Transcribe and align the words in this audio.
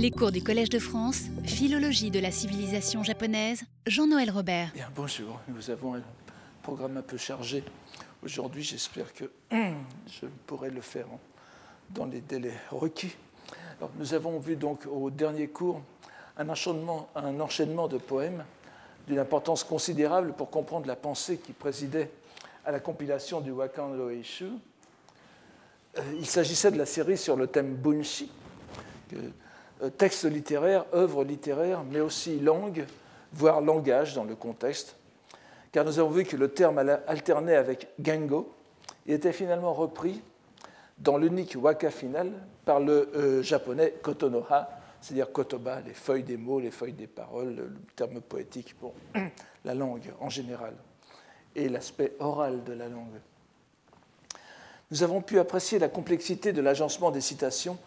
Les 0.00 0.12
cours 0.12 0.30
du 0.30 0.44
Collège 0.44 0.68
de 0.70 0.78
France, 0.78 1.22
Philologie 1.44 2.12
de 2.12 2.20
la 2.20 2.30
civilisation 2.30 3.02
japonaise, 3.02 3.64
Jean-Noël 3.84 4.30
Robert. 4.30 4.70
Bonjour, 4.94 5.40
nous 5.48 5.70
avons 5.70 5.96
un 5.96 6.02
programme 6.62 6.98
un 6.98 7.02
peu 7.02 7.16
chargé. 7.16 7.64
Aujourd'hui, 8.22 8.62
j'espère 8.62 9.12
que 9.12 9.24
je 9.50 10.26
pourrai 10.46 10.70
le 10.70 10.82
faire 10.82 11.06
dans 11.90 12.06
les 12.06 12.20
délais 12.20 12.54
requis. 12.70 13.16
Nous 13.98 14.14
avons 14.14 14.38
vu 14.38 14.54
donc 14.54 14.86
au 14.86 15.10
dernier 15.10 15.48
cours 15.48 15.82
un 16.36 16.48
enchaînement, 16.48 17.88
de 17.88 17.98
poèmes 17.98 18.44
d'une 19.08 19.18
importance 19.18 19.64
considérable 19.64 20.32
pour 20.32 20.48
comprendre 20.48 20.86
la 20.86 20.94
pensée 20.94 21.38
qui 21.38 21.52
présidait 21.52 22.08
à 22.64 22.70
la 22.70 22.78
compilation 22.78 23.40
du 23.40 23.50
Wakan 23.50 23.94
Loeishu. 23.94 24.46
Euh, 25.96 26.02
il 26.20 26.26
s'agissait 26.26 26.70
de 26.70 26.78
la 26.78 26.86
série 26.86 27.18
sur 27.18 27.34
le 27.34 27.48
thème 27.48 27.74
Bunshi, 27.74 28.30
texte 29.96 30.24
littéraire, 30.24 30.84
œuvre 30.94 31.24
littéraire, 31.24 31.82
mais 31.84 32.00
aussi 32.00 32.38
langue, 32.40 32.84
voire 33.32 33.60
langage 33.60 34.14
dans 34.14 34.24
le 34.24 34.34
contexte, 34.34 34.96
car 35.72 35.84
nous 35.84 35.98
avons 35.98 36.10
vu 36.10 36.24
que 36.24 36.36
le 36.36 36.48
terme 36.48 36.78
alternait 37.06 37.56
avec 37.56 37.88
Gengo 38.02 38.52
et 39.06 39.14
était 39.14 39.32
finalement 39.32 39.72
repris 39.72 40.22
dans 40.98 41.16
l'unique 41.16 41.56
waka 41.56 41.90
final 41.90 42.32
par 42.64 42.80
le 42.80 43.10
euh, 43.14 43.42
japonais 43.42 43.94
kotonoha, 44.02 44.68
c'est-à-dire 45.00 45.30
kotoba, 45.30 45.80
les 45.86 45.94
feuilles 45.94 46.24
des 46.24 46.36
mots, 46.36 46.58
les 46.58 46.70
feuilles 46.70 46.92
des 46.92 47.06
paroles, 47.06 47.54
le 47.54 47.72
terme 47.94 48.20
poétique 48.20 48.74
pour 48.78 48.94
la 49.64 49.74
langue 49.74 50.12
en 50.20 50.28
général, 50.28 50.74
et 51.54 51.68
l'aspect 51.68 52.14
oral 52.18 52.64
de 52.64 52.72
la 52.72 52.88
langue. 52.88 53.20
Nous 54.90 55.02
avons 55.02 55.20
pu 55.20 55.38
apprécier 55.38 55.78
la 55.78 55.88
complexité 55.88 56.52
de 56.52 56.62
l'agencement 56.62 57.10
des 57.10 57.20
citations 57.20 57.78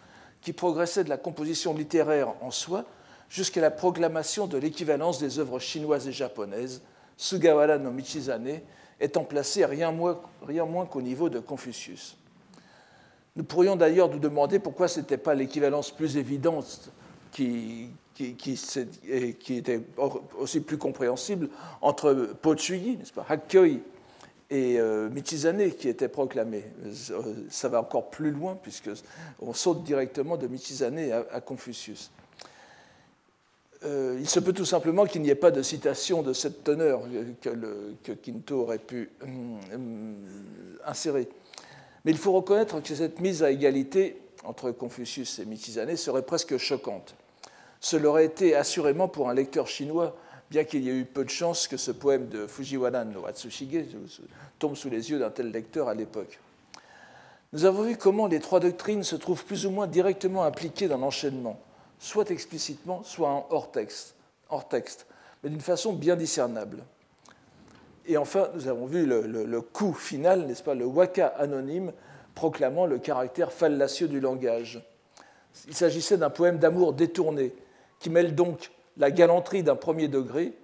qui 0.42 0.52
progressait 0.52 1.04
de 1.04 1.08
la 1.08 1.16
composition 1.16 1.72
littéraire 1.72 2.34
en 2.42 2.50
soi 2.50 2.84
jusqu'à 3.28 3.60
la 3.60 3.70
proclamation 3.70 4.46
de 4.46 4.58
l'équivalence 4.58 5.18
des 5.18 5.38
œuvres 5.38 5.58
chinoises 5.58 6.06
et 6.06 6.12
japonaises, 6.12 6.82
Sugawara 7.16 7.78
no 7.78 7.90
Michizane 7.90 8.60
étant 9.00 9.24
placé 9.24 9.64
rien 9.64 9.90
moins, 9.90 10.20
rien 10.46 10.66
moins 10.66 10.86
qu'au 10.86 11.00
niveau 11.00 11.28
de 11.28 11.38
Confucius. 11.38 12.16
Nous 13.36 13.44
pourrions 13.44 13.76
d'ailleurs 13.76 14.10
nous 14.10 14.18
demander 14.18 14.58
pourquoi 14.58 14.88
ce 14.88 15.00
n'était 15.00 15.16
pas 15.16 15.34
l'équivalence 15.34 15.90
plus 15.90 16.18
évidente 16.18 16.90
qui, 17.30 17.88
qui, 18.14 19.56
était 19.56 19.80
aussi 20.38 20.60
plus 20.60 20.76
compréhensible 20.76 21.48
entre 21.80 22.34
Pochuyi, 22.42 22.98
n'est-ce 22.98 23.12
pas, 23.12 23.24
Hakkyoi 23.28 23.80
et 24.52 24.78
euh, 24.78 25.08
qui 25.78 25.88
était 25.88 26.08
proclamé. 26.08 26.64
Euh, 26.84 27.22
ça 27.48 27.68
va 27.70 27.80
encore 27.80 28.10
plus 28.10 28.30
loin 28.30 28.58
puisqu'on 28.62 29.54
saute 29.54 29.82
directement 29.82 30.36
de 30.36 30.46
Michizane 30.46 30.98
à, 31.32 31.40
Confucius. 31.40 32.10
Euh, 33.84 34.18
il 34.20 34.28
se 34.28 34.40
peut 34.40 34.52
tout 34.52 34.66
simplement 34.66 35.06
qu'il 35.06 35.22
n'y 35.22 35.30
ait 35.30 35.34
pas 35.34 35.50
de 35.50 35.62
citation 35.62 36.22
de 36.22 36.34
cette 36.34 36.62
teneur 36.64 37.02
que, 37.40 38.12
Quinto 38.12 38.60
aurait 38.60 38.78
pu 38.78 39.10
insérer. 40.84 41.28
Mais 42.04 42.10
il 42.10 42.18
faut 42.18 42.32
reconnaître 42.32 42.80
que 42.82 42.94
cette 42.94 43.20
mise 43.20 43.42
à 43.42 43.50
égalité 43.50 44.20
entre 44.44 44.70
Confucius 44.70 45.38
et 45.38 45.46
Michizane 45.46 45.96
serait 45.96 46.22
presque 46.22 46.58
choquante. 46.58 47.14
Ce 47.80 47.96
l'aurait 47.96 48.26
été 48.26 48.54
assurément 48.54 49.08
pour 49.08 49.30
un 49.30 49.34
lecteur 49.34 49.66
chinois 49.66 50.14
bien 50.52 50.64
qu'il 50.64 50.84
y 50.84 50.90
ait 50.90 50.94
eu 50.94 51.06
peu 51.06 51.24
de 51.24 51.30
chances 51.30 51.66
que 51.66 51.78
ce 51.78 51.90
poème 51.90 52.28
de 52.28 52.46
Fujiwara 52.46 53.06
no 53.06 53.24
Atsushige 53.24 53.86
tombe 54.58 54.76
sous 54.76 54.90
les 54.90 55.10
yeux 55.10 55.18
d'un 55.18 55.30
tel 55.30 55.50
lecteur 55.50 55.88
à 55.88 55.94
l'époque. 55.94 56.38
Nous 57.54 57.64
avons 57.64 57.84
vu 57.84 57.96
comment 57.96 58.26
les 58.26 58.38
trois 58.38 58.60
doctrines 58.60 59.02
se 59.02 59.16
trouvent 59.16 59.46
plus 59.46 59.64
ou 59.64 59.70
moins 59.70 59.86
directement 59.86 60.44
impliquées 60.44 60.88
dans 60.88 60.98
l'enchaînement, 60.98 61.58
soit 61.98 62.30
explicitement, 62.30 63.02
soit 63.02 63.30
en 63.30 63.46
hors 63.48 63.72
texte, 63.72 64.14
hors 64.50 64.68
texte 64.68 65.06
mais 65.42 65.48
d'une 65.48 65.62
façon 65.62 65.94
bien 65.94 66.16
discernable. 66.16 66.84
Et 68.04 68.18
enfin, 68.18 68.50
nous 68.54 68.68
avons 68.68 68.84
vu 68.84 69.06
le, 69.06 69.60
coup 69.62 69.94
final, 69.94 70.46
n'est-ce 70.46 70.62
pas, 70.62 70.74
le 70.74 70.84
waka 70.84 71.28
anonyme 71.28 71.92
proclamant 72.34 72.84
le 72.84 72.98
caractère 72.98 73.52
fallacieux 73.52 74.06
du 74.06 74.20
langage. 74.20 74.82
Il 75.66 75.74
s'agissait 75.74 76.18
d'un 76.18 76.28
poème 76.28 76.58
d'amour 76.58 76.92
détourné, 76.92 77.54
qui 78.00 78.10
mêle 78.10 78.34
donc 78.34 78.70
la 78.96 79.10
galanterie 79.10 79.62
d'un 79.62 79.76
premier 79.76 80.08
degré 80.08 80.54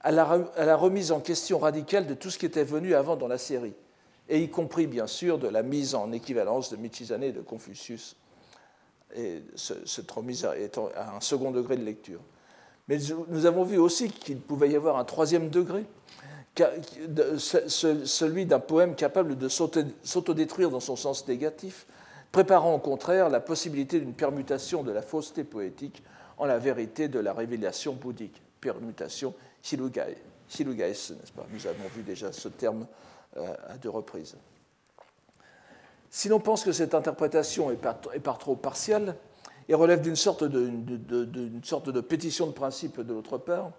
à 0.00 0.12
la, 0.12 0.76
remise 0.76 1.12
en 1.12 1.20
question 1.20 1.58
radicale 1.58 2.06
de 2.06 2.12
tout 2.12 2.30
ce 2.30 2.38
qui 2.38 2.44
était 2.44 2.64
venu 2.64 2.94
avant 2.94 3.16
dans 3.16 3.28
la 3.28 3.38
série, 3.38 3.72
et 4.28 4.38
y 4.42 4.50
compris 4.50 4.86
bien 4.86 5.06
sûr 5.06 5.38
de 5.38 5.48
la 5.48 5.62
mise 5.62 5.94
en 5.94 6.12
équivalence 6.12 6.70
de 6.70 6.76
Michizane 6.76 7.22
et 7.22 7.32
de 7.32 7.40
Confucius, 7.40 8.16
et 9.16 9.42
cette 9.56 10.10
remise 10.10 10.46
étant 10.58 10.90
à 10.94 11.16
un 11.16 11.20
second 11.20 11.50
degré 11.52 11.76
de 11.76 11.84
lecture. 11.84 12.20
Mais 12.88 12.98
nous 13.28 13.46
avons 13.46 13.64
vu 13.64 13.78
aussi 13.78 14.10
qu'il 14.10 14.40
pouvait 14.40 14.68
y 14.68 14.76
avoir 14.76 14.98
un 14.98 15.04
troisième 15.04 15.48
degré, 15.48 15.86
celui 17.38 18.44
d'un 18.44 18.60
poème 18.60 18.94
capable 18.94 19.38
de 19.38 19.48
s'autodétruire 19.48 20.68
dans 20.68 20.80
son 20.80 20.96
sens 20.96 21.26
négatif, 21.26 21.86
préparant 22.30 22.74
au 22.74 22.78
contraire 22.78 23.30
la 23.30 23.40
possibilité 23.40 24.00
d'une 24.00 24.12
permutation 24.12 24.82
de 24.82 24.92
la 24.92 25.00
fausseté 25.00 25.44
poétique 25.44 26.02
en 26.38 26.46
la 26.46 26.58
vérité 26.58 27.08
de 27.08 27.18
la 27.18 27.32
révélation 27.32 27.94
bouddhique, 27.94 28.42
permutation 28.60 29.34
n'est-ce 31.10 31.32
pas? 31.32 31.46
Nous 31.52 31.66
avons 31.66 31.88
vu 31.94 32.02
déjà 32.02 32.32
ce 32.32 32.48
terme 32.48 32.86
euh, 33.36 33.54
à 33.68 33.76
deux 33.76 33.90
reprises. 33.90 34.36
Si 36.10 36.28
l'on 36.28 36.38
pense 36.38 36.62
que 36.62 36.72
cette 36.72 36.94
interprétation 36.94 37.70
est 37.72 37.76
par, 38.20 38.38
trop 38.38 38.54
partielle 38.54 39.16
et 39.68 39.74
relève 39.74 40.00
d'une 40.00 40.16
sorte 40.16 40.44
de, 40.44 40.70
sorte 41.64 41.90
de 41.90 42.00
pétition 42.00 42.46
de 42.46 42.52
principe 42.52 43.00
de 43.00 43.12
l'autre 43.12 43.38
part, 43.38 43.72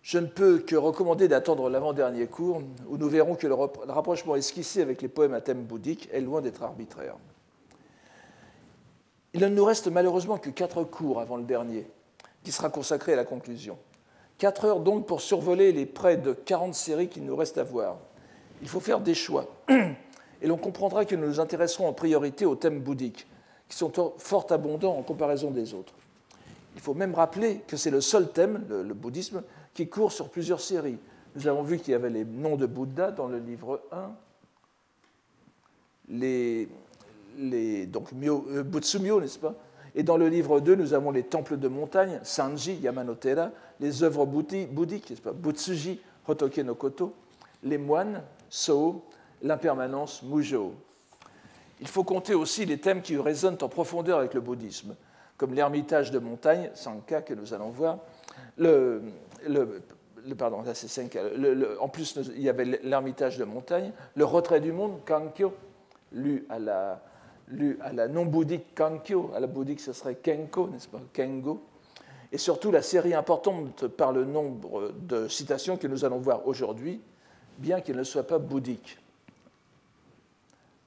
je 0.00 0.18
ne 0.18 0.26
peux 0.26 0.60
que 0.60 0.76
recommander 0.76 1.28
d'attendre 1.28 1.68
l'avant-dernier 1.68 2.28
cours, 2.28 2.62
où 2.86 2.96
nous 2.96 3.08
verrons 3.08 3.34
que 3.34 3.46
le 3.46 3.54
rapprochement 3.54 4.36
esquissé 4.36 4.80
avec 4.80 5.02
les 5.02 5.08
poèmes 5.08 5.34
à 5.34 5.42
thème 5.42 5.64
bouddhique 5.64 6.08
est 6.12 6.22
loin 6.22 6.40
d'être 6.40 6.62
arbitraire. 6.62 7.16
Il 9.34 9.40
ne 9.40 9.48
nous 9.48 9.64
reste 9.64 9.88
malheureusement 9.88 10.38
que 10.38 10.50
quatre 10.50 10.84
cours 10.84 11.20
avant 11.20 11.36
le 11.36 11.44
dernier, 11.44 11.86
qui 12.42 12.52
sera 12.52 12.70
consacré 12.70 13.12
à 13.12 13.16
la 13.16 13.24
conclusion. 13.24 13.78
Quatre 14.38 14.64
heures 14.64 14.80
donc 14.80 15.06
pour 15.06 15.20
survoler 15.20 15.72
les 15.72 15.86
près 15.86 16.16
de 16.16 16.32
40 16.32 16.74
séries 16.74 17.08
qu'il 17.08 17.24
nous 17.24 17.36
reste 17.36 17.58
à 17.58 17.64
voir. 17.64 17.98
Il 18.62 18.68
faut 18.68 18.80
faire 18.80 19.00
des 19.00 19.14
choix. 19.14 19.46
Et 20.40 20.46
l'on 20.46 20.56
comprendra 20.56 21.04
que 21.04 21.16
nous 21.16 21.26
nous 21.26 21.40
intéresserons 21.40 21.88
en 21.88 21.92
priorité 21.92 22.46
aux 22.46 22.54
thèmes 22.54 22.80
bouddhiques, 22.80 23.26
qui 23.68 23.76
sont 23.76 23.92
fort 24.18 24.46
abondants 24.50 24.96
en 24.96 25.02
comparaison 25.02 25.50
des 25.50 25.74
autres. 25.74 25.94
Il 26.76 26.80
faut 26.80 26.94
même 26.94 27.14
rappeler 27.14 27.60
que 27.66 27.76
c'est 27.76 27.90
le 27.90 28.00
seul 28.00 28.30
thème, 28.30 28.64
le, 28.68 28.94
bouddhisme, 28.94 29.42
qui 29.74 29.88
court 29.88 30.12
sur 30.12 30.30
plusieurs 30.30 30.60
séries. 30.60 30.98
Nous 31.34 31.48
avons 31.48 31.62
vu 31.62 31.78
qu'il 31.78 31.90
y 31.90 31.94
avait 31.94 32.08
les 32.08 32.24
noms 32.24 32.56
de 32.56 32.66
Bouddha 32.66 33.10
dans 33.10 33.26
le 33.26 33.38
livre 33.38 33.82
1, 33.90 34.12
les, 36.10 36.68
les, 37.38 37.86
donc 37.86 38.08
euh, 38.12 38.62
Butsumyo, 38.62 39.20
n'est-ce 39.20 39.38
pas? 39.38 39.54
Et 39.94 40.02
dans 40.02 40.16
le 40.16 40.28
livre 40.28 40.60
2, 40.60 40.74
nous 40.74 40.92
avons 40.92 41.10
les 41.10 41.22
temples 41.22 41.56
de 41.56 41.68
montagne, 41.68 42.20
Sanji, 42.22 42.74
Yamanotera, 42.74 43.50
les 43.80 44.02
œuvres 44.02 44.26
bouddhiques, 44.26 45.10
n'est-ce 45.10 45.22
pas? 45.22 45.32
Butsuji, 45.32 46.00
Hotoke 46.26 46.58
no 46.58 46.74
Koto, 46.74 47.14
les 47.62 47.78
moines, 47.78 48.22
So, 48.50 49.04
l'impermanence, 49.42 50.22
Mujo. 50.22 50.74
Il 51.80 51.88
faut 51.88 52.04
compter 52.04 52.34
aussi 52.34 52.64
les 52.64 52.78
thèmes 52.78 53.02
qui 53.02 53.16
résonnent 53.16 53.58
en 53.60 53.68
profondeur 53.68 54.18
avec 54.18 54.34
le 54.34 54.40
bouddhisme, 54.40 54.94
comme 55.36 55.54
l'ermitage 55.54 56.10
de 56.10 56.18
montagne, 56.18 56.70
Sanka, 56.74 57.22
que 57.22 57.34
nous 57.34 57.54
allons 57.54 57.70
voir, 57.70 57.98
le, 58.56 59.02
le, 59.46 59.82
pardon, 60.36 60.62
là 60.62 60.74
c'est 60.74 60.88
Sanka, 60.88 61.20
en 61.80 61.88
plus 61.88 62.18
il 62.34 62.42
y 62.42 62.48
avait 62.48 62.64
l'ermitage 62.82 63.38
de 63.38 63.44
montagne, 63.44 63.92
le 64.16 64.24
retrait 64.24 64.60
du 64.60 64.72
monde, 64.72 65.00
Kankyo, 65.04 65.54
lu 66.12 66.46
à 66.48 66.58
la, 66.58 67.02
lu 67.50 67.78
à 67.80 67.92
la 67.92 68.08
non-bouddhique 68.08 68.74
Kankyo, 68.74 69.30
à 69.34 69.40
la 69.40 69.46
bouddhique 69.46 69.80
ce 69.80 69.92
serait 69.92 70.16
Kenko, 70.16 70.68
n'est-ce 70.68 70.88
pas? 70.88 71.00
Kengo, 71.12 71.62
et 72.30 72.38
surtout 72.38 72.70
la 72.70 72.82
série 72.82 73.14
importante 73.14 73.86
par 73.86 74.12
le 74.12 74.24
nombre 74.24 74.92
de 75.00 75.28
citations 75.28 75.76
que 75.76 75.86
nous 75.86 76.04
allons 76.04 76.18
voir 76.18 76.46
aujourd'hui, 76.46 77.00
bien 77.58 77.80
qu'elle 77.80 77.96
ne 77.96 78.04
soit 78.04 78.26
pas 78.26 78.38
bouddhique, 78.38 78.98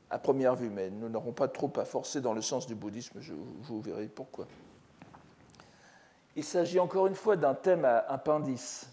à 0.10 0.20
première 0.20 0.56
vue, 0.56 0.70
mais 0.70 0.90
nous 0.90 1.10
n'aurons 1.10 1.32
pas 1.32 1.48
trop 1.48 1.72
à 1.78 1.86
forcer 1.86 2.22
dans 2.22 2.34
le 2.34 2.42
sens 2.42 2.68
du 2.68 2.76
bouddhisme, 2.76 3.20
vous 3.64 3.82
verrai 3.82 4.08
pourquoi. 4.08 4.46
Il 6.36 6.44
s'agit 6.44 6.80
encore 6.80 7.08
une 7.08 7.16
fois 7.16 7.36
d'un 7.36 7.54
thème 7.54 7.86
à 7.86 7.98
appendice. 7.98 8.88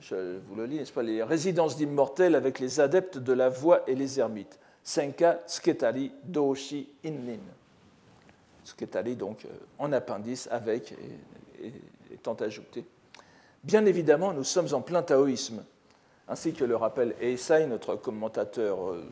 Je 0.00 0.38
vous 0.48 0.56
le 0.56 0.66
lis, 0.66 0.78
n'est-ce 0.78 0.92
pas? 0.92 1.02
Les 1.02 1.22
résidences 1.22 1.76
d'immortels 1.76 2.34
avec 2.34 2.58
les 2.58 2.80
adeptes 2.80 3.18
de 3.18 3.32
la 3.32 3.48
voie 3.48 3.88
et 3.88 3.94
les 3.94 4.18
ermites. 4.18 4.58
Senka 4.86 5.40
Sketali 5.48 6.12
Doshi 6.22 6.88
Innin. 7.02 7.40
Sketali, 8.62 9.16
donc, 9.16 9.44
euh, 9.44 9.48
en 9.80 9.92
appendice, 9.92 10.48
avec, 10.48 10.94
et, 11.60 11.72
étant 12.12 12.34
ajouté. 12.34 12.84
Bien 13.64 13.84
évidemment, 13.84 14.32
nous 14.32 14.44
sommes 14.44 14.72
en 14.72 14.82
plein 14.82 15.02
taoïsme, 15.02 15.64
ainsi 16.28 16.52
que 16.52 16.62
le 16.62 16.76
rappelle 16.76 17.16
Eisai, 17.20 17.66
notre 17.66 17.96
commentateur 17.96 18.92
euh, 18.92 19.04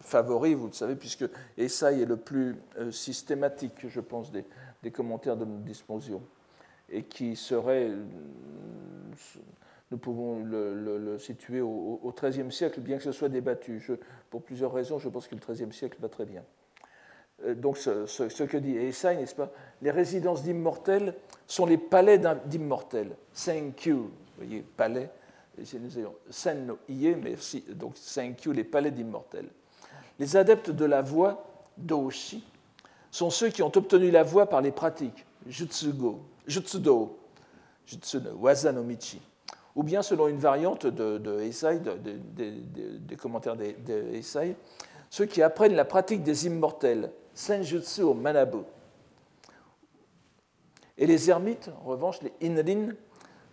favori, 0.00 0.52
vous 0.52 0.66
le 0.66 0.74
savez, 0.74 0.96
puisque 0.96 1.24
Esai 1.56 2.02
est 2.02 2.06
le 2.06 2.18
plus 2.18 2.56
systématique, 2.90 3.88
je 3.88 4.00
pense, 4.00 4.30
des, 4.32 4.44
commentaires 4.90 5.38
de 5.38 5.46
notre 5.46 5.64
disposition, 5.64 6.20
et 6.90 7.04
qui 7.04 7.36
serait, 7.36 7.90
nous 9.92 9.98
pouvons 9.98 10.42
le, 10.42 11.18
situer 11.18 11.60
au 11.60 12.14
XIIIe 12.18 12.50
siècle, 12.50 12.80
bien 12.80 12.96
que 12.96 13.04
ce 13.04 13.12
soit 13.12 13.28
débattu. 13.28 13.86
pour 14.30 14.42
plusieurs 14.42 14.72
raisons, 14.72 14.98
je 14.98 15.08
pense 15.10 15.28
que 15.28 15.34
le 15.34 15.40
XIIIe 15.40 15.72
siècle 15.72 15.98
va 16.00 16.08
très 16.08 16.24
bien. 16.24 16.42
Euh, 17.44 17.54
donc 17.54 17.76
ce, 17.76 18.42
que 18.42 18.56
dit 18.56 18.76
Esai, 18.76 19.16
n'est-ce 19.16 19.34
pas? 19.34 19.52
Les 19.82 19.90
résidences 19.90 20.42
d'immortels 20.42 21.14
sont 21.46 21.66
les 21.66 21.76
palais 21.76 22.18
d'immortels. 22.46 23.14
Senkyu, 23.34 23.92
vous 23.92 24.10
voyez, 24.38 24.64
palais, 24.76 25.10
Sen 26.30 26.66
no 26.66 26.78
Ie, 26.88 27.14
mais 27.14 27.34
aussi, 27.34 27.62
donc 27.68 27.98
Senkyu, 27.98 28.54
les 28.54 28.64
palais 28.64 28.90
d'immortels. 28.90 29.48
Les 30.18 30.36
adeptes 30.36 30.70
de 30.70 30.86
la 30.86 31.02
voix, 31.02 31.44
Doshi, 31.76 32.42
sont 33.10 33.28
ceux 33.28 33.50
qui 33.50 33.62
ont 33.62 33.72
obtenu 33.76 34.10
la 34.10 34.22
voix 34.22 34.46
par 34.46 34.62
les 34.62 34.72
pratiques, 34.72 35.26
Jutsugo, 35.46 36.20
Jutsudo, 36.46 37.18
Jutsuno, 37.84 38.30
Wazanomichi, 38.38 39.20
ou 39.74 39.82
bien 39.82 40.02
selon 40.02 40.28
une 40.28 40.38
variante 40.38 40.86
de, 40.86 41.18
de 41.18 41.40
des 42.98 43.16
commentaires 43.16 43.56
de, 43.56 43.74
de 43.86 44.22
ceux 45.10 45.26
qui 45.26 45.42
apprennent 45.42 45.74
la 45.74 45.84
pratique 45.84 46.22
des 46.22 46.46
immortels, 46.46 47.10
Senjutsu 47.34 48.02
au 48.02 48.14
Manabu. 48.14 48.58
Et 50.96 51.06
les 51.06 51.30
ermites, 51.30 51.70
en 51.84 51.88
revanche, 51.88 52.20
les 52.22 52.32
Inrin, 52.42 52.94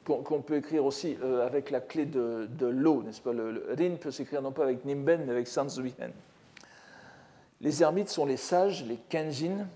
qu'on 0.06 0.42
peut 0.42 0.58
écrire 0.58 0.86
aussi 0.86 1.18
euh, 1.22 1.46
avec 1.46 1.70
la 1.70 1.82
clé 1.82 2.06
de, 2.06 2.48
l'eau, 2.62 3.04
n'est-ce 3.04 3.22
pas? 3.22 3.34
Le, 3.34 3.76
Rin 3.78 3.96
peut 4.00 4.12
s'écrire 4.12 4.42
non 4.42 4.52
pas 4.52 4.64
avec 4.64 4.86
Nimben, 4.86 5.26
mais 5.26 5.32
avec 5.32 5.48
Sanzuihen. 5.48 6.12
Les 7.62 7.84
ermites 7.84 8.10
sont 8.10 8.26
les 8.26 8.38
sages, 8.38 8.86
les 8.86 8.98
Kenjin, 9.10 9.68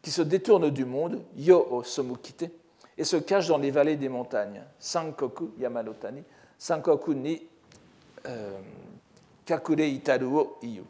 qui 0.00 0.10
se 0.10 0.22
détournent 0.22 0.70
du 0.70 0.84
monde, 0.84 1.20
Yo 1.36 1.66
o 1.70 1.82
Somukite, 1.82 2.50
et 2.98 3.04
se 3.04 3.16
cachent 3.16 3.48
dans 3.48 3.58
les 3.58 3.70
vallées 3.70 3.96
des 3.96 4.08
montagnes, 4.08 4.62
Sankoku 4.78 5.52
Yamanotani, 5.58 6.24
Sankoku 6.58 7.14
ni 7.14 7.40
euh, 8.26 8.58
Kakure 9.46 9.80
Itaru 9.80 10.26
o 10.26 10.58
Iyo. 10.60 10.82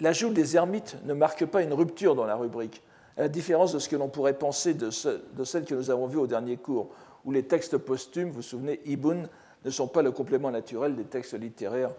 L'ajout 0.00 0.30
des 0.30 0.56
ermites 0.56 0.96
ne 1.04 1.14
marque 1.14 1.46
pas 1.46 1.62
une 1.62 1.72
rupture 1.72 2.16
dans 2.16 2.26
la 2.26 2.34
rubrique, 2.34 2.82
à 3.16 3.22
la 3.22 3.28
différence 3.28 3.72
de 3.72 3.78
ce 3.78 3.88
que 3.88 3.94
l'on 3.94 4.08
pourrait 4.08 4.36
penser 4.36 4.74
de, 4.74 4.90
celle 4.90 5.64
que 5.64 5.76
nous 5.76 5.90
avons 5.90 6.08
vue 6.08 6.18
au 6.18 6.26
dernier 6.26 6.56
cours, 6.56 6.90
où 7.24 7.30
les 7.30 7.44
textes 7.44 7.78
posthumes, 7.78 8.30
vous 8.30 8.36
vous 8.36 8.42
souvenez, 8.42 8.80
Ibun, 8.84 9.28
ne 9.64 9.70
sont 9.70 9.86
pas 9.86 10.02
le 10.02 10.10
complément 10.10 10.50
naturel 10.50 10.96
des 10.96 11.04
textes 11.04 11.34
littéraires 11.34 11.92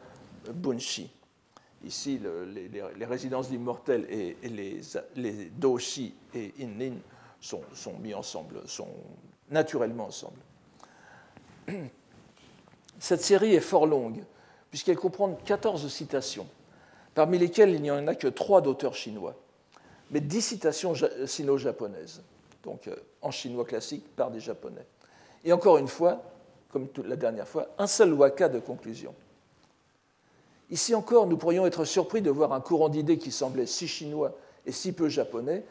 bunshi. 0.54 1.10
Ici, 1.86 2.19
les, 2.19 3.06
résidences 3.06 3.50
d'immortels 3.50 4.06
et, 4.10 4.36
les, 4.44 4.81
les, 5.15 5.45
doshi 5.57 6.13
et 6.33 6.54
innin 6.60 6.95
sont, 7.43 7.93
mis 7.99 8.13
ensemble, 8.13 8.61
sont 8.65 8.87
naturellement 9.49 10.05
ensemble. 10.05 10.39
Cette 12.99 13.21
série 13.21 13.53
est 13.53 13.59
fort 13.59 13.85
longue, 13.85 14.23
puisqu'elle 14.69 14.97
comprend 14.97 15.33
14 15.45 15.87
citations 15.91 16.47
parmi 17.13 17.37
lesquels 17.37 17.69
il 17.69 17.81
n'y 17.81 17.91
en 17.91 18.07
a 18.07 18.15
que 18.15 18.27
trois 18.27 18.61
d'auteurs 18.61 18.95
chinois, 18.95 19.35
mais 20.09 20.19
dix 20.19 20.41
citations 20.41 20.93
sino-japonaises, 21.25 22.23
donc 22.63 22.87
euh, 22.87 22.95
en 23.21 23.29
chinois 23.29 23.65
classique 23.65 24.03
par 24.15 24.31
des 24.31 24.39
japonais. 24.39 24.85
Et 25.43 25.53
encore 25.53 25.77
une 25.77 25.87
fois, 25.87 26.23
comme 26.71 26.87
la 27.05 27.15
dernière 27.15 27.47
fois, 27.47 27.67
un 27.77 27.85
seul 27.85 28.13
waka 28.13 28.49
de 28.49 28.59
conclusion. 28.59 29.13
Ici 30.71 30.95
encore, 30.95 31.27
nous 31.27 31.37
pourrions 31.37 31.67
être 31.67 31.85
surpris 31.85 32.21
de 32.21 32.31
voir 32.31 32.51
un 32.53 32.61
courant 32.61 32.89
d'idées 32.89 33.19
qui 33.19 33.31
semblait 33.31 33.67
si 33.67 33.87
chinois 33.87 34.35
et 34.65 34.71
si 34.71 34.91
peu 34.91 35.07
japonais, 35.07 35.63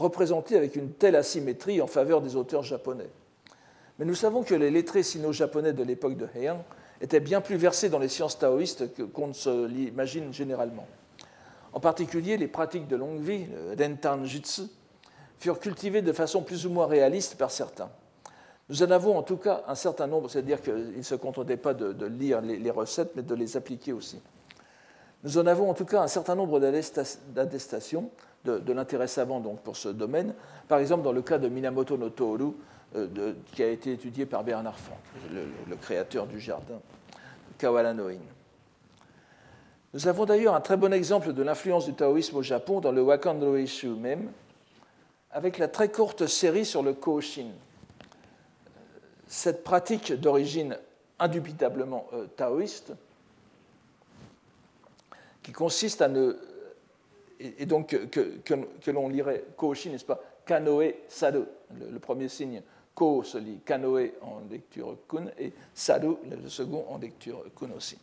représenté 0.00 0.56
avec 0.56 0.76
une 0.76 0.90
telle 0.92 1.16
asymétrie 1.16 1.80
en 1.80 1.86
faveur 1.86 2.20
des 2.20 2.36
auteurs 2.36 2.62
japonais. 2.62 3.08
Mais 3.98 4.04
nous 4.04 4.14
savons 4.14 4.42
que 4.42 4.54
les 4.54 4.70
lettrés 4.70 5.02
sino-japonais 5.02 5.72
de 5.72 5.82
l'époque 5.82 6.16
de 6.16 6.26
Heian 6.34 6.64
était 7.00 7.20
bien 7.20 7.40
plus 7.40 7.56
versé 7.56 7.88
dans 7.88 7.98
les 7.98 8.08
sciences 8.08 8.38
taoïstes 8.38 8.84
qu'on 9.12 9.28
ne 9.28 9.32
se 9.32 9.66
l'imagine 9.66 10.32
généralement. 10.32 10.86
En 11.72 11.80
particulier, 11.80 12.36
les 12.36 12.48
pratiques 12.48 12.88
de 12.88 12.96
longue 12.96 13.20
vie, 13.20 13.46
le 13.46 13.76
Rentan 13.78 14.24
Jutsu, 14.24 14.62
furent 15.38 15.60
cultivées 15.60 16.02
de 16.02 16.12
façon 16.12 16.42
plus 16.42 16.66
ou 16.66 16.70
moins 16.70 16.86
réaliste 16.86 17.36
par 17.36 17.50
certains. 17.50 17.90
Nous 18.68 18.82
en 18.82 18.90
avons 18.90 19.16
en 19.16 19.22
tout 19.22 19.36
cas 19.36 19.64
un 19.66 19.74
certain 19.74 20.06
nombre, 20.06 20.30
c'est-à-dire 20.30 20.62
qu'ils 20.62 20.96
ne 20.96 21.02
se 21.02 21.14
contentaient 21.14 21.56
pas 21.56 21.74
de, 21.74 22.06
lire 22.06 22.40
les, 22.40 22.70
recettes, 22.70 23.12
mais 23.16 23.22
de 23.22 23.34
les 23.34 23.56
appliquer 23.56 23.92
aussi. 23.92 24.20
Nous 25.24 25.38
en 25.38 25.46
avons 25.46 25.70
en 25.70 25.74
tout 25.74 25.84
cas 25.84 26.02
un 26.02 26.08
certain 26.08 26.34
nombre 26.34 26.60
d'attestations 26.60 28.10
de, 28.44 28.72
l'intérêt 28.72 29.06
savant 29.06 29.40
donc, 29.40 29.60
pour 29.60 29.76
ce 29.76 29.88
domaine. 29.88 30.34
Par 30.68 30.78
exemple, 30.78 31.02
dans 31.02 31.12
le 31.12 31.22
cas 31.22 31.38
de 31.38 31.48
Minamoto 31.48 31.96
no 31.96 32.10
Toru, 32.10 32.52
euh, 32.96 33.34
qui 33.52 33.62
a 33.62 33.68
été 33.68 33.92
étudié 33.92 34.26
par 34.26 34.42
Bernard 34.44 34.78
Franck, 34.78 34.98
le, 35.32 35.76
créateur 35.76 36.26
du 36.26 36.40
jardin 36.40 36.80
Kawaranoin. 37.58 38.18
Nous 39.92 40.08
avons 40.08 40.24
d'ailleurs 40.24 40.54
un 40.54 40.60
très 40.60 40.76
bon 40.76 40.92
exemple 40.92 41.32
de 41.32 41.42
l'influence 41.42 41.84
du 41.84 41.94
taoïsme 41.94 42.36
au 42.36 42.42
Japon 42.42 42.80
dans 42.80 42.92
le 42.92 43.02
Wakando 43.02 43.56
Ishu 43.56 43.88
même, 43.88 44.30
avec 45.32 45.58
la 45.58 45.68
très 45.68 45.90
courte 45.90 46.26
série 46.26 46.64
sur 46.64 46.82
le 46.82 46.94
Koshin. 46.94 47.48
Cette 49.26 49.62
pratique 49.62 50.12
d'origine 50.12 50.76
indubitablement 51.18 52.06
euh, 52.12 52.26
taoïste, 52.36 52.92
qui 55.42 55.52
consiste 55.52 56.02
à 56.02 56.08
ne. 56.08 56.36
Et 57.40 57.64
donc 57.64 57.96
que, 58.10 58.90
l'on 58.90 59.08
lirait 59.08 59.44
Koshin, 59.56 59.90
n'est-ce 59.90 60.04
pas? 60.04 60.20
Kanoe 60.44 60.92
Sado, 61.08 61.46
le 61.90 61.98
premier 61.98 62.28
signe 62.28 62.62
Ko 62.94 63.22
se 63.22 63.38
lit 63.38 63.60
Kanoe 63.64 64.10
en 64.20 64.42
lecture 64.50 64.96
kun 65.08 65.26
et 65.38 65.52
Sadu, 65.72 66.16
le 66.28 66.48
second, 66.48 66.84
en 66.88 66.98
lecture 66.98 67.44
kun 67.58 67.70
aussi. 67.76 67.96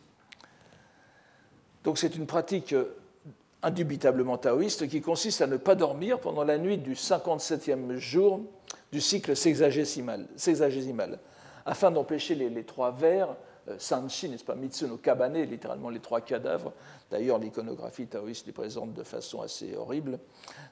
Donc 1.84 1.98
c'est 1.98 2.16
une 2.16 2.26
pratique 2.26 2.74
euh, 2.74 2.98
indubitablement 3.62 4.38
taoïste 4.38 4.88
qui 4.88 5.02
consiste 5.02 5.42
à 5.42 5.48
ne 5.48 5.58
pas 5.58 5.76
dormir 5.76 6.20
pendant 6.20 6.44
la 6.44 6.58
nuit 6.58 6.78
du 6.78 6.94
57e 6.94 7.96
jour 7.98 8.42
du 8.92 9.02
cycle 9.02 9.36
sexagésimal, 9.36 11.20
afin 11.66 11.92
d'empêcher 11.92 12.36
les, 12.36 12.64
trois 12.64 12.92
vers 12.92 13.36
euh, 13.70 13.76
Sanshi, 13.78 14.30
n'est-ce 14.30 14.44
pas, 14.44 14.56
Mitsuno 14.56 14.98
Kabane, 14.98 15.42
littéralement 15.42 15.90
les 15.90 16.00
trois 16.00 16.22
cadavres. 16.22 16.74
D'ailleurs, 17.12 17.40
l'iconographie 17.40 18.06
taoïste 18.06 18.46
les 18.48 18.54
présente 18.54 18.94
de 18.94 19.04
façon 19.04 19.42
assez 19.42 19.76
horrible. 19.76 20.20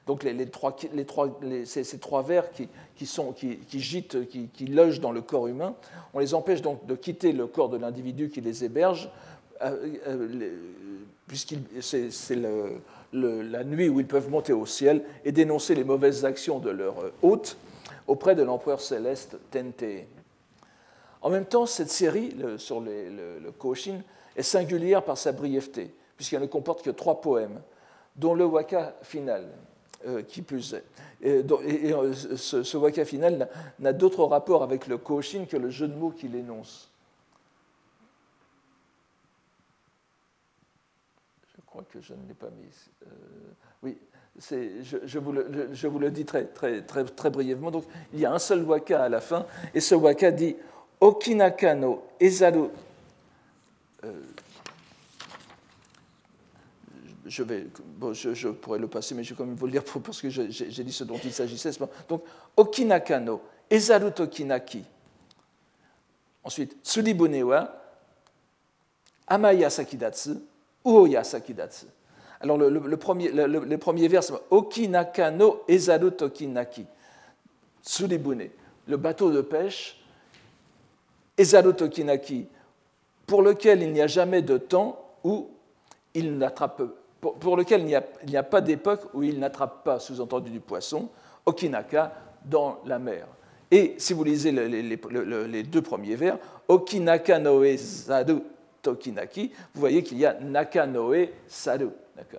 Donc, 0.06 0.24
ces, 0.24 1.98
trois 1.98 2.22
vers 2.22 2.50
qui, 2.50 3.06
sont, 3.06 3.32
qui, 3.32 3.80
gîtent, 3.80 4.28
qui, 4.28 4.66
logent 4.66 5.00
dans 5.00 5.12
le 5.12 5.22
corps 5.22 5.46
humain, 5.46 5.74
on 6.14 6.20
les 6.20 6.34
empêche 6.34 6.62
donc 6.62 6.86
de 6.86 6.94
quitter 6.94 7.32
le 7.32 7.46
corps 7.46 7.68
de 7.68 7.76
l'individu 7.76 8.28
qui 8.30 8.40
les 8.40 8.64
héberge, 8.64 9.10
euh, 9.62 9.96
euh, 10.06 10.50
puisque 11.26 11.54
c'est 11.80 12.36
la 13.12 13.64
nuit 13.64 13.88
où 13.88 14.00
ils 14.00 14.06
peuvent 14.06 14.30
monter 14.30 14.52
au 14.52 14.66
ciel 14.66 15.02
et 15.24 15.32
dénoncer 15.32 15.74
les 15.74 15.84
mauvaises 15.84 16.24
actions 16.24 16.58
de 16.58 16.70
leur 16.70 16.96
hôte 17.22 17.56
auprès 18.06 18.34
de 18.34 18.42
l'empereur 18.42 18.80
céleste 18.80 19.38
Tente. 19.50 19.84
En 21.22 21.30
même 21.30 21.46
temps, 21.46 21.66
cette 21.66 21.90
série 21.90 22.36
sur 22.58 22.80
le, 22.80 23.08
le, 23.40 23.52
est 24.36 24.42
singulière 24.42 25.02
par 25.02 25.18
sa 25.18 25.32
brièveté, 25.32 25.94
puisqu'elle 26.16 26.42
ne 26.42 26.46
comporte 26.46 26.82
que 26.82 26.90
trois 26.90 27.20
poèmes, 27.20 27.60
dont 28.16 28.34
le 28.34 28.44
waka 28.44 28.96
final, 29.02 29.48
euh, 30.06 30.22
qui 30.22 30.42
plus 30.42 30.74
est. 30.74 30.84
Et, 31.22 31.42
euh, 31.92 32.12
ce, 32.12 32.76
waka 32.76 33.04
final 33.04 33.48
n'a 33.78 33.92
d'autre 33.92 34.24
rapport 34.24 34.62
avec 34.62 34.86
le 34.86 34.98
Koshin 34.98 35.46
que 35.46 35.56
le 35.56 35.70
jeu 35.70 35.88
de 35.88 35.94
mots 35.94 36.10
qu'il 36.10 36.34
énonce. 36.34 36.90
Je 41.56 41.60
crois 41.64 41.82
que 41.90 42.00
je 42.00 42.12
ne 42.14 42.28
l'ai 42.28 42.34
pas 42.34 42.50
mis. 42.50 42.70
Euh, 43.02 43.08
oui, 43.82 43.98
je, 44.38 44.98
je, 45.02 45.18
vous 45.18 45.32
le, 45.32 45.70
je, 45.72 45.86
vous 45.88 45.98
le, 45.98 46.10
dis 46.10 46.24
très, 46.24 46.44
très, 46.44 46.82
très, 46.82 47.04
très 47.04 47.30
brièvement. 47.30 47.70
Donc, 47.70 47.84
il 48.12 48.20
y 48.20 48.26
a 48.26 48.32
un 48.32 48.38
seul 48.38 48.62
waka 48.62 49.04
à 49.04 49.08
la 49.08 49.20
fin, 49.20 49.46
et 49.74 49.80
ce 49.80 49.94
waka 49.94 50.30
dit 50.30 50.56
Okinaka 51.00 51.74
no 51.74 52.04
Ezaru. 52.18 52.68
Euh, 54.04 54.12
je, 57.26 57.42
vais, 57.42 57.66
je, 58.12 58.48
pourrais 58.48 58.78
le 58.78 58.88
passer, 58.88 59.14
mais 59.14 59.24
je 59.24 59.30
vais 59.30 59.36
quand 59.36 59.44
même 59.44 59.56
vous 59.56 59.66
le 59.66 59.72
dire 59.72 59.84
parce 59.84 60.20
que 60.20 60.30
j'ai 60.30 60.84
dit 60.84 60.92
ce 60.92 61.04
dont 61.04 61.18
il 61.22 61.32
s'agissait. 61.32 61.70
Donc, 62.08 62.22
Okinaka 62.56 63.20
no 63.20 63.42
Ezaru 63.70 64.12
Tokinaki. 64.12 64.84
Ensuite, 66.44 66.76
Tsuribune 66.84 67.42
wa 67.42 67.68
Amaya 69.26 69.68
Sakidatsu, 69.68 70.36
Uoya 70.84 71.24
Sakidatsu. 71.24 71.86
Alors, 72.40 72.56
le, 72.58 72.96
premier, 72.96 73.30
le, 73.32 73.76
premier 73.78 74.08
vers, 74.08 74.22
c'est 74.22 74.34
Ezaru 75.68 76.12
Tokinaki. 76.12 76.86
Tsuribune, 77.82 78.48
le 78.86 78.96
bateau 78.96 79.30
de 79.30 79.40
pêche 79.40 80.00
Ezaru 81.36 81.74
Tokinaki, 81.74 82.46
pour 83.26 83.42
lequel 83.42 83.82
il 83.82 83.92
n'y 83.92 84.00
a 84.00 84.06
jamais 84.06 84.42
de 84.42 84.56
temps, 84.56 84.98
ou 85.24 85.48
il 86.14 86.38
n'attrape, 86.38 86.82
pour, 87.20 87.56
lequel 87.56 87.82
il 87.82 87.86
n'y 88.28 88.36
a, 88.36 88.42
pas 88.42 88.60
d'époque 88.60 89.02
où 89.12 89.22
il 89.22 89.38
n'attrape 89.38 89.84
pas, 89.84 89.98
sous-entendu 89.98 90.50
du 90.50 90.60
poisson, 90.60 91.08
Okinaka 91.44 92.12
dans 92.44 92.78
la 92.86 92.98
mer. 92.98 93.26
Et 93.70 93.94
si 93.98 94.12
vous 94.12 94.24
lisez 94.24 94.52
les, 94.52 95.62
deux 95.64 95.82
premiers 95.82 96.14
vers, 96.14 96.38
Okinaka 96.68 97.38
noe 97.38 97.76
Zadu 97.76 98.38
Tokinaki, 98.82 99.52
vous 99.74 99.80
voyez 99.80 100.02
qu'il 100.02 100.18
y 100.18 100.26
a 100.26 100.34
Nakanoe 100.40 101.28
Sadu. 101.48 101.88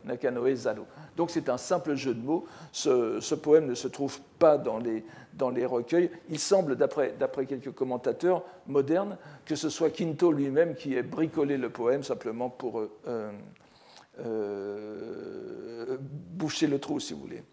Nakanoe 0.06 0.56
Zadu. 0.56 0.82
Donc 1.16 1.32
c'est 1.32 1.50
un 1.50 1.58
simple 1.58 1.96
jeu 1.96 2.14
de 2.14 2.22
mots. 2.22 2.46
Ce, 2.72 3.36
poème 3.36 3.68
ne 3.68 3.76
se 3.76 3.88
trouve 3.88 4.20
pas 4.40 4.58
dans 4.58 4.78
les, 4.78 5.04
dans 5.34 5.50
les 5.50 5.66
recueils. 5.66 6.10
Il 6.30 6.40
semble, 6.40 6.76
d'après 6.76 7.46
quelques 7.48 7.72
commentateurs 7.72 8.44
modernes, 8.68 9.18
que 9.46 9.56
ce 9.56 9.70
soit 9.70 9.90
Quinto 9.90 10.32
lui-même 10.32 10.76
qui 10.76 10.96
ait 10.96 11.04
bricolé 11.04 11.58
le 11.58 11.70
poème 11.70 12.04
simplement 12.04 12.50
pour 12.50 12.80
euh, 12.80 13.32
euh, 14.20 15.98
boucher 16.00 16.68
le 16.68 16.80
trou, 16.80 17.00
si 17.00 17.14
vous 17.14 17.22
voulez. 17.22 17.44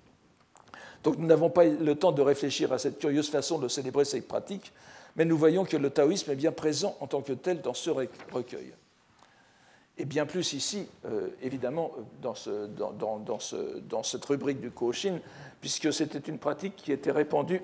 Donc 1.02 1.18
nous 1.18 1.26
n'avons 1.26 1.50
pas 1.50 1.64
le 1.64 1.94
temps 1.94 2.12
de 2.12 2.22
réfléchir 2.22 2.72
à 2.72 2.78
cette 2.78 2.98
curieuse 2.98 3.28
façon 3.28 3.58
de 3.58 3.68
célébrer 3.68 4.06
ces 4.06 4.22
pratiques, 4.22 4.72
mais 5.16 5.26
nous 5.26 5.36
voyons 5.36 5.64
que 5.64 5.76
le 5.76 5.90
taoïsme 5.90 6.30
est 6.30 6.36
bien 6.36 6.52
présent 6.52 6.96
en 7.00 7.06
tant 7.06 7.20
que 7.20 7.34
tel 7.34 7.60
dans 7.60 7.74
ce 7.74 7.90
recueil. 7.90 8.72
Et 9.96 10.04
bien 10.04 10.26
plus 10.26 10.54
ici, 10.54 10.88
euh, 11.06 11.28
évidemment, 11.40 11.92
dans, 12.20 12.34
ce, 12.34 12.66
dans, 12.66 12.92
dans, 12.92 13.38
ce, 13.38 13.78
dans, 13.88 14.02
cette 14.02 14.24
rubrique 14.24 14.60
du 14.60 14.72
Koshin, 14.72 15.20
puisque 15.60 15.92
c'était 15.92 16.18
une 16.18 16.38
pratique 16.38 16.74
qui 16.74 16.90
était 16.90 17.12
répandue 17.12 17.62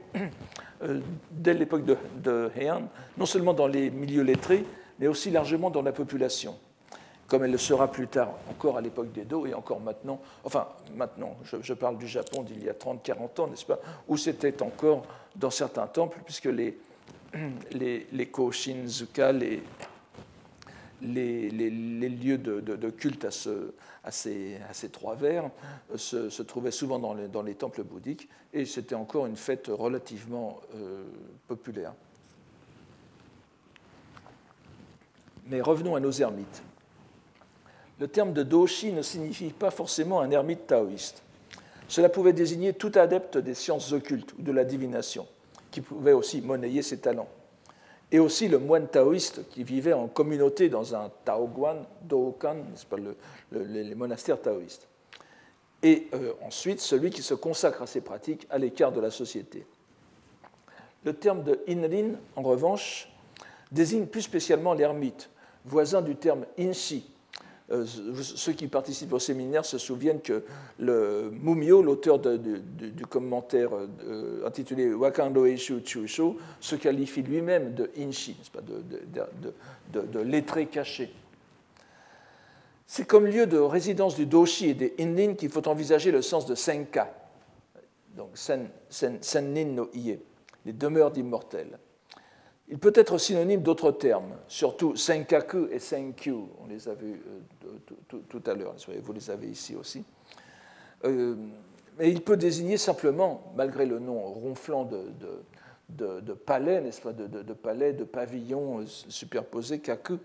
euh, 0.83 1.01
dès 1.33 1.55
l'époque 1.55 1.85
de, 1.85 2.51
Heian, 2.57 2.83
non 3.19 3.27
seulement 3.27 3.53
dans 3.53 3.67
les 3.67 3.91
milieux 3.91 4.23
lettrés, 4.23 4.65
mais 5.01 5.09
aussi 5.09 5.31
largement 5.31 5.71
dans 5.71 5.83
la 5.83 5.93
population 5.93 6.57
comme 7.27 7.45
elle 7.45 7.53
le 7.53 7.59
sera 7.59 7.89
plus 7.89 8.09
tard, 8.09 8.33
encore 8.51 8.77
à 8.77 8.81
l'époque 8.81 9.13
d'Edo 9.13 9.47
et 9.47 9.55
encore 9.55 9.79
maintenant, 9.79 10.21
enfin 10.43 10.67
maintenant, 10.97 11.37
je, 11.45 11.75
parle 11.75 11.97
du 11.97 12.09
Japon 12.09 12.43
d'il 12.43 12.65
y 12.65 12.69
a 12.69 12.73
30-40 12.73 13.41
ans, 13.41 13.47
n'est-ce 13.47 13.65
pas, 13.65 13.79
où 14.09 14.17
c'était 14.17 14.61
encore 14.65 15.05
dans 15.37 15.51
certains 15.51 15.87
temples, 15.87 16.19
puisque 16.25 16.47
les, 16.47 16.77
les, 17.71 18.09
les 18.11 18.27
Koshinzuka, 18.27 19.31
les, 19.31 19.63
les, 21.03 21.51
lieux 21.51 22.39
de, 22.39 22.91
culte 22.91 23.25
à, 23.25 23.31
ce, 23.31 23.73
à, 24.05 24.11
ces, 24.11 24.89
trois 24.93 25.15
vers, 25.15 25.51
se, 25.97 26.31
se 26.31 26.43
trouvaient 26.43 26.71
souvent 26.71 26.99
dans 26.99 27.15
les, 27.15 27.29
dans 27.29 27.43
les, 27.43 27.55
temples 27.55 27.83
bouddhiques, 27.83 28.29
et 28.53 28.65
c'était 28.65 28.95
encore 28.95 29.27
une 29.27 29.37
fête 29.37 29.69
relativement 29.69 30.61
euh, 30.75 31.05
populaire. 31.49 31.95
Mais 35.47 35.61
revenons 35.61 35.97
à 35.97 36.01
nos 36.01 36.13
ermites 36.13 36.63
le 38.01 38.09
terme 38.09 38.33
de 38.33 38.43
doshi 38.43 38.93
ne 38.93 39.03
signifie 39.03 39.51
pas 39.51 39.71
forcément 39.71 40.21
un 40.21 40.31
ermite 40.31 40.67
taoïste. 40.67 41.23
Cela 41.87 42.09
pouvait 42.09 42.33
désigner 42.33 42.73
tout 42.73 42.93
adepte 42.95 43.37
des 43.37 43.55
sciences 43.55 43.93
occultes 43.93 44.33
ou 44.39 44.43
de 44.43 44.53
la 44.53 44.65
divination, 44.65 45.27
qui 45.71 45.83
pouvait 45.83 46.15
aussi 46.15 46.41
monnayer 46.41 46.83
ses 46.83 46.99
talents. 46.99 47.29
Et 48.13 48.19
aussi 48.19 48.49
le 48.49 48.59
moine 48.59 48.89
taoïste 48.89 49.49
qui 49.51 49.63
vivait 49.63 49.93
en 49.93 50.09
communauté 50.09 50.69
dans 50.69 50.95
un 50.95 51.11
taoguan, 51.25 51.87
n'est-ce 52.11 52.87
pas, 52.87 52.97
les 53.53 53.95
monastères 53.95 54.41
taoïstes. 54.41 54.89
Et 55.83 56.09
euh, 56.15 56.33
ensuite, 56.43 56.81
celui 56.81 57.11
qui 57.11 57.23
se 57.23 57.35
consacre 57.35 57.83
à 57.83 57.87
ces 57.87 58.01
pratiques 58.01 58.47
à 58.51 58.59
l'écart 58.59 58.93
de 58.93 59.01
la 59.01 59.11
société. 59.11 59.67
Le 61.05 61.15
terme 61.15 61.43
de 61.43 61.61
inrin, 61.67 62.17
en 62.37 62.43
revanche, 62.43 63.11
désigne 63.73 64.07
plus 64.07 64.23
spécialement 64.23 64.75
l'ermite, 64.75 65.31
voisin 65.65 66.03
du 66.03 66.17
terme 66.17 66.45
inshi, 66.59 67.11
ceux 67.71 68.53
qui 68.53 68.67
participent 68.67 69.13
au 69.13 69.19
séminaire 69.19 69.65
se 69.65 69.79
souviennent 69.79 70.21
que 70.21 70.43
le 70.79 71.31
Mumio, 71.31 71.83
l'auteur 71.83 72.19
du, 72.19 73.07
commentaire 73.09 73.71
euh, 73.75 74.47
intitulé 74.47 74.93
Wakando 74.93 75.47
Eishu 75.47 75.81
Chusho, 75.85 76.37
se 76.61 76.77
qualifie 76.77 77.23
lui-même 77.23 77.75
de 77.75 77.91
inshi, 77.99 78.37
de, 79.93 80.03
de, 80.03 80.19
lettré 80.21 80.67
caché. 80.67 81.13
C'est 82.87 83.07
comme 83.07 83.27
lieu 83.27 83.47
de 83.47 83.59
résidence 83.59 84.17
du 84.17 84.27
doshi 84.27 84.71
et 84.71 84.75
des 84.75 84.95
innin 84.99 85.35
qu'il 85.35 85.51
faut 85.51 85.67
envisager 85.69 86.11
le 86.11 86.23
sens 86.23 86.47
de 86.47 86.57
senka, 86.57 87.15
donc 88.17 88.31
sen, 88.35 88.69
no 89.75 89.89
ie, 89.95 90.19
les 90.67 90.73
demeures 90.73 91.13
d'immortels. 91.13 91.79
Il 92.71 92.79
peut 92.79 92.93
être 92.95 93.19
synonyme 93.19 93.63
d'autres 93.63 93.91
termes, 93.91 94.37
surtout 94.47 94.95
senkaku 94.95 95.67
et 95.73 95.81
senkyu, 95.81 96.35
on 96.63 96.69
les 96.69 96.89
a 96.89 96.95
vus 96.95 97.21
euh, 97.67 98.19
tout 98.29 98.43
à 98.47 98.55
l'heure, 98.55 98.77
vous 99.03 99.13
les 99.13 99.29
avez 99.29 99.49
ici 99.49 99.75
aussi. 99.75 100.05
Euh, 101.05 101.35
mais 101.99 102.11
il 102.11 102.23
peut 102.23 102.37
désigner 102.37 102.77
simplement, 102.77 103.53
malgré 103.57 103.87
le 103.87 103.99
nom 103.99 104.21
ronflant 104.21 104.85
de, 104.85 105.11
de, 106.21 106.33
palais, 106.33 106.81
n'est-ce 106.81 107.01
pas, 107.01 107.13
de, 107.13 107.53
palais, 107.53 107.93
de 107.93 108.05
pavillons 108.05 108.81
euh, 108.81 108.87
superposés, 108.87 109.81
kaku, 109.81 110.19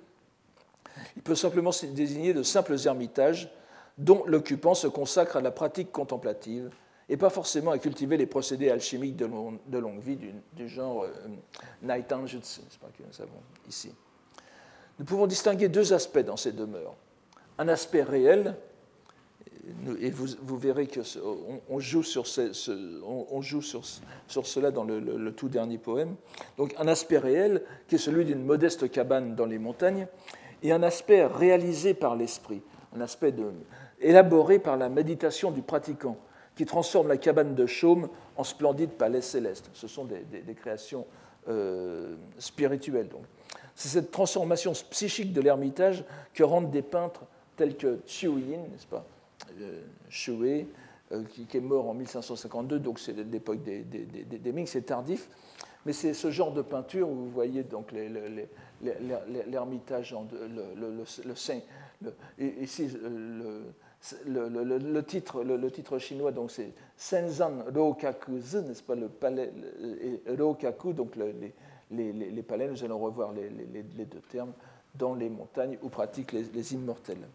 il 1.16 1.24
peut 1.24 1.36
simplement 1.36 1.72
désigner 1.94 2.34
de 2.34 2.44
simples 2.44 2.75
ermitages 2.86 3.50
dont 3.98 4.24
l'occupant 4.28 4.75
se 4.75 4.88
consacre 4.88 5.38
à 5.38 5.42
la 5.42 5.52
pratique 5.52 5.92
contemplative 5.92 6.70
et 7.08 7.18
pas 7.18 7.30
forcément 7.30 7.72
à 7.72 7.78
cultiver 7.78 8.18
les 8.18 8.26
procédés 8.26 8.70
alchimiques 8.70 9.16
de, 9.16 9.78
longue 9.78 10.00
vie 10.00 10.18
du, 10.54 10.68
genre 10.70 11.04
euh, 11.04 11.10
Naitan 11.82 12.26
Jutsu, 12.26 12.62
pas 12.82 12.88
que 12.88 13.04
nous 13.04 13.22
avons 13.22 13.42
ici. 13.68 13.94
Nous 14.98 15.06
pouvons 15.06 15.28
distinguer 15.28 15.70
deux 15.70 15.94
aspects 15.94 16.20
dans 16.20 16.38
ces 16.38 16.52
demeures. 16.52 16.96
Un 17.58 17.68
aspect 17.68 18.04
réel, 18.04 18.56
et 20.00 20.12
vous, 20.12 20.58
verrez 20.58 20.88
qu'on 20.88 21.62
on 21.70 21.80
joue, 21.80 22.04
sur, 22.04 22.26
on 23.08 23.42
joue 23.42 23.62
sur, 23.62 23.84
sur, 24.28 24.46
cela 24.46 24.72
dans 24.72 24.84
le, 24.84 25.00
le, 25.00 25.34
tout 25.34 25.50
dernier 25.50 25.78
poème. 25.78 26.16
Donc 26.58 26.76
un 26.78 26.88
aspect 26.88 27.18
réel 27.18 27.64
qui 27.88 27.96
est 27.96 28.00
celui 28.00 28.26
d'une 28.26 28.44
modeste 28.44 28.90
cabane 28.92 29.36
dans 29.36 29.46
les 29.46 29.60
montagnes, 29.60 30.08
et 30.64 30.72
un 30.72 30.84
aspect 30.84 31.26
réalisé 31.26 31.94
par 31.94 32.16
l'esprit, 32.16 32.62
un 32.96 33.02
aspect 33.02 33.32
de, 33.32 33.52
élaboré 34.00 34.60
par 34.60 34.78
la 34.78 34.90
méditation 34.90 35.52
du 35.52 35.62
pratiquant, 35.62 36.18
qui 36.56 36.66
transforme 36.66 37.08
la 37.08 37.18
cabane 37.18 37.54
de 37.56 37.66
Chaume 37.66 38.10
en 38.38 38.44
splendide 38.44 38.92
palais 38.92 39.22
céleste. 39.22 39.70
Ce 39.74 39.88
sont 39.88 40.06
des, 40.06 40.54
créations 40.56 41.06
euh, 41.48 42.16
spirituelles. 42.38 43.10
C'est 43.76 43.90
cette 43.90 44.12
transformation 44.12 44.72
psychique 44.90 45.34
de 45.34 45.42
l'ermitage 45.42 46.06
que 46.34 46.44
rendent 46.44 46.72
des 46.72 46.82
peintres 46.82 47.26
tels 47.58 47.76
que 47.76 48.00
Chiu 48.06 48.40
Yin, 48.40 48.62
n'est-ce 48.72 48.88
pas, 48.88 49.06
euh, 49.60 49.82
euh 51.12 51.24
qui, 51.30 51.48
est 51.58 51.62
mort 51.62 51.90
en 51.90 51.94
1552, 51.94 52.80
donc 52.80 53.00
c'est 53.00 53.14
l'époque 53.14 53.62
des, 53.64 54.52
Ming, 54.52 54.66
c'est 54.66 54.82
tardif, 54.82 55.30
mais 55.86 55.94
c'est 55.94 56.14
ce 56.14 56.32
genre 56.32 56.52
de 56.52 56.62
peinture 56.62 57.10
où 57.10 57.16
vous 57.16 57.30
voyez 57.30 57.64
donc 57.64 57.92
l'ermitage, 58.82 60.16
le, 60.32 60.48
le, 60.48 60.64
le, 60.76 61.04
le, 62.40 62.54
ici 62.62 62.88
le, 62.88 63.62
le, 64.26 65.02
titre, 65.02 66.00
chinois, 66.00 66.32
donc 66.32 66.52
c'est 66.52 66.74
Senzan 66.98 67.64
Rokaku-zi, 67.74 68.58
n'est-ce 68.64 68.84
pas, 68.84 68.96
le 68.96 69.08
palais, 69.08 69.52
Rokaku, 70.38 70.94
donc 70.94 71.16
les, 71.16 72.44
palais, 72.44 72.68
nous 72.68 72.84
allons 72.84 73.00
revoir 73.00 73.32
les, 73.34 74.06
deux 74.06 74.22
termes, 74.30 74.54
dans 74.94 75.14
les 75.14 75.30
montagnes 75.30 75.78
où 75.82 75.90
pratiquent 75.90 76.34
les, 76.34 76.74
immortels. 76.74 77.28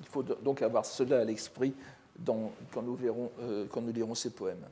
Il 0.00 0.06
faut 0.06 0.22
donc 0.22 0.62
avoir 0.62 0.84
cela 0.84 1.20
à 1.20 1.24
l'esprit 1.24 1.74
quand, 2.24 2.82
nous 2.82 2.94
verrons, 2.94 3.30
euh, 3.40 3.66
quand 3.70 3.80
nous 3.80 3.92
lirons 3.92 4.14
ces 4.14 4.30
poèmes. 4.30 4.64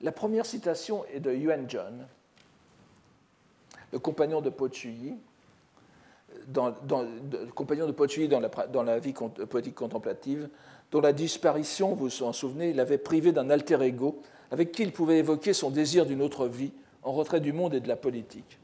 La 0.00 0.12
première 0.12 0.46
citation 0.46 1.04
est 1.06 1.20
de 1.20 1.34
Yuan 1.34 1.68
John, 1.68 2.06
le 3.92 3.98
compagnon 3.98 4.40
de 4.40 4.50
Po 4.50 4.68
Chuyi, 4.68 5.16
dans, 6.48 6.74
compagnon 7.54 7.86
de 7.86 7.92
Pochuyi 7.92 8.28
dans 8.28 8.40
la, 8.82 8.98
vie 8.98 9.14
poétique 9.48 9.74
contemplative, 9.74 10.48
dont 10.90 11.00
la 11.00 11.12
disparition, 11.12 11.94
vous 11.94 12.08
vous 12.08 12.22
en 12.22 12.32
souvenez, 12.32 12.72
l'avait 12.72 12.98
privé 12.98 13.32
d'un 13.32 13.50
alter 13.50 13.80
ego 13.82 14.20
avec 14.50 14.72
qui 14.72 14.82
il 14.82 14.92
pouvait 14.92 15.18
évoquer 15.18 15.52
son 15.52 15.70
désir 15.70 16.06
d'une 16.06 16.22
autre 16.22 16.46
vie 16.46 16.72
en 17.02 17.12
retrait 17.12 17.40
du 17.40 17.52
monde 17.52 17.74
et 17.74 17.80
de 17.80 17.88
la 17.88 17.96
politique. 17.96 18.58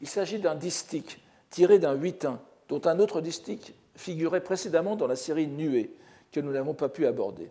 Il 0.00 0.08
s'agit 0.08 0.38
d'un 0.38 0.54
distique 0.54 1.20
tiré 1.50 1.78
d'un 1.78 1.92
huitain, 1.94 2.40
dont 2.68 2.80
un 2.86 2.98
autre 2.98 3.20
distique 3.20 3.74
figurait 3.94 4.42
précédemment 4.42 4.96
dans 4.96 5.06
la 5.06 5.16
série 5.16 5.46
Nuée, 5.46 5.90
que 6.32 6.40
nous 6.40 6.52
n'avons 6.52 6.72
pas 6.72 6.88
pu 6.88 7.06
aborder. 7.06 7.50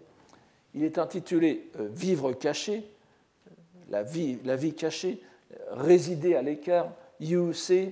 Il 0.74 0.84
est 0.84 0.98
intitulé 0.98 1.70
euh, 1.80 1.88
Vivre 1.92 2.34
caché, 2.34 2.84
la 3.90 4.02
vie, 4.02 4.40
la 4.44 4.56
vie 4.56 4.74
cachée, 4.74 5.22
résider 5.72 6.36
à 6.36 6.42
l'écart, 6.42 6.92
Yu-Se, 7.20 7.92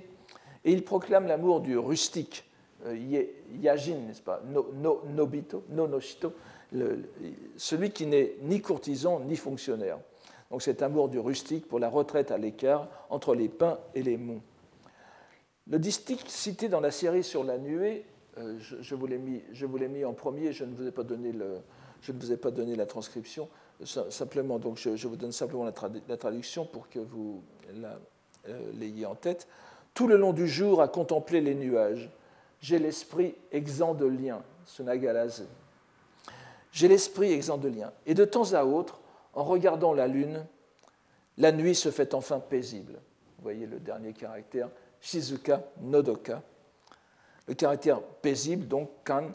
et 0.65 0.71
il 0.71 0.83
proclame 0.83 1.27
l'amour 1.27 1.61
du 1.61 1.77
rustique, 1.77 2.45
euh, 2.85 3.23
Yajin, 3.61 3.97
n'est-ce 4.07 4.21
pas, 4.21 4.41
no, 4.45 4.71
no, 4.75 5.03
Nobito, 5.07 5.63
celui 7.57 7.91
qui 7.91 8.05
n'est 8.05 8.35
ni 8.41 8.61
courtisan 8.61 9.21
ni 9.21 9.35
fonctionnaire. 9.35 9.99
Donc 10.51 10.61
cet 10.61 10.81
amour 10.81 11.09
du 11.09 11.19
rustique 11.19 11.67
pour 11.67 11.79
la 11.79 11.89
retraite 11.89 12.31
à 12.31 12.37
l'écart 12.37 12.87
entre 13.09 13.35
les 13.35 13.49
pins 13.49 13.79
et 13.93 14.01
les 14.01 14.17
monts. 14.17 14.41
Le 15.67 15.77
distique 15.77 16.23
cité 16.27 16.69
dans 16.69 16.79
la 16.79 16.91
série 16.91 17.23
sur 17.23 17.43
la 17.43 17.57
nuée 17.57 18.05
je, 18.81 18.95
vous 18.95 19.07
l'ai 19.07 19.87
mis, 19.87 20.05
en 20.05 20.13
premier, 20.13 20.51
je 20.51 20.63
ne 20.63 20.73
vous 20.73 20.87
ai 20.87 20.91
pas 20.91 21.03
donné, 21.03 21.31
le, 21.31 21.59
je 22.01 22.11
ne 22.11 22.19
vous 22.19 22.31
ai 22.31 22.37
pas 22.37 22.51
donné 22.51 22.75
la 22.75 22.85
transcription. 22.85 23.49
Simplement, 23.83 24.59
donc 24.59 24.77
je, 24.77 25.07
vous 25.07 25.15
donne 25.15 25.31
simplement 25.31 25.63
la, 25.63 25.73
la, 26.07 26.17
traduction 26.17 26.65
pour 26.65 26.89
que 26.89 26.99
vous 26.99 27.41
l'ayez 28.73 29.05
en 29.05 29.15
tête. 29.15 29.47
Tout 29.99 30.07
le 30.07 30.15
long 30.15 30.31
du 30.31 30.47
jour, 30.47 30.81
à 30.81 30.87
contempler 30.87 31.41
les 31.41 31.53
nuages, 31.53 32.09
j'ai 32.61 32.79
l'esprit 32.79 33.35
exempt 33.51 33.93
de 33.93 34.05
lien, 34.05 34.41
Sunagalase. 34.63 35.45
J'ai 36.71 36.87
l'esprit 36.87 37.33
exempt 37.33 37.57
de 37.57 37.67
lien. 37.67 37.91
Et 38.05 38.13
de 38.13 38.23
temps 38.23 38.53
à 38.53 38.63
autre, 38.63 39.01
en 39.33 39.43
regardant 39.43 39.91
la 39.91 40.07
lune, 40.07 40.45
la 41.37 41.51
nuit 41.51 41.75
se 41.75 41.91
fait 41.91 42.13
enfin 42.13 42.39
paisible. 42.39 42.93
Vous 42.93 43.43
voyez 43.43 43.65
le 43.65 43.77
dernier 43.77 44.13
caractère, 44.13 44.69
Shizuka 45.01 45.63
Nodoka. 45.81 46.43
Le 47.45 47.53
caractère 47.53 48.01
paisible, 48.01 48.69
donc 48.69 48.89
kan, 49.03 49.25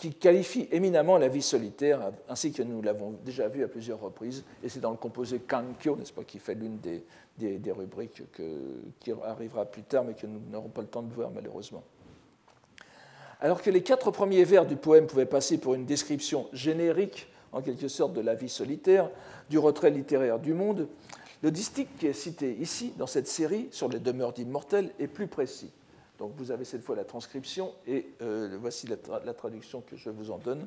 qui 0.00 0.14
qualifie 0.14 0.66
éminemment 0.72 1.18
la 1.18 1.28
vie 1.28 1.42
solitaire, 1.42 2.00
ainsi 2.26 2.52
que 2.52 2.62
nous 2.62 2.80
l'avons 2.80 3.18
déjà 3.22 3.48
vu 3.48 3.62
à 3.62 3.68
plusieurs 3.68 4.00
reprises, 4.00 4.44
et 4.64 4.70
c'est 4.70 4.80
dans 4.80 4.92
le 4.92 4.96
composé 4.96 5.40
Kankyo, 5.40 5.94
n'est-ce 5.94 6.14
pas, 6.14 6.24
qui 6.24 6.38
fait 6.38 6.54
l'une 6.54 6.78
des, 6.78 7.04
des, 7.36 7.70
rubriques 7.70 8.22
qui 8.98 9.12
arrivera 9.22 9.66
plus 9.66 9.82
tard, 9.82 10.04
mais 10.04 10.14
que 10.14 10.26
nous 10.26 10.40
n'aurons 10.50 10.70
pas 10.70 10.80
le 10.80 10.86
temps 10.86 11.02
de 11.02 11.12
voir 11.12 11.30
malheureusement. 11.30 11.82
Alors 13.42 13.60
que 13.60 13.68
les 13.68 13.82
quatre 13.82 14.10
premiers 14.10 14.44
vers 14.44 14.64
du 14.64 14.76
poème 14.76 15.06
pouvaient 15.06 15.26
passer 15.26 15.58
pour 15.58 15.74
une 15.74 15.84
description 15.84 16.48
générique, 16.54 17.28
en 17.52 17.60
quelque 17.60 17.88
sorte, 17.88 18.14
de 18.14 18.22
la 18.22 18.34
vie 18.34 18.48
solitaire, 18.48 19.10
du 19.50 19.58
retrait 19.58 19.90
littéraire 19.90 20.38
du 20.38 20.54
monde, 20.54 20.88
le 21.42 21.50
distique 21.50 21.94
qui 21.98 22.06
est 22.06 22.14
cité 22.14 22.56
ici, 22.58 22.94
dans 22.96 23.06
cette 23.06 23.28
série, 23.28 23.68
sur 23.70 23.90
les 23.90 23.98
demeures 23.98 24.32
d'immortels, 24.32 24.92
est 24.98 25.08
plus 25.08 25.26
précis. 25.26 25.70
Donc 26.20 26.34
vous 26.36 26.50
avez 26.50 26.66
cette 26.66 26.82
fois 26.82 26.94
la 26.94 27.04
transcription 27.04 27.72
et 27.86 28.06
euh, 28.20 28.54
voici 28.60 28.86
la, 28.86 29.32
traduction 29.32 29.80
que 29.80 29.96
je 29.96 30.10
vous 30.10 30.30
en 30.30 30.36
donne. 30.36 30.66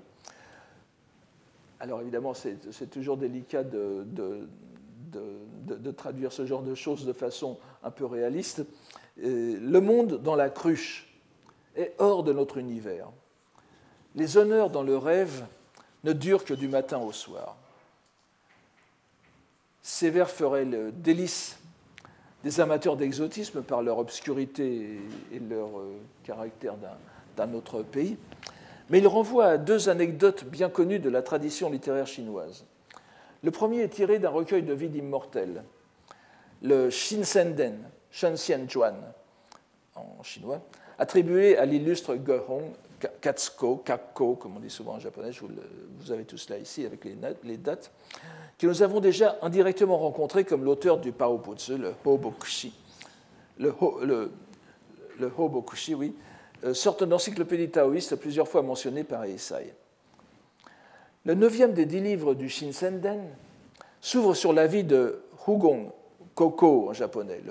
Alors 1.80 2.02
évidemment, 2.02 2.34
c'est 2.34 2.90
toujours 2.90 3.18
délicat 3.18 3.64
de, 3.64 4.04
de, 5.12 5.92
traduire 5.92 6.32
ce 6.32 6.48
genre 6.48 6.64
de 6.64 6.74
choses 6.74 7.06
de 7.06 7.14
façon 7.14 7.60
un 7.84 7.92
peu 7.92 8.06
réaliste. 8.06 8.66
le 9.18 9.80
monde 9.80 10.24
dans 10.24 10.36
la 10.36 10.50
cruche 10.50 11.14
est 11.76 11.94
hors 12.00 12.24
de 12.24 12.34
notre 12.34 12.58
univers. 12.58 13.10
Les 14.16 14.38
honneurs 14.38 14.72
dans 14.72 14.84
le 14.84 14.98
rêve 14.98 15.46
ne 16.04 16.14
durent 16.14 16.46
que 16.46 16.56
du 16.56 16.68
matin 16.68 16.98
au 16.98 17.12
soir. 17.12 17.58
Ces 19.84 20.10
vers 20.10 20.32
feraient 20.32 20.66
le 20.66 20.92
délice 20.92 21.60
des 22.44 22.60
amateurs 22.60 22.98
d'exotisme 22.98 23.62
par 23.62 23.82
leur 23.82 23.98
obscurité 23.98 25.00
et 25.32 25.40
leur 25.40 25.80
euh, 25.80 25.98
caractère 26.24 26.76
d'un 27.38 27.54
autre 27.54 27.82
pays, 27.84 28.18
mais 28.90 29.00
ils 29.00 29.08
renvoient 29.08 29.46
à 29.46 29.58
deux 29.58 29.90
anecdotes 29.90 30.44
bien 30.46 30.70
connues 30.70 31.00
de 31.00 31.10
la 31.10 31.22
tradition 31.22 31.70
littéraire 31.70 32.08
chinoise. 32.08 32.66
Le 33.44 33.52
premier 33.52 33.82
est 33.82 33.90
tiré 33.90 34.20
d'un 34.20 34.30
recueil 34.30 34.64
de 34.64 34.74
vie 34.74 34.90
d'immortels, 34.90 35.64
le 36.62 36.90
Shinsenden, 36.90 37.78
Shenxian 38.12 38.68
Zhuan 38.70 38.96
en 39.96 40.24
chinois, 40.24 40.62
attribué 40.98 41.58
à 41.58 41.66
l'illustre 41.66 42.18
Hong 42.48 42.72
Katsuko, 43.22 43.78
Kakko, 43.78 44.36
comme 44.36 44.58
on 44.58 44.60
dit 44.60 44.70
souvent 44.70 44.94
en 44.94 45.00
japonais, 45.00 45.32
vous, 46.00 46.12
avez 46.12 46.24
tout 46.24 46.38
cela 46.38 46.58
ici 46.58 46.86
avec 46.86 47.06
les, 47.06 47.58
dates, 47.58 47.92
que 48.58 48.68
nous 48.68 48.82
avons 48.82 49.00
déjà 49.00 49.38
indirectement 49.42 49.98
rencontré 49.98 50.44
comme 50.44 50.64
l'auteur 50.64 51.00
du 51.00 51.12
Paoputsu, 51.12 51.78
le 51.78 51.94
Hobokushi. 52.06 52.74
Le, 53.60 53.74
le, 54.04 54.32
le 55.20 55.32
Hobokushi, 55.38 55.96
oui, 55.96 56.16
euh, 56.64 56.74
sorte 56.74 57.04
d'encyclopédie 57.04 57.70
taoïste 57.70 58.16
plusieurs 58.16 58.48
fois 58.48 58.62
mentionné 58.62 59.04
par 59.04 59.26
Eisai. 59.26 59.74
Le 61.26 61.34
neuvième 61.34 61.74
des 61.74 61.86
dix 61.86 62.00
livres 62.00 62.34
du 62.34 62.50
Shinsenden 62.50 63.22
s'ouvre 64.02 64.34
sur 64.34 64.54
la 64.54 64.68
vie 64.68 64.84
de 64.84 65.22
Hugong 65.48 65.90
Koko 66.36 66.90
en 66.90 66.94
japonais, 66.94 67.42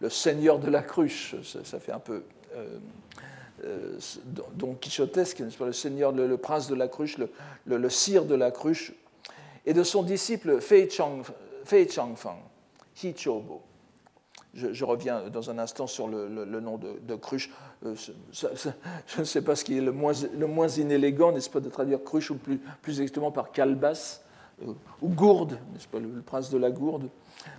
le, 0.00 0.10
seigneur 0.10 0.58
de 0.58 0.70
la 0.70 0.82
cruche. 0.82 1.36
Ça, 1.42 1.78
fait 1.78 1.92
un 1.92 1.98
peu 1.98 2.24
euh, 2.54 2.78
euh, 3.64 3.98
don 4.54 4.74
quichotesque, 4.74 5.42
le 5.60 5.72
seigneur, 5.72 6.12
le, 6.12 6.36
prince 6.36 6.68
de 6.68 6.74
la 6.74 6.88
cruche, 6.88 7.18
le, 7.18 7.28
le, 7.66 7.90
sire 7.90 8.24
de 8.24 8.34
la 8.34 8.50
cruche, 8.50 8.92
et 9.64 9.72
de 9.72 9.82
son 9.82 10.02
disciple 10.02 10.60
Fei, 10.60 10.88
Chang, 10.90 11.22
Fei 11.64 11.88
Changfang, 11.88 12.38
Hichobo. 13.02 13.62
Je, 14.54 14.74
je, 14.74 14.84
reviens 14.84 15.30
dans 15.30 15.48
un 15.48 15.58
instant 15.58 15.86
sur 15.86 16.08
le, 16.08 16.28
nom 16.60 16.78
de, 16.78 17.14
cruche. 17.14 17.50
Euh, 17.86 17.94
je 18.32 19.18
ne 19.18 19.24
sais 19.24 19.40
pas 19.40 19.56
ce 19.56 19.64
qui 19.64 19.78
est 19.78 19.80
le 19.80 19.92
moins, 19.92 20.68
inélégant, 20.68 21.32
n'est-ce 21.32 21.48
pas, 21.48 21.60
de 21.60 21.70
traduire 21.70 22.02
cruche 22.04 22.30
ou 22.30 22.36
plus, 22.36 22.60
exactement 23.00 23.30
par 23.30 23.50
calebasse 23.52 24.22
euh, 24.62 24.72
ou 25.00 25.08
gourde, 25.08 25.58
n'est-ce 25.72 25.88
pas, 25.88 25.98
le, 25.98 26.20
prince 26.20 26.50
de 26.50 26.58
la 26.58 26.70
gourde. 26.70 27.08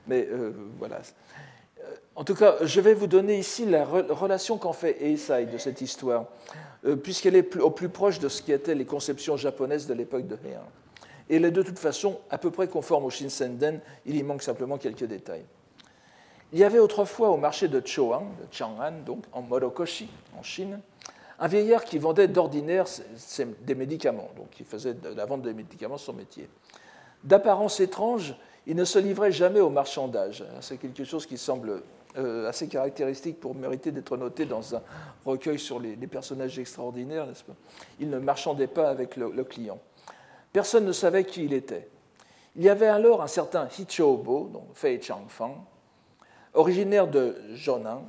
Mais 0.08 0.28
euh, 0.32 0.52
voilà. 0.78 1.00
En 2.16 2.24
tout 2.24 2.36
cas, 2.36 2.58
je 2.62 2.80
vais 2.80 2.94
vous 2.94 3.08
donner 3.08 3.40
ici 3.40 3.66
la 3.66 3.84
relation 3.86 4.60
qu'en 4.60 4.72
fait 4.72 5.04
Eisai 5.04 5.48
de 5.48 5.58
cette 5.58 5.82
histoire, 5.82 6.26
puisqu'elle 7.02 7.36
est 7.36 7.58
au 7.58 7.72
plus 7.72 7.90
proche 7.90 8.20
de 8.20 8.30
ce 8.30 8.42
qui 8.44 8.52
étaient 8.52 8.76
les 8.76 8.86
conceptions 8.86 9.36
japonaises 9.36 9.88
de 9.88 9.96
l'époque 9.96 10.28
de 10.28 10.36
Heian. 10.36 10.62
Elle 11.36 11.46
est 11.46 11.52
de 11.52 11.64
toute 11.64 11.80
façon 11.80 12.20
à 12.30 12.38
peu 12.38 12.52
près 12.52 12.68
conforme 12.68 13.06
au 13.06 13.10
Shinsenden, 13.10 13.80
il 14.06 14.16
y 14.16 14.24
manque 14.24 14.44
simplement 14.44 14.78
quelques 14.78 15.06
détails. 15.06 15.46
Il 16.52 16.60
y 16.60 16.64
avait 16.64 16.80
autrefois 16.80 17.30
au 17.30 17.38
marché 17.38 17.68
de 17.68 17.82
Choang, 17.84 18.26
de 18.40 18.54
Chang'an, 18.54 19.04
donc 19.04 19.24
en 19.32 19.42
Morokoshi, 19.42 20.08
en 20.38 20.44
Chine, 20.44 20.80
un 21.40 21.48
vieillard 21.48 21.84
qui 21.84 21.98
vendait 21.98 22.28
d'ordinaire 22.28 22.86
des 23.62 23.76
médicaments, 23.76 24.30
donc 24.38 24.52
qui 24.52 24.64
faisait 24.64 24.94
de 24.94 25.10
la 25.10 25.26
vente 25.26 25.42
des 25.42 25.54
médicaments 25.54 25.98
son 25.98 26.14
métier. 26.14 26.48
D'apparence 27.24 27.80
étrange, 27.80 28.36
il 28.68 28.76
ne 28.76 28.86
se 28.86 29.00
livrait 29.00 29.32
jamais 29.32 29.60
au 29.60 29.70
marchandage. 29.70 30.46
C'est 30.62 30.78
quelque 30.78 31.04
chose 31.04 31.26
qui 31.26 31.38
semble 31.38 31.82
euh, 32.18 32.48
assez 32.48 32.68
caractéristique 32.68 33.40
pour 33.40 33.56
mériter 33.56 33.92
d'être 33.92 34.16
noté 34.18 34.46
dans 34.46 34.76
un 34.76 34.82
recueil 35.26 35.58
sur 35.58 35.80
les, 35.80 35.96
personnages 35.96 36.60
extraordinaires, 36.60 37.26
n'est-ce 37.26 37.44
pas? 37.44 37.56
Il 38.00 38.12
ne 38.12 38.20
marchandait 38.20 38.68
pas 38.68 38.90
avec 38.90 39.16
le, 39.16 39.44
client. 39.44 39.80
Personne 40.54 40.86
ne 40.86 40.92
savait 40.92 41.26
qui 41.26 41.44
il 41.46 41.54
était. 41.54 41.90
Il 42.56 42.64
y 42.64 42.70
avait 42.70 42.88
alors 42.88 43.24
un 43.24 43.28
certain 43.28 43.68
Hichobo, 43.68 44.50
donc 44.54 44.68
Fei 44.76 45.02
Changfang, 45.02 45.66
originaire 46.54 47.08
de 47.08 47.36
Jonan, 47.54 48.04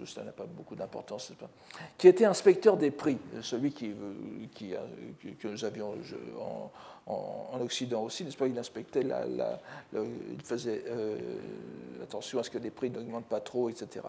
tout 0.00 0.06
cela 0.06 0.24
n'a 0.24 0.32
pas 0.32 0.46
beaucoup 0.46 0.74
d'importance, 0.74 1.30
qui 1.98 2.08
était 2.08 2.24
inspecteur 2.24 2.78
des 2.78 2.90
prix, 2.90 3.18
celui 3.42 3.70
qui, 3.70 3.94
que 5.38 5.48
nous 5.48 5.64
avions 5.66 5.94
en, 7.06 7.60
Occident 7.60 8.04
aussi, 8.04 8.24
n'est-ce 8.24 8.38
pas? 8.38 8.46
Il 8.46 8.58
inspectait, 8.58 9.02
il 9.02 10.42
faisait 10.42 10.84
euh, 10.86 11.18
attention 12.02 12.38
à 12.38 12.42
ce 12.42 12.48
que 12.48 12.56
les 12.56 12.70
prix 12.70 12.88
n'augmentent 12.88 13.26
pas 13.26 13.40
trop, 13.40 13.68
etc. 13.68 14.06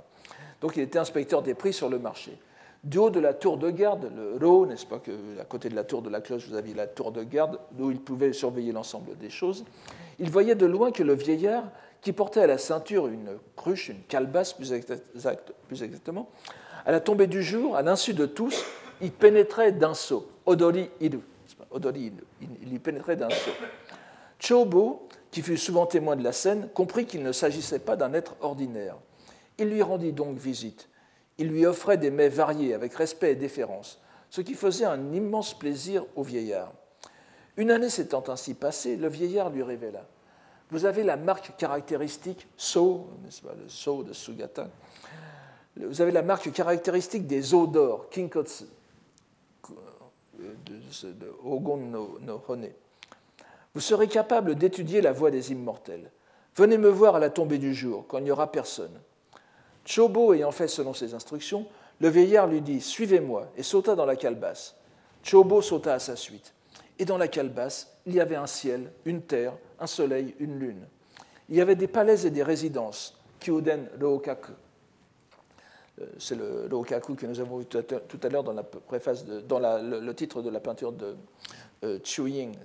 Donc 0.61 0.77
il 0.77 0.83
était 0.83 0.99
inspecteur 0.99 1.41
des 1.41 1.55
prix 1.55 1.73
sur 1.73 1.89
le 1.89 1.99
marché. 1.99 2.37
Du 2.83 2.97
haut 2.97 3.11
de 3.11 3.19
la 3.19 3.35
tour 3.35 3.57
de 3.57 3.69
garde, 3.69 4.11
le 4.15 4.43
Ro, 4.43 4.65
n'est-ce 4.65 4.87
pas, 4.87 4.97
que 4.97 5.11
à 5.39 5.45
côté 5.45 5.69
de 5.69 5.75
la 5.75 5.83
tour 5.83 6.01
de 6.01 6.09
la 6.09 6.19
cloche, 6.19 6.47
vous 6.47 6.55
aviez 6.55 6.73
la 6.73 6.87
tour 6.87 7.11
de 7.11 7.23
garde, 7.23 7.59
où 7.79 7.91
il 7.91 7.99
pouvait 7.99 8.33
surveiller 8.33 8.71
l'ensemble 8.71 9.15
des 9.17 9.29
choses, 9.29 9.65
il 10.17 10.31
voyait 10.31 10.55
de 10.55 10.65
loin 10.65 10.91
que 10.91 11.03
le 11.03 11.13
vieillard 11.13 11.65
qui 12.01 12.11
portait 12.11 12.41
à 12.41 12.47
la 12.47 12.57
ceinture 12.57 13.07
une 13.07 13.37
cruche, 13.55 13.89
une 13.89 14.01
calebasse 14.07 14.53
plus, 14.53 14.73
exactement, 14.73 16.29
à 16.83 16.91
la 16.91 16.99
tombée 16.99 17.27
du 17.27 17.43
jour, 17.43 17.75
à 17.75 17.83
l'insu 17.83 18.15
de 18.15 18.25
tous, 18.25 18.65
il 19.01 19.11
pénétrait 19.11 19.71
d'un 19.71 19.93
saut. 19.93 20.27
Odori 20.47 20.89
iru. 20.99 21.19
Odori 21.69 22.11
Il 22.41 22.73
y 22.73 22.79
pénétrait 22.79 23.15
d'un 23.15 23.29
saut. 23.29 23.51
Chobo, 24.39 25.07
qui 25.29 25.43
fut 25.43 25.57
souvent 25.57 25.85
témoin 25.85 26.15
de 26.15 26.23
la 26.23 26.31
scène, 26.31 26.69
comprit 26.73 27.05
qu'il 27.05 27.21
ne 27.21 27.31
s'agissait 27.31 27.79
pas 27.79 27.95
d'un 27.95 28.13
être 28.13 28.35
ordinaire. 28.41 28.95
Il 29.59 29.69
lui 29.69 29.83
rendit 29.83 30.11
donc 30.11 30.37
visite. 30.37 30.89
Il 31.41 31.47
lui 31.47 31.65
offrait 31.65 31.97
des 31.97 32.11
mets 32.11 32.29
variés 32.29 32.75
avec 32.75 32.93
respect 32.93 33.31
et 33.31 33.35
déférence, 33.35 33.99
ce 34.29 34.41
qui 34.41 34.53
faisait 34.53 34.85
un 34.85 35.11
immense 35.11 35.57
plaisir 35.57 36.05
au 36.15 36.21
vieillard. 36.21 36.71
Une 37.57 37.71
année 37.71 37.89
s'étant 37.89 38.23
ainsi 38.27 38.53
passée, 38.53 38.95
le 38.95 39.07
vieillard 39.07 39.49
lui 39.49 39.63
révéla 39.63 40.05
vous 40.71 40.85
avez 40.85 41.03
la 41.03 41.17
marque 41.17 41.57
caractéristique 41.57 42.47
des 47.27 47.53
eaux 47.53 47.67
d'or, 47.67 48.09
Kinkotsu, 48.09 48.63
de, 50.39 51.33
Ogon 51.43 51.77
no 51.77 52.43
Hone. 52.47 52.69
Vous 53.73 53.81
serez 53.81 54.07
capable 54.07 54.55
d'étudier 54.55 55.01
la 55.01 55.11
voie 55.11 55.29
des 55.29 55.51
immortels. 55.51 56.09
Venez 56.55 56.77
me 56.77 56.89
voir 56.89 57.17
à 57.17 57.19
la 57.19 57.29
tombée 57.29 57.57
du 57.57 57.73
jour, 57.73 58.05
quand 58.07 58.19
il 58.19 58.23
n'y 58.23 58.31
aura 58.31 58.49
personne. 58.51 58.97
Chobo 59.85 60.33
ayant 60.33 60.51
fait 60.51 60.67
selon 60.67 60.93
ses 60.93 61.13
instructions, 61.13 61.65
le 61.99 62.09
vieillard 62.09 62.47
lui 62.47 62.61
dit 62.61 62.81
Suivez-moi, 62.81 63.47
et 63.55 63.63
sauta 63.63 63.95
dans 63.95 64.05
la 64.05 64.15
calebasse. 64.15 64.75
Chobo 65.23 65.61
sauta 65.61 65.93
à 65.93 65.99
sa 65.99 66.15
suite. 66.15 66.53
Et 66.99 67.05
dans 67.05 67.17
la 67.17 67.27
calebasse, 67.27 67.95
il 68.05 68.15
y 68.15 68.19
avait 68.19 68.35
un 68.35 68.47
ciel, 68.47 68.91
une 69.05 69.21
terre, 69.21 69.53
un 69.79 69.87
soleil, 69.87 70.35
une 70.39 70.59
lune. 70.59 70.85
Il 71.49 71.55
y 71.55 71.61
avait 71.61 71.75
des 71.75 71.87
palais 71.87 72.25
et 72.25 72.29
des 72.29 72.43
résidences, 72.43 73.17
Kyuden 73.39 73.89
Rookaku. 73.99 74.53
c'est 76.17 76.35
le, 76.35 76.69
Okaku 76.71 77.15
que 77.15 77.25
nous 77.25 77.39
avons 77.39 77.57
vu 77.57 77.65
tout 77.65 77.79
à 78.23 78.29
l'heure 78.29 78.43
dans, 78.43 78.53
la 78.53 78.63
préface 78.63 79.25
dans 79.25 79.59
le, 79.59 80.13
titre 80.13 80.41
de 80.41 80.49
la 80.49 80.59
peinture 80.59 80.91
de 80.91 81.15
euh, 81.83 81.99
Ying. 82.17 82.55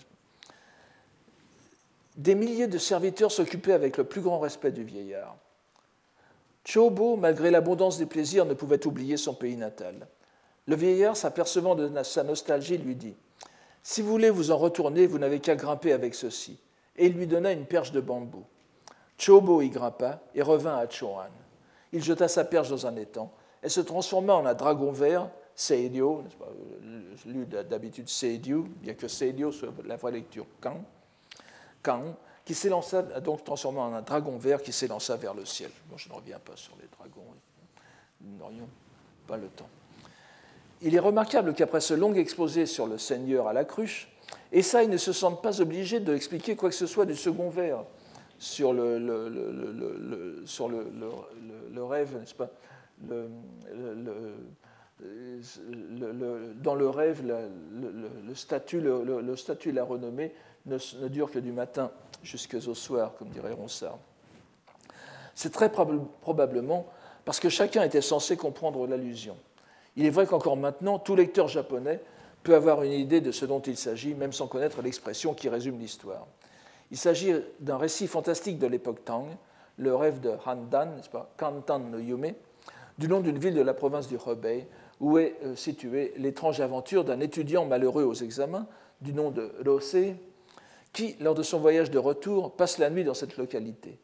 Des 2.17 2.35
milliers 2.35 2.69
de 2.69 2.79
serviteurs 2.79 3.33
s'occupaient 3.33 3.73
avec 3.73 3.97
le 3.97 4.05
plus 4.05 4.21
grand 4.21 4.39
respect 4.39 4.73
du 4.73 4.85
vieillard. 4.85 5.37
Chobo, 6.67 7.17
malgré 7.17 7.53
l'abondance 7.53 7.97
des 7.97 8.07
plaisirs, 8.07 8.45
ne 8.45 8.55
pouvait 8.55 8.85
oublier 8.87 9.17
son 9.17 9.35
pays 9.35 9.57
natal. 9.57 10.09
Le 10.67 10.75
vieillard, 10.75 11.17
s'apercevant 11.17 11.77
de 11.77 12.03
sa 12.03 12.25
nostalgie, 12.25 12.77
lui 12.77 12.97
dit 12.97 13.15
Si 13.85 14.03
vous 14.03 14.11
voulez 14.11 14.31
vous 14.31 14.51
en 14.51 14.57
retourner, 14.57 15.07
vous 15.07 15.19
n'avez 15.19 15.39
qu'à 15.39 15.55
grimper 15.55 15.93
avec 15.93 16.17
ceci. 16.17 16.59
Et 16.97 17.07
il 17.07 17.13
lui 17.13 17.29
donna 17.29 17.53
une 17.53 17.67
perche 17.67 17.93
de 17.93 18.01
bambou. 18.01 18.45
Chobo 19.17 19.63
y 19.63 19.71
grimpa 19.71 20.21
et 20.35 20.43
revint 20.43 20.77
à 20.77 20.89
Choan. 20.89 21.31
Il 21.93 22.03
jeta 22.03 22.27
sa 22.27 22.45
perche 22.45 22.69
dans 22.69 22.85
un 22.85 22.97
étang. 22.97 23.31
Elle 23.63 23.71
se 23.71 23.81
transforma 23.81 24.35
en 24.35 24.45
un 24.45 24.55
dragon 24.55 24.91
vert, 24.91 25.31
Seidio, 25.55 26.25
lu 27.25 27.47
d'habitude 27.47 28.09
Seidio, 28.09 28.67
bien 28.83 28.95
que 28.95 29.09
Seidio 29.09 29.53
soit 29.53 29.73
la 29.87 29.97
vraie 29.97 30.13
lecture 30.13 30.47
Kan, 30.61 30.85
Kan 31.83 32.17
qui 32.47 32.55
s'élança, 32.55 33.03
donc 33.03 33.45
transformé 33.45 33.81
en 33.81 33.93
un 33.93 34.03
dragon 34.03 34.39
vert 34.39 34.63
qui 34.63 34.73
s'élança 34.73 35.17
vers 35.17 35.35
le 35.35 35.45
ciel. 35.45 35.71
je 35.97 36.09
ne 36.09 36.15
reviens 36.15 36.39
pas 36.39 36.55
sur 36.55 36.75
les 36.81 36.87
dragons, 36.97 37.27
nous 38.21 38.39
n'aurions 38.39 38.69
pas 39.27 39.37
le 39.37 39.49
temps. 39.49 39.69
Il 40.81 40.95
est 40.95 41.01
remarquable 41.01 41.55
qu'après 41.55 41.81
ce 41.81 41.93
long 41.93 42.15
exposé 42.15 42.65
sur 42.67 42.87
le 42.87 42.99
Seigneur 42.99 43.49
à 43.49 43.53
la 43.53 43.65
cruche, 43.65 44.09
Essaï 44.53 44.87
ne 44.87 44.97
se 44.97 45.13
sente 45.13 45.43
pas 45.43 45.61
obligé 45.61 45.99
d'expliquer 45.99 46.55
quoi 46.55 46.69
que 46.69 46.75
ce 46.77 46.87
soit 46.87 47.05
du 47.05 47.17
second 47.17 47.49
vers 47.49 47.83
sur 48.39 48.73
le, 48.73 50.43
sur 50.47 50.69
le, 50.69 51.85
rêve, 51.85 52.17
n'est-ce 52.17 52.35
pas 52.35 52.51
dans 56.63 56.75
le 56.77 56.89
rêve, 56.89 57.27
le, 57.27 58.35
statut, 58.35 58.81
le, 58.81 59.37
statut 59.37 59.73
la 59.73 59.83
renommée 59.83 60.33
ne, 60.67 60.79
ne 61.01 61.09
durent 61.09 61.31
que 61.31 61.41
du 61.41 61.53
matin 61.53 61.91
jusqu'au 62.23 62.75
soir, 62.75 63.13
comme 63.19 63.29
dirait 63.29 63.53
Ronsard. 63.53 63.99
C'est 65.35 65.53
très 65.53 65.71
probablement 65.71 66.87
parce 67.25 67.41
que 67.41 67.49
chacun 67.49 67.83
était 67.83 68.01
censé 68.01 68.37
comprendre 68.37 68.87
l'allusion. 68.87 69.37
Il 69.97 70.07
est 70.07 70.11
vrai 70.11 70.27
qu'encore 70.27 70.57
maintenant, 70.57 70.99
tout 70.99 71.17
lecteur 71.17 71.49
japonais 71.49 72.01
peut 72.43 72.55
avoir 72.55 72.83
une 72.83 72.93
idée 72.93 73.21
de 73.21 73.33
ce 73.33 73.45
dont 73.45 73.61
il 73.61 73.77
s'agit, 73.77 74.15
même 74.15 74.33
sans 74.33 74.47
connaître 74.47 74.81
l'expression 74.83 75.35
qui 75.35 75.49
résume 75.49 75.79
l'histoire. 75.79 76.27
Il 76.91 76.97
s'agit 76.97 77.33
d'un 77.61 77.77
récit 77.77 78.07
fantastique 78.07 78.59
de 78.59 78.67
l'époque 78.67 79.05
Tang, 79.05 79.27
le 79.79 79.95
rêve 79.95 80.21
de 80.21 80.33
Handan, 80.47 80.95
n'est-ce 80.97 81.11
pas, 81.11 81.31
Kantan 81.37 81.81
no 81.81 81.99
Yume, 81.99 82.33
du 82.99 83.09
nom 83.09 83.21
d'une 83.21 83.39
ville 83.39 83.55
de 83.55 83.63
la 83.63 83.75
province 83.75 84.09
du 84.09 84.17
Hebei, 84.25 84.67
où 85.01 85.19
est 85.19 85.37
euh, 85.45 85.57
située 85.57 86.15
l'étrange 86.17 86.61
aventure 86.61 87.05
d'un 87.05 87.21
étudiant 87.21 87.67
malheureux 87.67 88.05
aux 88.05 88.15
examens, 88.15 88.67
du 89.01 89.13
nom 89.13 89.31
de 89.31 89.53
Rose, 89.67 90.15
qui, 90.97 91.15
lors 91.21 91.35
de 91.35 91.43
son 91.43 91.59
voyage 91.59 91.91
de 91.91 91.99
retour, 91.99 92.53
passe 92.53 92.79
la 92.79 92.89
nuit 92.89 93.05
dans 93.05 93.13
cette 93.13 93.37
localité. 93.37 93.99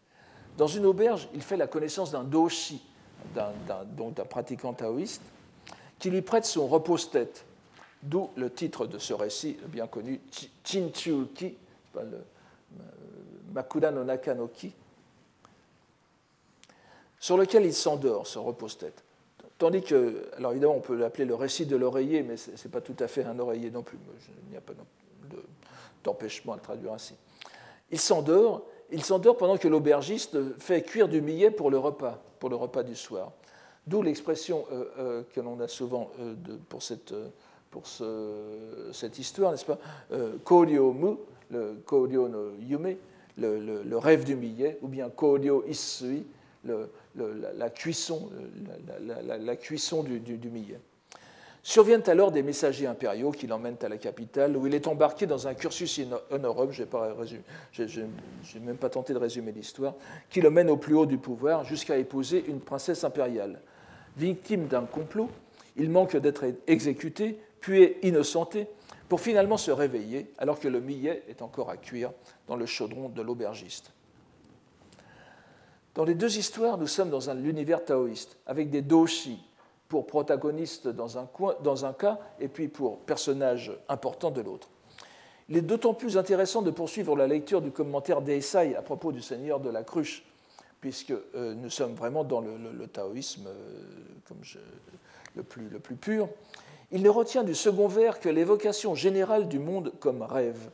Dans 0.58 0.66
une 0.66 0.84
auberge, 0.84 1.26
il 1.32 1.40
fait 1.40 1.56
la 1.56 1.66
connaissance 1.66 2.12
d'un 2.12 2.22
doshi, 2.22 2.82
d'un 3.34 4.24
pratiquant 4.28 4.74
taoïste, 4.74 5.22
qui 5.98 6.10
lui 6.10 6.20
prête 6.20 6.44
son 6.44 6.66
repose-tête, 6.66 7.46
d'où 8.02 8.28
le 8.36 8.50
titre 8.50 8.86
de 8.86 8.98
ce 8.98 9.14
récit 9.14 9.56
bien 9.68 9.86
connu, 9.86 10.20
Chinchuki, 10.64 11.56
euh, 11.96 12.20
Makuda 13.54 13.90
no 13.90 14.04
Nakanoki, 14.04 14.74
sur 17.18 17.38
lequel 17.38 17.64
il 17.64 17.72
s'endort, 17.72 18.26
ce 18.26 18.38
repose-tête. 18.38 19.02
Tandis 19.56 19.80
que, 19.80 20.28
alors 20.36 20.50
évidemment, 20.50 20.76
on 20.76 20.80
peut 20.80 20.96
l'appeler 20.96 21.24
le 21.24 21.36
récit 21.36 21.64
de 21.64 21.76
l'oreiller, 21.76 22.22
mais 22.22 22.36
ce 22.36 22.50
n'est 22.50 22.70
pas 22.70 22.82
tout 22.82 22.96
à 22.98 23.08
fait 23.08 23.24
un 23.24 23.38
oreiller 23.38 23.70
non 23.70 23.82
plus. 23.82 23.96
D'empêchement 26.04 26.52
à 26.52 26.56
le 26.56 26.62
traduire 26.62 26.92
ainsi. 26.92 27.14
Il 27.90 28.00
s'endort, 28.00 28.62
il 28.90 29.04
s'endort 29.04 29.36
pendant 29.36 29.56
que 29.56 29.68
l'aubergiste 29.68 30.58
fait 30.58 30.82
cuire 30.82 31.08
du 31.08 31.20
millet 31.20 31.50
pour 31.50 31.70
le 31.70 31.78
repas, 31.78 32.22
pour 32.38 32.50
le 32.50 32.56
repas 32.56 32.82
du 32.82 32.94
soir. 32.94 33.32
D'où 33.86 34.02
l'expression 34.02 34.64
euh, 34.70 34.84
euh, 34.98 35.22
que 35.34 35.40
l'on 35.40 35.58
a 35.60 35.66
souvent 35.66 36.10
euh, 36.20 36.34
pour, 36.68 36.82
cette, 36.82 37.14
pour 37.70 37.84
cette 38.92 39.18
histoire, 39.18 39.50
n'est-ce 39.50 39.64
pas? 39.64 39.78
Koryo 40.44 40.92
mu, 40.92 41.16
le 41.50 41.82
Koryo 41.84 42.28
no 42.28 42.52
yume, 42.60 42.96
le, 43.38 43.96
rêve 43.96 44.24
du 44.24 44.36
millet, 44.36 44.78
ou 44.82 44.88
bien 44.88 45.10
Koryo 45.10 45.64
isui, 45.66 46.24
le, 46.64 46.90
la, 47.56 47.70
cuisson, 47.70 48.30
la, 49.00 49.56
cuisson 49.56 50.04
du, 50.04 50.50
millet. 50.50 50.80
Surviennent 51.64 52.02
alors 52.08 52.32
des 52.32 52.42
messagers 52.42 52.88
impériaux 52.88 53.30
qui 53.30 53.46
l'emmènent 53.46 53.76
à 53.82 53.88
la 53.88 53.96
capitale, 53.96 54.56
où 54.56 54.66
il 54.66 54.74
est 54.74 54.88
embarqué 54.88 55.26
dans 55.26 55.46
un 55.46 55.54
cursus 55.54 56.00
Europe, 56.42 56.72
je 56.72 56.82
n'ai 57.84 58.60
même 58.60 58.76
pas 58.76 58.90
tenté 58.90 59.12
de 59.12 59.18
résumer 59.18 59.52
l'histoire, 59.52 59.94
qui 60.28 60.40
le 60.40 60.50
mène 60.50 60.70
au 60.70 60.76
plus 60.76 60.96
haut 60.96 61.06
du 61.06 61.18
pouvoir 61.18 61.64
jusqu'à 61.64 61.96
épouser 61.98 62.44
une 62.48 62.60
princesse 62.60 63.04
impériale. 63.04 63.60
Victime 64.16 64.66
d'un 64.66 64.82
complot, 64.86 65.30
il 65.76 65.88
manque 65.88 66.16
d'être 66.16 66.44
exécuté, 66.66 67.38
puis 67.60 67.94
innocenté, 68.02 68.66
pour 69.08 69.20
finalement 69.20 69.56
se 69.56 69.70
réveiller 69.70 70.32
alors 70.38 70.58
que 70.58 70.68
le 70.68 70.80
millet 70.80 71.22
est 71.28 71.42
encore 71.42 71.70
à 71.70 71.76
cuire 71.76 72.10
dans 72.48 72.56
le 72.56 72.66
chaudron 72.66 73.08
de 73.08 73.22
l'aubergiste. 73.22 73.92
Dans 75.94 76.04
les 76.04 76.14
deux 76.14 76.38
histoires, 76.38 76.76
nous 76.76 76.86
sommes 76.88 77.10
dans 77.10 77.32
l'univers 77.34 77.84
taoïste, 77.84 78.36
avec 78.46 78.68
des 78.70 78.82
doshi 78.82 79.38
pour 79.92 80.06
protagonistes 80.06 80.88
dans 80.88 81.18
un, 81.18 81.28
dans 81.62 81.84
un 81.84 81.92
cas 81.92 82.18
et 82.40 82.48
puis 82.48 82.68
pour 82.68 83.00
personnages 83.00 83.70
importants 83.90 84.30
de 84.30 84.40
l'autre. 84.40 84.70
Il 85.50 85.58
est 85.58 85.60
d'autant 85.60 85.92
plus 85.92 86.16
intéressant 86.16 86.62
de 86.62 86.70
poursuivre 86.70 87.14
la 87.14 87.26
lecture 87.26 87.60
du 87.60 87.70
commentaire 87.70 88.22
d'Eisai 88.22 88.74
à 88.74 88.80
propos 88.80 89.12
du 89.12 89.20
Seigneur 89.20 89.60
de 89.60 89.68
la 89.68 89.82
cruche, 89.82 90.24
puisque 90.80 91.10
euh, 91.10 91.52
nous 91.52 91.68
sommes 91.68 91.92
vraiment 91.92 92.24
dans 92.24 92.40
le, 92.40 92.86
taoïsme 92.86 93.48
euh, 93.48 93.84
comme 94.26 94.38
le, 95.34 95.42
plus, 95.42 95.68
le 95.68 95.78
plus 95.78 95.96
pur. 95.96 96.30
Il 96.90 97.02
ne 97.02 97.10
retient 97.10 97.44
du 97.44 97.54
second 97.54 97.86
vers 97.86 98.18
que 98.18 98.30
l'évocation 98.30 98.94
générale 98.94 99.46
du 99.46 99.58
monde 99.58 99.92
comme 100.00 100.22
rêve, 100.22 100.70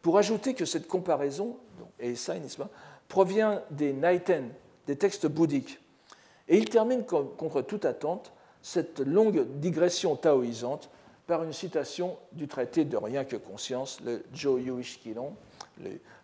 pour 0.00 0.16
ajouter 0.16 0.54
que 0.54 0.64
cette 0.64 0.88
comparaison, 0.88 1.58
donc 1.78 1.88
Eisai, 2.00 2.40
n'est-ce 2.40 2.56
pas, 2.56 2.70
provient 3.06 3.60
des 3.70 3.92
Naiten, 3.92 4.48
des 4.86 4.96
textes 4.96 5.26
bouddhiques. 5.26 5.78
Et 6.48 6.56
il 6.56 6.70
termine 6.70 7.04
contre 7.04 7.60
toute 7.60 7.84
attente 7.84 8.32
cette 8.66 8.98
longue 8.98 9.46
digression 9.60 10.16
taoïsante 10.16 10.90
par 11.28 11.44
une 11.44 11.52
citation 11.52 12.18
du 12.32 12.48
traité 12.48 12.84
de 12.84 12.96
Rien 12.96 13.24
que 13.24 13.36
conscience, 13.36 14.00
le 14.00 14.24
Jo 14.34 14.58
Yuishkilon, 14.58 15.36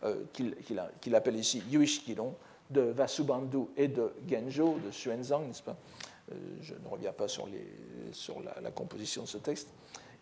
euh, 0.02 0.24
qu'il 0.32 1.14
appelle 1.14 1.36
ici 1.36 1.62
Yuishkilon, 1.70 2.34
de 2.68 2.80
Vasubandhu 2.80 3.66
et 3.76 3.86
de 3.86 4.10
Genjo, 4.28 4.76
de 4.84 4.90
Xuanzang, 4.90 5.46
n'est-ce 5.46 5.62
pas? 5.62 5.76
Euh, 6.32 6.34
Je 6.62 6.74
ne 6.74 6.88
reviens 6.88 7.12
pas 7.12 7.28
sur, 7.28 7.46
la, 7.46 8.70
composition 8.72 9.22
de 9.22 9.28
ce 9.28 9.38
texte. 9.38 9.68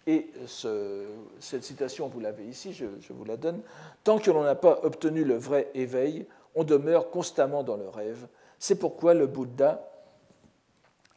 Et 0.06 0.30
ce, 0.46 1.06
cette 1.38 1.64
citation, 1.64 2.08
vous 2.08 2.20
l'avez 2.20 2.44
ici, 2.44 2.74
je, 2.74 2.84
vous 3.08 3.24
la 3.24 3.38
donne. 3.38 3.62
Tant 4.04 4.18
que 4.18 4.30
l'on 4.30 4.42
n'a 4.42 4.56
pas 4.56 4.80
obtenu 4.82 5.24
le 5.24 5.38
vrai 5.38 5.70
éveil, 5.72 6.26
on 6.54 6.64
demeure 6.64 7.08
constamment 7.08 7.62
dans 7.62 7.78
le 7.78 7.88
rêve. 7.88 8.28
C'est 8.58 8.78
pourquoi 8.78 9.14
le 9.14 9.26
Bouddha 9.26 9.90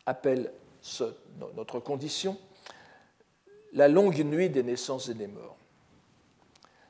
appelle 0.06 0.54
notre 1.56 1.80
condition 1.80 2.38
la 3.74 3.88
longue 3.88 4.24
nuit 4.24 4.50
des 4.50 4.64
naissances 4.64 5.10
et 5.10 5.14
des 5.14 5.28
morts. 5.28 5.58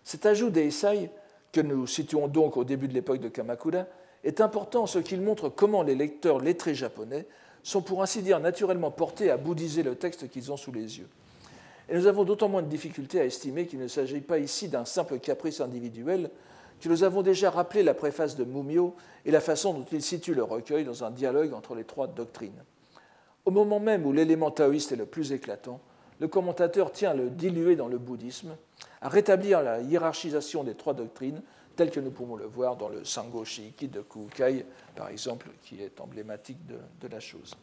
Cet 0.04 0.26
ajout 0.26 0.50
d'Eisai, 0.50 1.10
que 1.52 1.62
nous 1.62 1.88
situons 1.88 2.28
donc 2.28 2.58
au 2.58 2.64
début 2.64 2.88
de 2.88 2.94
l'époque 2.94 3.20
de 3.20 3.30
Kamakura, 3.30 3.86
est 4.24 4.42
important 4.42 4.84
en 4.84 4.88
ce 4.88 5.00
qu'il 5.00 5.22
montre 5.22 5.50
comment 5.50 5.84
les 5.84 5.96
lecteurs 5.96 6.40
lettrés 6.40 6.76
japonais 6.76 7.26
sont 7.62 7.82
pour 7.82 8.02
ainsi 8.02 8.22
dire 8.22 8.40
naturellement 8.40 8.92
portés 8.92 9.32
à 9.32 9.38
bouddhiser 9.38 9.84
le 9.84 9.96
texte 9.96 10.30
qu'ils 10.30 10.52
ont 10.52 10.58
sous 10.58 10.72
les 10.72 11.00
yeux. 11.00 11.08
Et 11.88 11.96
nous 11.96 12.08
avons 12.08 12.24
d'autant 12.24 12.50
moins 12.50 12.62
de 12.62 12.68
difficultés 12.68 13.20
à 13.20 13.26
estimer 13.26 13.68
qu'il 13.68 13.80
ne 13.80 13.88
s'agit 13.88 14.22
pas 14.22 14.40
ici 14.40 14.68
d'un 14.68 14.86
simple 14.86 15.20
caprice 15.20 15.62
individuel, 15.62 16.30
que 16.82 16.90
nous 16.90 17.04
avons 17.04 17.22
déjà 17.22 17.50
rappelé 17.50 17.84
la 17.84 17.94
préface 17.94 18.36
de 18.36 18.44
Mumio 18.44 18.96
et 19.26 19.32
la 19.32 19.40
façon 19.40 19.74
dont 19.74 19.86
il 19.92 20.02
situe 20.02 20.34
le 20.34 20.44
recueil 20.44 20.84
dans 20.84 21.06
un 21.06 21.12
dialogue 21.12 21.54
entre 21.54 21.76
les 21.76 21.86
trois 21.86 22.08
doctrines. 22.08 22.64
Au 23.46 23.52
moment 23.52 23.80
même 23.80 24.06
où 24.06 24.14
l'élément 24.14 24.52
taoïste 24.52 24.92
est 24.92 24.98
le 24.98 25.06
plus 25.06 25.32
éclatant, 25.32 25.82
le 26.20 26.28
commentateur 26.28 26.92
tient 26.92 27.12
à 27.12 27.14
le 27.14 27.30
diluer 27.30 27.76
dans 27.76 27.88
le 27.88 27.98
bouddhisme, 27.98 28.56
à 29.02 29.10
rétablir 29.10 29.62
la 29.62 29.82
hiérarchisation 29.82 30.64
des 30.64 30.76
trois 30.76 30.94
doctrines, 30.94 31.42
telles 31.76 31.92
que 31.92 32.00
nous 32.00 32.12
pouvons 32.12 32.36
le 32.36 32.46
voir 32.46 32.78
dans 32.78 32.90
le 32.90 33.04
Sango 33.04 33.44
Shiiki 33.44 33.88
de 33.88 34.02
Kukai, 34.02 34.66
par 34.96 35.10
exemple, 35.10 35.48
qui 35.64 35.82
est 35.82 36.00
emblématique 36.00 36.60
de, 36.68 37.08
la 37.08 37.20
chose. 37.20 37.56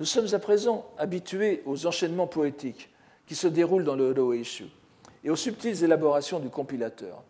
Nous 0.00 0.06
sommes 0.06 0.34
à 0.34 0.38
présent 0.38 0.90
habitués 0.98 1.62
aux 1.66 1.86
enchaînements 1.86 2.26
poétiques 2.26 2.90
qui 3.26 3.34
se 3.34 3.46
déroulent 3.46 3.84
dans 3.84 3.94
le 3.94 4.12
Roeishu 4.12 4.66
et 5.22 5.30
aux 5.30 5.36
subtiles 5.36 5.82
élaborations 5.84 6.40
du 6.40 6.50
compilateur. 6.50 7.22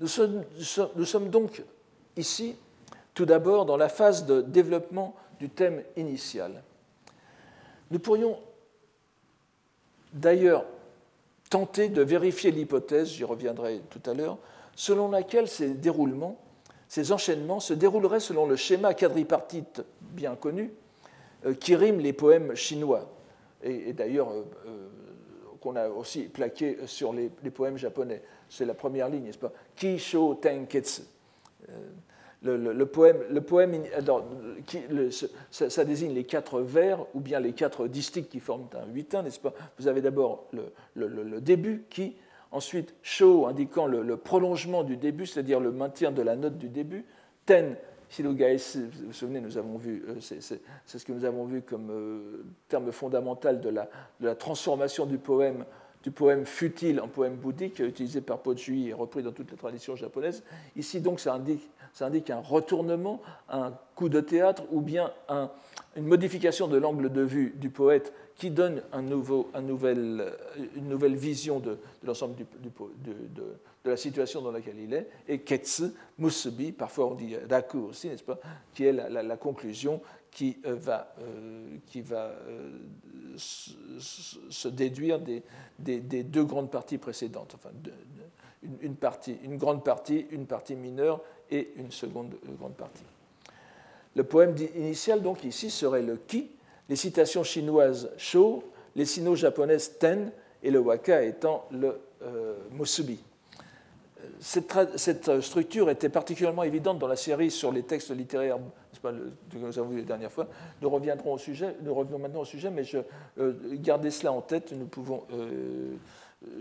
Nous 0.00 0.08
sommes, 0.08 0.42
donc 1.30 1.62
ici 2.16 2.56
tout 3.20 3.26
d'abord 3.26 3.66
dans 3.66 3.76
la 3.76 3.90
phase 3.90 4.24
de 4.24 4.40
développement 4.40 5.14
du 5.40 5.50
thème 5.50 5.82
initial. 5.98 6.62
Nous 7.90 7.98
pourrions 7.98 8.38
d'ailleurs 10.14 10.64
tenter 11.50 11.90
de 11.90 12.00
vérifier 12.00 12.50
l'hypothèse, 12.50 13.10
j'y 13.10 13.24
reviendrai 13.24 13.82
tout 13.90 14.00
à 14.10 14.14
l'heure, 14.14 14.38
selon 14.74 15.10
laquelle 15.10 15.48
ces 15.48 15.74
déroulements, 15.74 16.38
ces 16.88 17.12
enchaînements 17.12 17.60
se 17.60 17.74
dérouleraient 17.74 18.20
selon 18.20 18.46
le 18.46 18.56
schéma 18.56 18.94
quadripartite 18.94 19.82
bien 20.00 20.34
connu 20.34 20.72
euh, 21.44 21.52
qui 21.52 21.76
rime 21.76 22.00
les 22.00 22.14
poèmes 22.14 22.54
chinois, 22.54 23.06
et, 23.62 23.92
d'ailleurs 23.92 24.30
euh, 24.30 24.44
euh, 24.66 24.88
qu'on 25.60 25.76
a 25.76 25.90
aussi 25.90 26.22
plaqué 26.22 26.78
sur 26.86 27.12
les, 27.12 27.28
poèmes 27.50 27.76
japonais. 27.76 28.22
C'est 28.48 28.64
la 28.64 28.72
première 28.72 29.10
ligne, 29.10 29.24
n'est-ce 29.24 29.36
pas? 29.36 29.52
Ki 29.76 29.98
Sho 29.98 30.36
Tenketsu 30.36 31.02
le, 32.42 32.84
poème, 32.84 33.18
le 33.30 33.40
poème 33.40 33.82
ça, 35.50 35.84
désigne 35.84 36.14
les 36.14 36.24
quatre 36.24 36.60
vers 36.60 37.04
ou 37.14 37.20
bien 37.20 37.38
les 37.38 37.52
quatre 37.52 37.86
distiques 37.86 38.30
qui 38.30 38.40
forment 38.40 38.68
un 38.74 38.90
huitain, 38.92 39.22
n'est-ce 39.22 39.40
pas? 39.40 39.52
Vous 39.78 39.88
avez 39.88 40.00
d'abord 40.00 40.48
le, 40.94 41.40
début 41.40 41.84
qui, 41.90 42.16
ensuite 42.50 42.94
show 43.02 43.46
indiquant 43.46 43.86
le, 43.86 44.16
prolongement 44.16 44.84
du 44.84 44.96
début, 44.96 45.26
c'est-à-dire 45.26 45.60
le 45.60 45.70
maintien 45.70 46.12
de 46.12 46.22
la 46.22 46.36
note 46.36 46.56
du 46.56 46.68
début, 46.68 47.04
ten, 47.44 47.76
Shilogaes, 48.08 48.76
vous 48.76 49.06
vous 49.06 49.12
souvenez, 49.12 49.40
nous 49.40 49.56
avons 49.56 49.76
vu, 49.76 50.04
euh, 50.08 50.16
c'est 50.18 50.40
ce 50.98 51.04
que 51.04 51.12
nous 51.12 51.24
avons 51.24 51.44
vu 51.44 51.62
comme 51.62 51.90
euh, 51.90 52.44
terme 52.68 52.90
fondamental 52.90 53.60
de 53.60 53.68
la, 53.68 54.34
transformation 54.34 55.06
du 55.06 55.18
poème 55.18 55.64
futile 56.44 57.00
en 57.00 57.06
poème 57.06 57.36
bouddhique 57.36 57.78
utilisé 57.78 58.20
par 58.20 58.38
Pochui 58.38 58.88
et 58.88 58.94
repris 58.94 59.22
dans 59.22 59.30
toutes 59.30 59.52
les 59.52 59.56
traditions 59.56 59.94
japonaises. 59.94 60.42
Ici, 60.74 61.00
donc, 61.00 61.20
ça 61.20 61.34
indique 61.34 61.70
ça 61.92 62.06
indique 62.06 62.30
un 62.30 62.40
retournement, 62.40 63.20
un 63.48 63.72
coup 63.94 64.08
de 64.08 64.20
théâtre 64.20 64.62
ou 64.70 64.80
bien 64.80 65.12
une 65.96 66.06
modification 66.06 66.68
de 66.68 66.76
l'angle 66.76 67.12
de 67.12 67.22
vue 67.22 67.54
du 67.56 67.70
poète 67.70 68.12
qui 68.40 68.50
donne 68.50 68.82
nouvel, 69.02 70.32
une 70.74 70.88
nouvelle 70.88 71.14
vision 71.14 71.60
de, 71.60 71.78
l'ensemble 72.04 72.36
de, 72.36 73.58
la 73.84 73.96
situation 73.98 74.40
dans 74.40 74.50
laquelle 74.50 74.78
il 74.78 74.94
est. 74.94 75.08
Et 75.28 75.40
Ketsu, 75.40 75.92
Musubi, 76.18 76.72
parfois 76.72 77.08
on 77.08 77.14
dit 77.14 77.36
Raku 77.50 77.88
aussi, 77.90 78.08
n'est-ce 78.08 78.22
pas, 78.22 78.38
qui 78.72 78.86
est 78.86 78.92
la, 78.92 79.36
conclusion 79.36 80.00
qui 80.30 80.56
euh, 80.64 80.74
va, 80.74 81.12
euh, 81.20 81.76
euh, 81.96 83.36
se 83.38 84.68
déduire 84.68 85.20
des, 85.20 85.42
deux 86.00 86.44
grandes 86.44 86.70
parties 86.70 86.98
précédentes. 86.98 87.56
Une, 88.82 88.96
partie, 88.96 89.36
une 89.42 89.56
grande 89.56 89.84
partie, 89.84 90.26
une 90.30 90.46
partie 90.46 90.76
mineure 90.76 91.20
et 91.50 91.72
une 91.76 91.90
seconde 91.90 92.34
euh, 92.34 92.52
grande 92.58 92.74
partie. 92.74 93.04
Le 94.16 94.24
poème 94.24 94.54
initial, 94.74 95.22
donc 95.22 95.44
ici, 95.44 95.70
serait 95.70 96.02
le 96.02 96.16
ki, 96.16 96.50
les 96.88 96.96
citations 96.96 97.44
chinoises 97.44 98.10
sho, 98.16 98.64
les 98.96 99.04
sino-japonaises 99.06 99.98
ten 99.98 100.32
et 100.62 100.70
le 100.70 100.80
waka 100.80 101.22
étant 101.22 101.66
le 101.70 102.00
euh, 102.22 102.56
musubi. 102.72 103.22
Cette, 104.40 105.40
structure 105.40 105.88
était 105.88 106.08
particulièrement 106.08 106.62
évidente 106.62 106.98
dans 106.98 107.06
la 107.06 107.16
série 107.16 107.50
sur 107.50 107.72
les 107.72 107.82
textes 107.82 108.10
littéraires 108.10 108.58
pas, 109.00 109.12
que 109.12 109.56
nous 109.56 109.78
avons 109.78 109.88
vu 109.88 109.98
la 109.98 110.04
dernière 110.04 110.32
fois. 110.32 110.46
Nous 110.82 110.90
reviendrons 110.90 111.34
au 111.34 111.38
sujet, 111.38 111.76
nous 111.82 111.94
revenons 111.94 112.18
maintenant 112.18 112.40
au 112.40 112.44
sujet, 112.44 112.70
mais 112.70 112.84
je, 112.84 112.98
euh, 113.38 113.54
gardez 113.74 114.10
cela 114.10 114.32
en 114.32 114.42
tête. 114.42 114.72
Nous 114.72 114.86
pouvons 114.86 115.24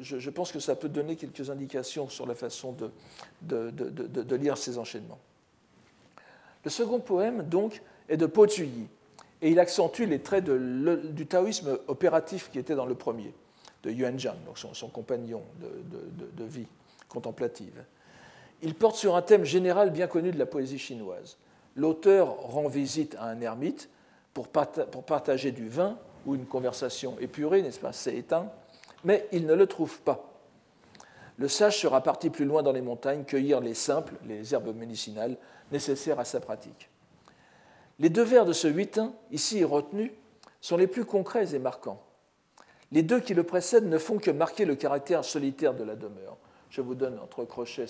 je, 0.01 0.29
pense 0.29 0.51
que 0.51 0.59
ça 0.59 0.75
peut 0.75 0.89
donner 0.89 1.15
quelques 1.15 1.49
indications 1.49 2.09
sur 2.09 2.25
la 2.25 2.35
façon 2.35 2.75
de, 3.41 4.35
lire 4.35 4.57
ces 4.57 4.77
enchaînements. 4.77 5.19
Le 6.63 6.69
second 6.69 6.99
poème, 6.99 7.43
donc, 7.43 7.81
est 8.09 8.17
de 8.17 8.25
Po 8.25 8.45
Yi, 8.45 8.87
et 9.41 9.51
il 9.51 9.59
accentue 9.59 10.03
les 10.03 10.19
traits 10.19 10.45
du 10.45 11.25
taoïsme 11.25 11.79
opératif 11.87 12.49
qui 12.51 12.59
était 12.59 12.75
dans 12.75 12.85
le 12.85 12.95
premier, 12.95 13.33
de 13.83 13.91
Yuan 13.91 14.19
Zhang, 14.19 14.35
donc 14.45 14.57
son, 14.57 14.89
compagnon 14.89 15.41
de, 15.59 16.43
vie 16.43 16.67
contemplative. 17.07 17.83
Il 18.61 18.75
porte 18.75 18.97
sur 18.97 19.15
un 19.15 19.21
thème 19.21 19.45
général 19.45 19.91
bien 19.91 20.07
connu 20.07 20.31
de 20.31 20.37
la 20.37 20.45
poésie 20.45 20.77
chinoise. 20.77 21.37
L'auteur 21.77 22.35
rend 22.41 22.67
visite 22.67 23.15
à 23.17 23.25
un 23.25 23.39
ermite 23.39 23.89
pour, 24.33 24.49
partager 24.49 25.53
du 25.53 25.69
vin 25.69 25.97
ou 26.25 26.35
une 26.35 26.45
conversation 26.45 27.17
épurée, 27.21 27.61
n'est-ce 27.61 27.79
pas, 27.79 27.93
c'est 27.93 28.15
éteint, 28.15 28.51
mais 29.03 29.27
il 29.31 29.45
ne 29.45 29.53
le 29.53 29.67
trouve 29.67 30.01
pas. 30.01 30.25
Le 31.37 31.47
sage 31.47 31.79
sera 31.79 32.01
parti 32.01 32.29
plus 32.29 32.45
loin 32.45 32.63
dans 32.63 32.73
les 32.73 32.81
montagnes 32.81 33.23
cueillir 33.23 33.61
les 33.61 33.73
simples, 33.73 34.15
les 34.25 34.53
herbes 34.53 34.75
médicinales 34.75 35.37
nécessaires 35.71 36.19
à 36.19 36.25
sa 36.25 36.41
pratique. 36.41 36.89
Les 37.99 38.09
deux 38.09 38.23
vers 38.23 38.45
de 38.45 38.53
ce 38.53 38.67
huitain, 38.67 39.13
ici 39.31 39.63
retenus, 39.63 40.11
sont 40.61 40.77
les 40.77 40.87
plus 40.87 41.05
concrets 41.05 41.55
et 41.55 41.59
marquants. 41.59 42.03
Les 42.91 43.03
deux 43.03 43.19
qui 43.19 43.33
le 43.33 43.43
précèdent 43.43 43.87
ne 43.87 43.97
font 43.97 44.17
que 44.17 44.31
marquer 44.31 44.65
le 44.65 44.75
caractère 44.75 45.23
solitaire 45.23 45.73
de 45.73 45.83
la 45.83 45.95
demeure. 45.95 46.37
Je 46.69 46.81
vous 46.81 46.95
donne 46.95 47.19
entre 47.19 47.45
crochets 47.45 47.85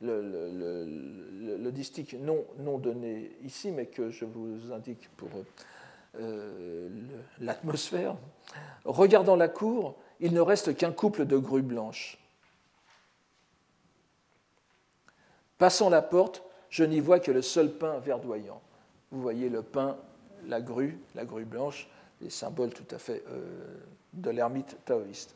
le, 0.00 0.22
le, 0.22 1.56
le, 1.56 1.72
distique 1.72 2.14
non, 2.20 2.44
non, 2.58 2.78
donné 2.78 3.32
ici, 3.42 3.72
mais 3.72 3.86
que 3.86 4.10
je 4.10 4.24
vous 4.24 4.72
indique 4.72 5.08
pour 5.16 5.28
euh, 6.18 6.88
l'atmosphère. 7.40 8.16
Regardant 8.84 9.36
la 9.36 9.48
cour, 9.48 9.96
il 10.20 10.32
ne 10.32 10.40
reste 10.40 10.76
qu'un 10.76 10.92
couple 10.92 11.24
de 11.24 11.36
grues 11.36 11.62
blanches. 11.62 12.18
Passant 15.58 15.90
la 15.90 16.02
porte, 16.02 16.42
je 16.70 16.84
n'y 16.84 17.00
vois 17.00 17.20
que 17.20 17.30
le 17.30 17.42
seul 17.42 17.72
pain 17.72 17.98
verdoyant. 17.98 18.60
Vous 19.10 19.20
voyez 19.20 19.48
le 19.48 19.62
pain, 19.62 19.96
la 20.46 20.60
grue, 20.60 20.98
la 21.14 21.24
grue 21.24 21.44
blanche, 21.44 21.88
les 22.20 22.30
symboles 22.30 22.72
tout 22.72 22.94
à 22.94 22.98
fait 22.98 23.22
euh, 23.28 23.76
de 24.12 24.30
l'ermite 24.30 24.76
taoïste. 24.84 25.34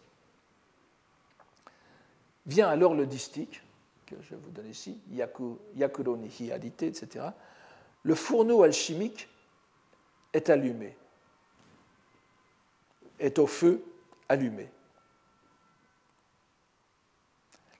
Vient 2.46 2.68
alors 2.68 2.94
le 2.94 3.06
distique, 3.06 3.62
que 4.06 4.16
je 4.22 4.34
vous 4.34 4.50
donne 4.50 4.68
ici, 4.68 4.98
Yaku, 5.10 5.58
Yakuro 5.76 6.16
ni 6.16 6.28
etc. 6.50 7.26
Le 8.02 8.14
fourneau 8.14 8.62
alchimique 8.62 9.28
est 10.32 10.50
allumé, 10.50 10.96
est 13.18 13.38
au 13.38 13.46
feu 13.46 13.84
allumé. 14.28 14.70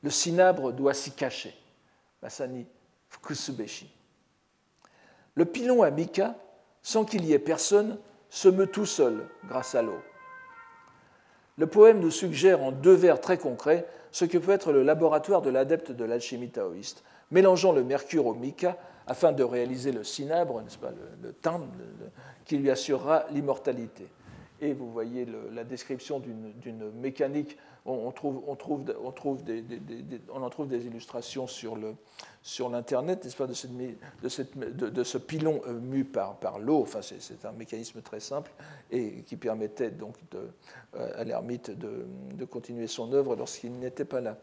Le 0.02 0.10
cinabre 0.10 0.72
doit 0.72 0.94
s'y 0.94 1.12
cacher. 1.12 1.54
Masani 2.22 2.66
Fukusubeshi. 3.08 3.90
Le 5.34 5.44
pilon 5.44 5.82
à 5.82 5.90
Mika, 5.90 6.36
sans 6.82 7.04
qu'il 7.04 7.24
y 7.24 7.32
ait 7.32 7.38
personne, 7.38 7.98
se 8.28 8.48
meut 8.48 8.66
tout 8.66 8.86
seul 8.86 9.28
grâce 9.44 9.74
à 9.74 9.82
l'eau. 9.82 10.00
Le 11.58 11.66
poème 11.66 12.00
nous 12.00 12.10
suggère 12.10 12.62
en 12.62 12.72
deux 12.72 12.94
vers 12.94 13.20
très 13.20 13.38
concrets 13.38 13.86
ce 14.10 14.24
que 14.24 14.38
peut 14.38 14.52
être 14.52 14.72
le 14.72 14.82
laboratoire 14.82 15.42
de 15.42 15.50
l'adepte 15.50 15.92
de 15.92 16.04
l'alchimie 16.04 16.50
taoïste, 16.50 17.04
mélangeant 17.32 17.72
le 17.72 17.82
mercure 17.82 18.26
au 18.26 18.34
mica 18.34 18.78
afin 19.08 19.32
de 19.32 19.42
réaliser 19.42 19.90
le 19.90 20.04
cinabre, 20.04 20.62
le, 20.62 21.28
le 21.28 21.34
qui 22.44 22.56
lui 22.56 22.70
assurera 22.70 23.24
l'immortalité. 23.30 24.06
Et 24.62 24.72
vous 24.74 24.92
voyez 24.92 25.26
la 25.52 25.64
description 25.64 26.20
d'une 26.20 26.92
mécanique. 26.92 27.58
On, 27.84 28.12
trouve, 28.12 28.44
en 28.48 28.54
trouve 28.54 28.84
des 29.34 30.86
illustrations 30.86 31.48
sur 31.48 31.74
l'Internet, 32.70 33.28
sur 33.28 33.48
n'est-ce 33.48 33.66
de, 34.22 35.02
ce 35.02 35.18
pilon 35.18 35.62
euh, 35.66 35.80
mu 35.80 36.04
par, 36.04 36.36
par 36.36 36.60
l'eau. 36.60 36.80
Enfin, 36.80 37.00
c'est 37.02 37.44
un 37.44 37.50
mécanisme 37.50 38.02
très 38.02 38.20
simple 38.20 38.52
et 38.92 39.22
qui 39.22 39.34
permettait 39.34 39.90
donc 39.90 40.14
euh, 40.36 40.46
à 41.16 41.24
l'ermite 41.24 41.72
de, 41.72 42.44
continuer 42.44 42.86
son 42.86 43.12
œuvre 43.12 43.34
lorsqu'il 43.34 43.72
n'était 43.80 44.04
pas 44.04 44.20
là. 44.20 44.38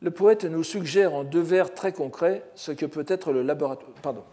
Le 0.00 0.10
poète 0.10 0.44
nous 0.44 0.64
suggère 0.64 1.14
en 1.14 1.24
deux 1.24 1.40
vers 1.40 1.72
très 1.72 1.92
concrets 1.92 2.44
ce 2.54 2.72
que 2.72 2.86
peut 2.86 3.06
être 3.08 3.32
le 3.32 3.42
laboratoire. 3.42 3.90
Pardon. 4.02 4.24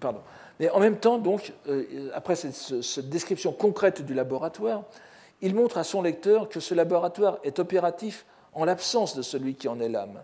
Pardon. 0.00 0.20
Mais 0.60 0.70
en 0.70 0.80
même 0.80 0.98
temps, 0.98 1.18
donc, 1.18 1.52
euh, 1.68 2.10
après 2.14 2.36
cette, 2.36 3.08
description 3.08 3.52
concrète 3.52 4.02
du 4.02 4.14
laboratoire, 4.14 4.84
il 5.42 5.54
montre 5.54 5.78
à 5.78 5.84
son 5.84 6.02
lecteur 6.02 6.48
que 6.48 6.60
ce 6.60 6.74
laboratoire 6.74 7.38
est 7.44 7.58
opératif 7.58 8.24
en 8.54 8.64
l'absence 8.64 9.14
de 9.16 9.22
celui 9.22 9.54
qui 9.54 9.68
en 9.68 9.80
est 9.80 9.88
l'âme. 9.88 10.22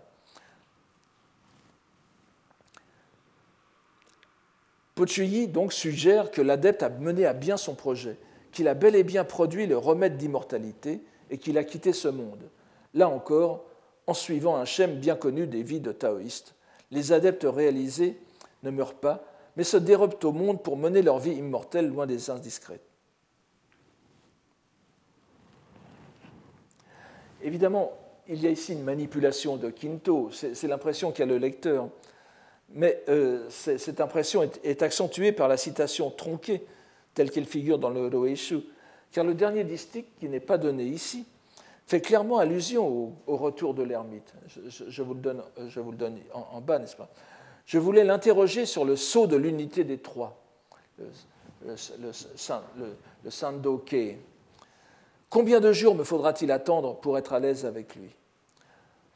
Pochuyi 4.95 5.47
donc 5.47 5.73
suggère 5.73 6.31
que 6.31 6.41
l'adepte 6.41 6.83
a 6.83 6.89
mené 6.89 7.25
à 7.25 7.33
bien 7.33 7.57
son 7.57 7.73
projet, 7.75 8.17
qu'il 8.51 8.67
a 8.67 8.73
bel 8.73 8.95
et 8.95 9.03
bien 9.03 9.23
produit 9.23 9.65
le 9.65 9.77
remède 9.77 10.17
d'immortalité 10.17 11.01
et 11.29 11.37
qu'il 11.37 11.57
a 11.57 11.63
quitté 11.63 11.93
ce 11.93 12.07
monde. 12.07 12.49
Là 12.93 13.09
encore, 13.09 13.65
en 14.07 14.13
suivant 14.13 14.55
un 14.55 14.65
schème 14.65 14.95
bien 14.95 15.15
connu 15.15 15.47
des 15.47 15.63
vies 15.63 15.79
de 15.79 15.91
taoïstes, 15.91 16.55
les 16.91 17.11
adeptes 17.11 17.47
réalisés 17.47 18.17
ne 18.63 18.69
meurent 18.69 18.95
pas, 18.95 19.23
mais 19.55 19.63
se 19.63 19.77
dérobent 19.77 20.23
au 20.23 20.31
monde 20.31 20.61
pour 20.61 20.77
mener 20.77 21.01
leur 21.01 21.19
vie 21.19 21.33
immortelle 21.33 21.87
loin 21.87 22.05
des 22.05 22.29
indiscrets. 22.29 22.81
Évidemment, 27.41 27.91
il 28.27 28.41
y 28.41 28.47
a 28.47 28.49
ici 28.49 28.73
une 28.73 28.83
manipulation 28.83 29.57
de 29.57 29.69
Quinto, 29.69 30.29
c'est 30.31 30.67
l'impression 30.67 31.11
qu'a 31.11 31.25
le 31.25 31.37
lecteur, 31.37 31.89
Mais 32.69 33.03
euh, 33.09 33.47
cette 33.49 34.01
impression 34.01 34.49
est, 34.63 34.81
accentuée 34.81 35.31
par 35.31 35.47
la 35.47 35.57
citation 35.57 36.09
tronquée 36.09 36.65
telle 37.13 37.29
qu'elle 37.29 37.45
figure 37.45 37.77
dans 37.77 37.89
le 37.89 38.07
Roeishu, 38.07 38.61
car 39.11 39.23
le 39.23 39.35
dernier 39.35 39.63
distique, 39.63 40.07
qui 40.19 40.29
n'est 40.29 40.39
pas 40.39 40.57
donné 40.57 40.85
ici, 40.85 41.25
fait 41.85 42.01
clairement 42.01 42.37
allusion 42.37 43.13
au, 43.27 43.37
retour 43.37 43.73
de 43.73 43.83
l'ermite. 43.83 44.33
Je, 44.47 45.01
vous 45.01 45.13
le 45.13 45.19
donne, 45.19 46.19
en, 46.33 46.61
bas, 46.61 46.79
n'est-ce 46.79 46.95
pas? 46.95 47.09
Je 47.65 47.77
voulais 47.77 48.03
l'interroger 48.03 48.65
sur 48.65 48.85
le 48.85 48.95
saut 48.95 49.27
de 49.27 49.35
l'unité 49.35 49.83
des 49.83 49.97
trois, 49.97 50.41
le, 50.97 51.05
le, 51.65 52.11
le, 53.23 54.15
Combien 55.29 55.59
de 55.59 55.71
jours 55.73 55.95
me 55.95 56.03
faudra-t-il 56.03 56.51
attendre 56.51 56.95
pour 56.95 57.17
être 57.17 57.33
à 57.33 57.39
l'aise 57.39 57.65
avec 57.65 57.95
lui? 57.95 58.09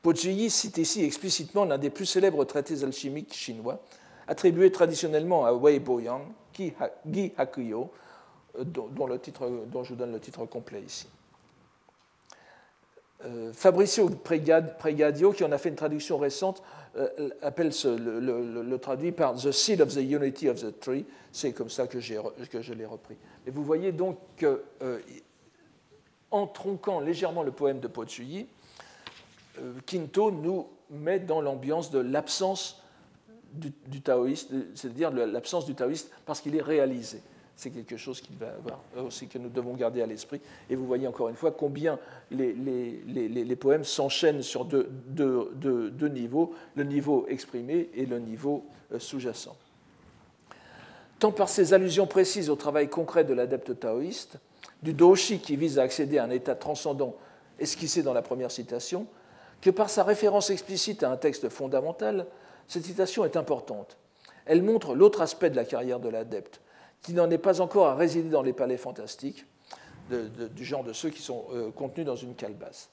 Pojuyi 0.01 0.49
cite 0.49 0.77
ici 0.77 1.03
explicitement 1.03 1.65
l'un 1.65 1.77
des 1.77 1.89
plus 1.89 2.05
célèbres 2.05 2.45
traités 2.45 2.83
alchimiques 2.83 3.33
chinois, 3.33 3.81
attribué 4.27 4.71
traditionnellement 4.71 5.45
à 5.45 5.53
Wei 5.53 5.79
Boyang, 5.79 6.21
Gi 6.55 7.33
Hakuyo, 7.37 7.91
euh, 8.57 8.63
dont, 8.63 8.87
dont 8.87 9.83
je 9.83 9.89
vous 9.89 9.95
donne 9.95 10.11
le 10.11 10.19
titre 10.19 10.45
complet 10.45 10.81
ici. 10.81 11.07
Euh, 13.25 13.51
Fabricio 13.51 14.09
Pregadio, 14.09 15.31
qui 15.31 15.43
en 15.43 15.51
a 15.51 15.57
fait 15.57 15.69
une 15.69 15.75
traduction 15.75 16.17
récente, 16.17 16.61
euh, 16.97 17.29
appelle 17.41 17.71
le, 17.83 18.77
traduit 18.77 19.11
par 19.11 19.35
The 19.35 19.51
Seed 19.51 19.81
of 19.81 19.93
the 19.93 20.01
Unity 20.01 20.49
of 20.49 20.61
the 20.61 20.79
Tree. 20.79 21.05
C'est 21.31 21.51
comme 21.51 21.69
ça 21.69 21.87
que, 21.87 21.97
que 21.97 22.61
je 22.61 22.73
l'ai 22.73 22.85
repris. 22.85 23.15
Et 23.45 23.51
vous 23.51 23.63
voyez 23.63 23.91
donc 23.91 24.19
qu'en 24.39 24.57
en 26.29 26.47
tronquant 26.47 26.99
légèrement 26.99 27.43
le 27.43 27.51
poème 27.51 27.79
de 27.79 27.87
Pochuyi, 27.87 28.47
Quinto 29.85 30.31
nous 30.31 30.67
met 30.91 31.19
dans 31.19 31.41
l'ambiance 31.41 31.89
de 31.89 31.99
l'absence 31.99 32.81
du, 33.53 34.01
taoïste, 34.01 34.51
c'est-à-dire 34.75 35.11
l'absence 35.11 35.65
du 35.65 35.73
taoïste 35.73 36.11
parce 36.25 36.41
qu'il 36.41 36.55
est 36.55 36.61
réalisé. 36.61 37.21
C'est 37.57 37.71
quelque 37.71 37.97
chose 37.97 38.21
qui 38.21 38.35
va 38.35 38.49
avoir 38.49 38.79
aussi 39.03 39.27
que 39.27 39.39
nous 39.39 39.49
devons 39.49 39.73
garder 39.73 40.03
à 40.03 40.05
l'esprit. 40.05 40.39
Et 40.69 40.75
vous 40.75 40.85
voyez 40.85 41.07
encore 41.07 41.27
une 41.27 41.35
fois 41.35 41.51
combien 41.51 41.97
les, 42.29 42.53
les, 42.53 43.55
poèmes 43.55 43.83
s'enchaînent 43.83 44.43
sur 44.43 44.63
deux, 44.63 44.91
deux, 45.07 46.07
niveaux, 46.07 46.53
le 46.75 46.83
niveau 46.83 47.25
exprimé 47.27 47.89
et 47.95 48.05
le 48.05 48.19
niveau 48.19 48.63
euh, 48.93 48.99
sous-jacent. 48.99 49.57
Tant 51.17 51.31
par 51.31 51.49
ses 51.49 51.73
allusions 51.73 52.05
précises 52.05 52.51
au 52.51 52.55
travail 52.55 52.89
concret 52.89 53.23
de 53.23 53.33
l'adepte 53.33 53.79
taoïste, 53.79 54.37
du 54.83 54.93
doshi 54.93 55.39
qui 55.39 55.55
vise 55.55 55.79
à 55.79 55.81
accéder 55.81 56.19
à 56.19 56.25
un 56.25 56.29
état 56.29 56.53
transcendant 56.53 57.15
esquissé 57.59 58.03
dans 58.03 58.13
la 58.13 58.21
première 58.21 58.51
citation, 58.51 59.07
que 59.61 59.71
par 59.71 59.89
sa 59.89 60.03
référence 60.03 60.51
explicite 60.51 61.01
à 61.01 61.09
un 61.09 61.17
texte 61.17 61.49
fondamental, 61.49 62.27
cette 62.67 62.85
citation 62.85 63.25
est 63.25 63.35
importante. 63.35 63.97
Elle 64.45 64.61
montre 64.61 64.93
l'autre 64.93 65.21
aspect 65.21 65.49
de 65.49 65.55
la 65.55 65.65
carrière 65.65 65.99
de 65.99 66.09
l'adepte, 66.09 66.61
qui 67.01 67.13
n'en 67.13 67.29
est 67.29 67.37
pas 67.37 67.61
encore 67.61 67.87
à 67.87 67.95
résider 67.95 68.29
dans 68.29 68.41
les 68.41 68.53
palais 68.53 68.77
fantastiques, 68.77 69.45
du 70.09 70.65
genre 70.65 70.83
de 70.83 70.93
ceux 70.93 71.09
qui 71.09 71.21
sont 71.21 71.45
euh, 71.51 71.69
contenus 71.71 72.05
dans 72.05 72.15
une 72.15 72.33
calebasse. 72.33 72.89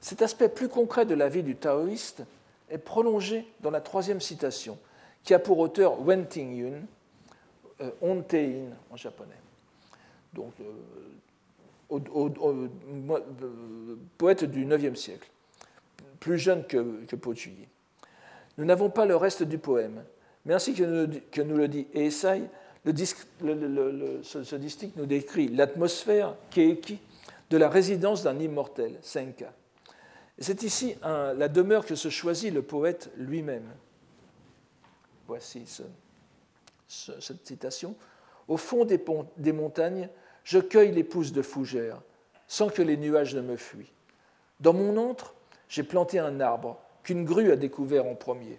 Cet 0.00 0.22
aspect 0.22 0.48
plus 0.48 0.68
concret 0.68 1.04
de 1.04 1.14
la 1.14 1.28
vie 1.28 1.42
du 1.42 1.56
taoïste 1.56 2.22
est 2.70 2.78
prolongé 2.78 3.46
dans 3.60 3.70
la 3.70 3.80
troisième 3.80 4.20
citation, 4.20 4.78
qui 5.24 5.34
a 5.34 5.40
pour 5.40 5.58
auteur 5.58 6.00
Wen 6.00 6.26
Tingyun, 6.26 6.82
euh, 7.80 7.90
Ontein 8.00 8.66
en 8.90 8.96
japonais. 8.96 9.34
Donc, 10.32 10.52
euh, 10.60 10.64
poète 14.18 14.44
du 14.44 14.64
IXe 14.64 14.98
siècle, 14.98 15.28
plus 16.20 16.38
jeune 16.38 16.64
que, 16.66 17.04
que 17.06 17.16
nous 18.58 18.64
n'avons 18.64 18.90
pas 18.90 19.06
le 19.06 19.16
reste 19.16 19.42
du 19.42 19.58
poème, 19.58 20.04
mais 20.44 20.54
ainsi 20.54 20.74
que 20.74 21.42
nous, 21.42 21.56
le 21.56 21.68
dit 21.68 21.86
Esai, 21.92 22.42
le, 22.86 24.20
ce, 24.22 24.56
distique 24.56 24.96
nous 24.96 25.06
décrit 25.06 25.48
l'atmosphère, 25.48 26.34
Keiki, 26.50 26.98
de 27.50 27.56
la 27.56 27.68
résidence 27.68 28.22
d'un 28.22 28.38
immortel, 28.38 28.96
Senka. 29.02 29.52
c'est 30.38 30.62
ici 30.62 30.96
la 31.02 31.48
demeure 31.48 31.84
que 31.84 31.94
se 31.94 32.08
choisit 32.08 32.52
le 32.52 32.62
poète 32.62 33.10
lui-même. 33.16 33.68
Voici 35.26 35.64
cette 36.88 37.46
citation. 37.46 37.96
Au 38.48 38.56
fond 38.56 38.84
des, 38.84 39.02
des 39.36 39.52
montagnes, 39.52 40.08
je 40.44 40.58
cueille 40.60 40.92
les 40.92 41.02
pousses 41.02 41.32
de 41.32 41.42
fougères, 41.42 42.00
sans 42.46 42.68
que 42.68 42.82
les 42.82 42.96
nuages 42.96 43.34
ne 43.34 43.40
me 43.40 43.56
fuient. 43.56 43.92
Dans 44.60 44.72
mon 44.72 44.96
antre, 44.96 45.34
j'ai 45.68 45.82
planté 45.82 46.20
un 46.20 46.38
arbre 46.40 46.78
qu'une 47.02 47.24
grue 47.24 47.50
a 47.50 47.56
découvert 47.56 48.06
en 48.06 48.14
premier, 48.14 48.58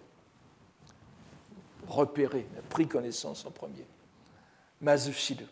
repéré, 1.86 2.46
pris 2.68 2.86
connaissance 2.86 3.46
en 3.46 3.50
premier. 3.50 3.86
Mazushidu. 4.80 5.46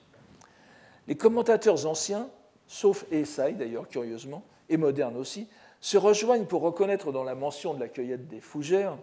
Les 1.08 1.16
commentateurs 1.16 1.86
anciens, 1.86 2.28
sauf 2.66 3.04
Esai 3.10 3.52
d'ailleurs, 3.52 3.88
curieusement, 3.88 4.44
et 4.68 4.76
modernes 4.76 5.16
aussi, 5.16 5.48
se 5.80 5.96
rejoignent 5.98 6.46
pour 6.46 6.62
reconnaître 6.62 7.12
dans 7.12 7.24
la 7.24 7.34
mention 7.34 7.74
de 7.74 7.80
la 7.80 7.88
cueillette 7.88 8.28
des 8.28 8.40
fougères, 8.40 8.96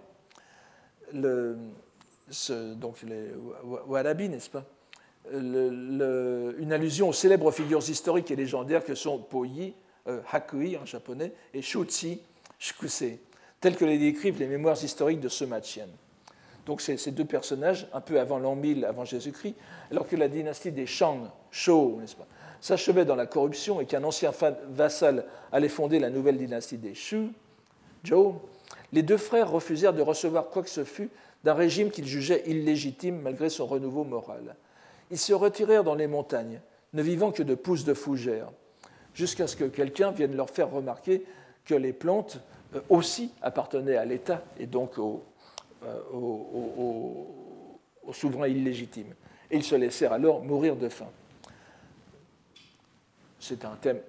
donc 1.14 3.02
les 3.04 3.30
Warabi, 3.88 4.30
n'est-ce 4.30 4.50
pas, 4.50 4.66
une 5.32 6.72
allusion 6.74 7.10
aux 7.10 7.14
célèbres 7.14 7.52
figures 7.52 7.88
historiques 7.88 8.32
et 8.32 8.36
légendaires 8.36 8.84
que 8.84 8.96
sont 8.96 9.20
Poyi, 9.20 9.74
euh, 10.08 10.20
Hakui 10.32 10.76
en 10.76 10.86
japonais, 10.86 11.32
et 11.54 11.62
Shutsi, 11.62 12.22
Shkusei 12.60 13.22
tels 13.64 13.78
que 13.78 13.86
les 13.86 13.98
décrivent 13.98 14.40
les 14.40 14.48
mémoires 14.48 14.84
historiques 14.84 15.22
de 15.22 15.30
ce. 15.30 15.94
Donc 16.66 16.82
ces 16.82 17.12
deux 17.12 17.26
personnages, 17.26 17.88
un 17.94 18.02
peu 18.02 18.20
avant 18.20 18.40
l'an 18.40 18.56
1000 18.56 18.86
avant 18.86 19.04
Jésus-Christ, 19.04 19.56
alors 19.92 20.08
que 20.08 20.16
la 20.16 20.30
dynastie 20.30 20.72
des 20.72 20.86
Shang, 20.86 21.30
Shou, 21.52 21.98
n'est-ce 22.00 22.16
pas, 22.16 22.28
s'achevait 22.62 23.04
dans 23.04 23.18
la 23.18 23.26
corruption 23.26 23.82
et 23.82 23.86
qu'un 23.86 24.04
ancien 24.04 24.32
vassal 24.70 25.26
allait 25.52 25.68
fonder 25.68 26.00
la 26.00 26.10
nouvelle 26.10 26.38
dynastie 26.38 26.78
des 26.78 26.94
Shu, 26.94 27.30
Zhou, 28.06 28.36
les 28.94 29.04
deux 29.04 29.18
frères 29.18 29.52
refusèrent 29.52 29.94
de 29.94 30.02
recevoir 30.02 30.50
quoi 30.50 30.64
que 30.64 30.70
ce 30.70 30.86
fût 30.86 31.10
d'un 31.44 31.54
régime 31.54 31.92
qu'ils 31.92 32.08
jugeaient 32.08 32.44
illégitime 32.46 33.20
malgré 33.22 33.50
son 33.50 33.66
renouveau 33.66 34.06
moral. 34.06 34.56
Ils 35.12 35.18
se 35.18 35.34
retirèrent 35.34 35.84
dans 35.84 35.96
les 35.96 36.08
montagnes, 36.08 36.62
ne 36.94 37.02
vivant 37.02 37.32
que 37.32 37.44
de 37.44 37.56
pousses 37.56 37.84
de 37.84 37.94
fougères, 37.94 38.50
jusqu'à 39.14 39.48
ce 39.48 39.58
que 39.58 39.66
quelqu'un 39.66 40.12
vienne 40.12 40.36
leur 40.36 40.50
faire 40.50 40.72
remarquer 40.72 41.26
que 41.66 41.76
les 41.76 41.94
plantes 41.94 42.40
euh, 42.76 42.82
aussi 42.90 43.32
appartenait 43.42 43.98
à 43.98 44.06
l'État 44.06 44.44
et 44.58 44.66
donc 44.66 44.98
au, 44.98 45.24
euh, 45.86 46.00
au, 46.14 48.12
souverain 48.12 48.48
illégitime. 48.48 49.14
Et 49.50 49.58
ils 49.58 49.64
se 49.64 49.76
laissèrent 49.76 50.14
alors 50.14 50.44
mourir 50.44 50.76
de 50.76 50.90
faim. 50.90 51.10
C'est 53.40 53.66
un 53.66 53.76
thème 53.82 54.00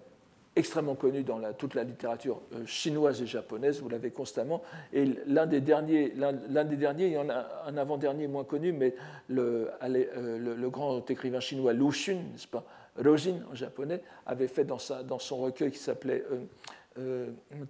extrêmement 0.57 0.95
connu 0.95 1.25
dans 1.25 1.41
toute 1.55 1.75
la 1.75 1.83
littérature 1.83 2.41
euh, 2.55 2.65
chinoise 2.65 3.21
et 3.21 3.27
japonaise, 3.27 3.81
vous 3.81 3.89
l'avez 3.89 4.11
constamment. 4.11 4.63
Et 4.93 5.05
l'un 5.27 5.47
des 5.47 5.61
derniers, 5.61 6.13
l'un 6.15 6.65
des 6.65 6.77
derniers, 6.77 7.07
il 7.07 7.13
y 7.13 7.19
en 7.19 7.29
a 7.29 7.65
un 7.67 7.77
avant-dernier 7.77 8.29
moins 8.29 8.45
connu, 8.45 8.73
mais 8.73 8.95
le, 9.29 9.71
le, 9.89 10.71
grand 10.71 11.11
écrivain 11.11 11.41
chinois 11.41 11.73
Lu 11.73 11.89
Xun, 11.89 12.15
n'est-ce 12.15 12.47
pas, 12.47 12.65
Rojin 12.97 13.41
en 13.51 13.55
japonais, 13.55 14.01
avait 14.25 14.47
fait 14.47 14.65
dans, 14.65 14.79
son 14.79 15.39
recueil 15.39 15.73
qui 15.73 15.79
s'appelait 15.79 16.25
euh, 16.31 16.45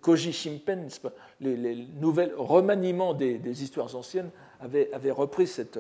Koji 0.00 0.32
Shimpen, 0.32 0.88
les, 1.40 1.56
les, 1.56 1.86
nouvelles 1.98 2.34
remaniements 2.36 3.14
des, 3.14 3.62
histoires 3.62 3.94
anciennes, 3.96 4.30
avaient, 4.60 5.10
repris 5.10 5.46
cette, 5.46 5.78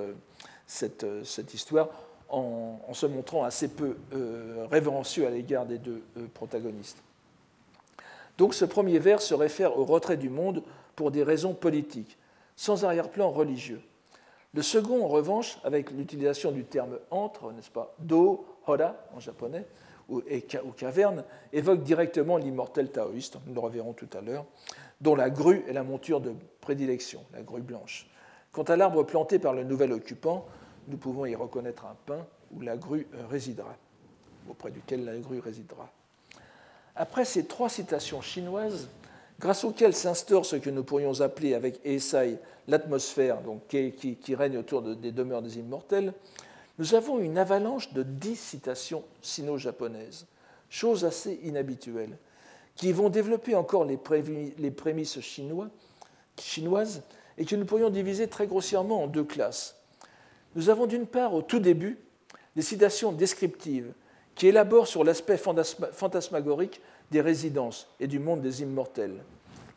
cette, 0.66 1.06
cette 1.24 1.52
histoire 1.52 1.88
en, 2.28 2.92
se 2.92 3.06
montrant 3.06 3.44
assez 3.44 3.68
peu 3.68 3.96
euh, 4.12 4.66
révérencieux 4.70 5.26
à 5.26 5.30
l'égard 5.30 5.66
des 5.66 5.78
deux 5.78 6.02
euh, 6.16 6.26
protagonistes. 6.32 7.02
Donc 8.38 8.54
ce 8.54 8.64
premier 8.64 8.98
vers 8.98 9.22
se 9.22 9.34
réfère 9.34 9.78
au 9.78 9.84
retrait 9.84 10.16
du 10.16 10.28
monde 10.28 10.62
pour 10.96 11.10
des 11.10 11.22
raisons 11.22 11.54
politiques, 11.54 12.18
sans 12.56 12.84
arrière-plan 12.84 13.30
religieux. 13.30 13.80
Le 14.54 14.62
second, 14.62 15.04
en 15.04 15.08
revanche, 15.08 15.58
avec 15.64 15.90
l'utilisation 15.90 16.52
du 16.52 16.64
terme 16.64 16.98
entre, 17.10 17.52
n'est-ce 17.52 17.70
pas, 17.70 17.94
do, 17.98 18.46
hora 18.66 18.96
en 19.14 19.20
japonais, 19.20 19.66
ou, 20.08 20.22
caverne 20.76 21.24
évoque 21.52 21.82
directement 21.82 22.36
l'immortel 22.36 22.90
taoïste, 22.90 23.38
nous 23.46 23.54
le 23.54 23.60
reverrons 23.60 23.92
tout 23.94 24.08
à 24.12 24.20
l'heure, 24.20 24.44
dont 25.00 25.14
la 25.14 25.30
grue 25.30 25.64
est 25.68 25.72
la 25.72 25.82
monture 25.82 26.20
de 26.20 26.34
prédilection, 26.60 27.24
la 27.32 27.42
grue 27.42 27.62
blanche. 27.62 28.08
Quant 28.52 28.62
à 28.64 28.76
l'arbre 28.76 29.02
planté 29.02 29.38
par 29.38 29.54
le 29.54 29.64
nouvel 29.64 29.92
occupant, 29.92 30.46
nous 30.88 30.96
pouvons 30.96 31.26
y 31.26 31.34
reconnaître 31.34 31.86
un 31.86 31.96
pin 32.06 32.26
où 32.52 32.60
la 32.60 32.76
grue 32.76 33.06
résidera, 33.30 33.74
auprès 34.48 34.70
duquel 34.70 35.04
la 35.04 35.16
grue 35.16 35.40
résidera. 35.40 35.90
Après 36.94 37.24
ces 37.24 37.46
trois 37.46 37.68
citations 37.68 38.20
chinoises, 38.20 38.88
grâce 39.40 39.64
auxquelles 39.64 39.94
s'instaure 39.94 40.46
ce 40.46 40.56
que 40.56 40.70
nous 40.70 40.84
pourrions 40.84 41.20
appeler 41.20 41.54
avec 41.54 41.80
Esai 41.84 42.38
l'atmosphère 42.68 43.38
qui, 43.68 43.92
qui, 43.92 44.34
règne 44.34 44.58
autour 44.58 44.82
des 44.82 45.12
demeures 45.12 45.42
des 45.42 45.58
immortels, 45.58 46.14
nous 46.78 46.94
avons 46.94 47.18
une 47.18 47.38
avalanche 47.38 47.92
de 47.92 48.02
dix 48.02 48.36
citations 48.36 49.04
sino-japonaises, 49.22 50.26
chose 50.68 51.04
assez 51.04 51.40
inhabituelle, 51.44 52.16
qui 52.74 52.92
vont 52.92 53.10
développer 53.10 53.54
encore 53.54 53.84
les, 53.84 53.96
prémices 53.96 55.20
chinoises 55.20 57.02
et 57.38 57.44
que 57.44 57.54
nous 57.54 57.64
pourrions 57.64 57.90
diviser 57.90 58.28
très 58.28 58.46
grossièrement 58.46 59.04
en 59.04 59.06
deux 59.06 59.24
classes. 59.24 59.76
Nous 60.56 60.68
avons 60.70 60.86
d'une 60.86 61.06
part, 61.06 61.34
au 61.34 61.42
tout 61.42 61.60
début, 61.60 61.98
des 62.56 62.62
citations 62.62 63.12
descriptives 63.12 63.92
qui 64.34 64.48
élaborent 64.48 64.88
sur 64.88 65.04
l'aspect 65.04 65.38
fantasmagorique 65.38 66.80
des 67.12 67.20
résidences 67.20 67.88
et 68.00 68.08
du 68.08 68.18
monde 68.18 68.40
des 68.40 68.62
immortels, 68.62 69.22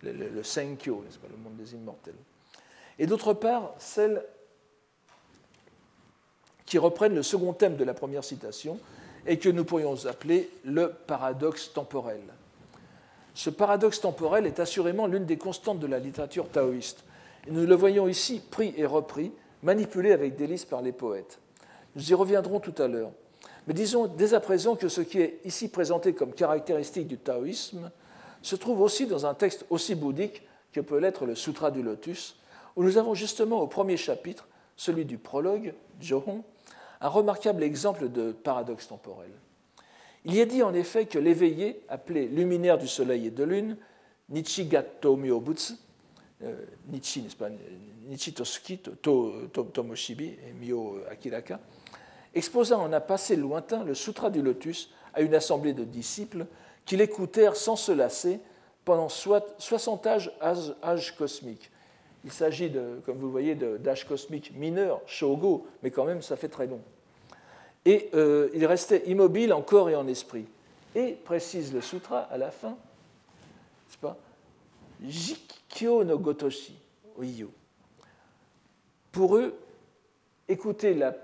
le, 0.01 0.11
le, 0.11 0.43
Senkyo, 0.43 1.03
n'est-ce 1.05 1.19
pas, 1.19 1.27
le 1.29 1.37
monde 1.37 1.57
des 1.57 1.73
immortels. 1.75 2.15
Et 2.97 3.05
d'autre 3.05 3.33
part, 3.33 3.75
celles 3.77 4.23
qui 6.67 6.77
reprennent 6.77 7.15
le 7.15 7.23
second 7.23 7.53
thème 7.53 7.77
de 7.77 7.83
la 7.83 7.95
première 7.95 8.23
citation 8.23 8.77
et 9.25 9.39
que 9.39 9.49
nous 9.49 9.65
pourrions 9.65 10.05
appeler 10.05 10.51
le 10.63 10.89
paradoxe 11.07 11.73
temporel. 11.73 12.21
Ce 13.33 13.49
paradoxe 13.49 14.01
temporel 14.01 14.45
est 14.45 14.59
assurément 14.59 15.07
l'une 15.07 15.25
des 15.25 15.37
constantes 15.37 15.79
de 15.79 15.87
la 15.87 15.97
littérature 15.97 16.49
taoïste. 16.49 17.03
Nous 17.49 17.65
le 17.65 17.75
voyons 17.75 18.07
ici 18.07 18.41
pris 18.51 18.73
et 18.77 18.85
repris, 18.85 19.31
manipulé 19.63 20.11
avec 20.11 20.35
délice 20.35 20.65
par 20.65 20.81
les 20.81 20.91
poètes. 20.91 21.39
Nous 21.95 22.11
y 22.11 22.13
reviendrons 22.13 22.59
tout 22.59 22.75
à 22.81 22.87
l'heure. 22.87 23.11
Mais 23.65 23.73
disons 23.73 24.07
dès 24.07 24.33
à 24.33 24.39
présent 24.39 24.75
que 24.75 24.89
ce 24.89 25.01
qui 25.01 25.19
est 25.19 25.39
ici 25.45 25.69
présenté 25.69 26.13
comme 26.13 26.33
caractéristique 26.33 27.07
du 27.07 27.17
taoïsme 27.17 27.91
se 28.41 28.55
trouve 28.55 28.81
aussi 28.81 29.07
dans 29.07 29.25
un 29.25 29.33
texte 29.33 29.65
aussi 29.69 29.95
bouddhique 29.95 30.43
que 30.73 30.81
peut 30.81 30.99
l'être 30.99 31.25
le 31.25 31.35
Sutra 31.35 31.71
du 31.71 31.81
Lotus, 31.81 32.37
où 32.75 32.83
nous 32.83 32.97
avons 32.97 33.13
justement 33.13 33.61
au 33.61 33.67
premier 33.67 33.97
chapitre, 33.97 34.47
celui 34.75 35.05
du 35.05 35.17
prologue, 35.17 35.73
Johon, 35.99 36.43
un 37.01 37.09
remarquable 37.09 37.63
exemple 37.63 38.09
de 38.09 38.31
paradoxe 38.31 38.87
temporel. 38.87 39.31
Il 40.25 40.33
y 40.33 40.39
est 40.39 40.45
dit 40.45 40.63
en 40.63 40.73
effet 40.73 41.05
que 41.05 41.19
l'éveillé, 41.19 41.81
appelé 41.89 42.27
luminaire 42.27 42.77
du 42.77 42.87
soleil 42.87 43.27
et 43.27 43.31
de 43.31 43.43
lune, 43.43 43.77
Nichigato 44.29 45.15
Myobutsu, 45.15 45.73
euh, 46.43 46.65
Nichi, 46.89 47.21
n'est-ce 47.21 47.35
pas, 47.35 47.49
Nichi 48.07 48.33
Tosuki, 48.33 48.79
Tomoshibi 49.73 50.25
et 50.25 50.53
Myo 50.59 50.99
Akiraka, 51.09 51.59
exposa 52.35 52.77
en 52.77 52.91
un 52.93 52.99
passé 52.99 53.35
lointain 53.35 53.83
le 53.83 53.93
Sutra 53.93 54.29
du 54.29 54.41
Lotus 54.41 54.91
à 55.13 55.21
une 55.21 55.33
assemblée 55.33 55.73
de 55.73 55.83
disciples 55.83 56.45
qui 56.85 56.97
l'écoutèrent 56.97 57.55
sans 57.55 57.75
se 57.75 57.91
lasser 57.91 58.39
pendant 58.85 59.09
60 59.09 60.07
âges, 60.07 60.31
âges 60.83 61.15
cosmiques. 61.17 61.71
Il 62.27 62.33
s'agit, 62.33 62.69
comme 63.05 63.19
vous 63.19 63.31
voyez, 63.31 63.55
d'âges 63.55 64.05
cosmiques 64.05 64.51
mineurs, 64.53 64.99
shogo, 65.05 65.65
mais 65.81 65.91
quand 65.91 66.03
même, 66.03 66.21
ça 66.21 66.35
fait 66.35 66.49
très 66.49 66.67
long. 66.67 66.81
Et 67.85 68.09
euh, 68.15 68.49
il 68.53 68.65
restait 68.65 69.03
immobile 69.07 69.53
en 69.53 69.61
corps 69.61 69.89
et 69.89 69.95
en 69.95 70.05
esprit. 70.09 70.45
Et, 70.93 71.13
précise 71.13 71.73
le 71.73 71.79
sutra 71.79 72.19
à 72.19 72.37
la 72.37 72.51
fin, 72.51 72.71
n'est-ce 72.71 73.97
pas 73.97 74.17
Jikyo 75.01 76.03
no 76.03 76.19
Gotoshi, 76.19 76.77
Oyo. 77.17 77.49
Pour 79.13 79.37
eux, 79.37 79.57
écouter 80.49 80.95
la, 80.95 81.15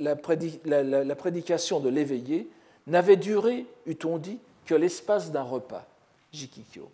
la, 0.00 0.16
prédication 0.16 1.78
de 1.78 1.88
l'éveillé 1.88 2.50
n'avait 2.88 3.16
duré, 3.16 3.66
eût-on 3.86 4.18
dit, 4.18 4.40
que 4.66 4.74
l'espace 4.74 5.30
d'un 5.30 5.44
repas, 5.44 5.86
Jikikyo. 6.32 6.90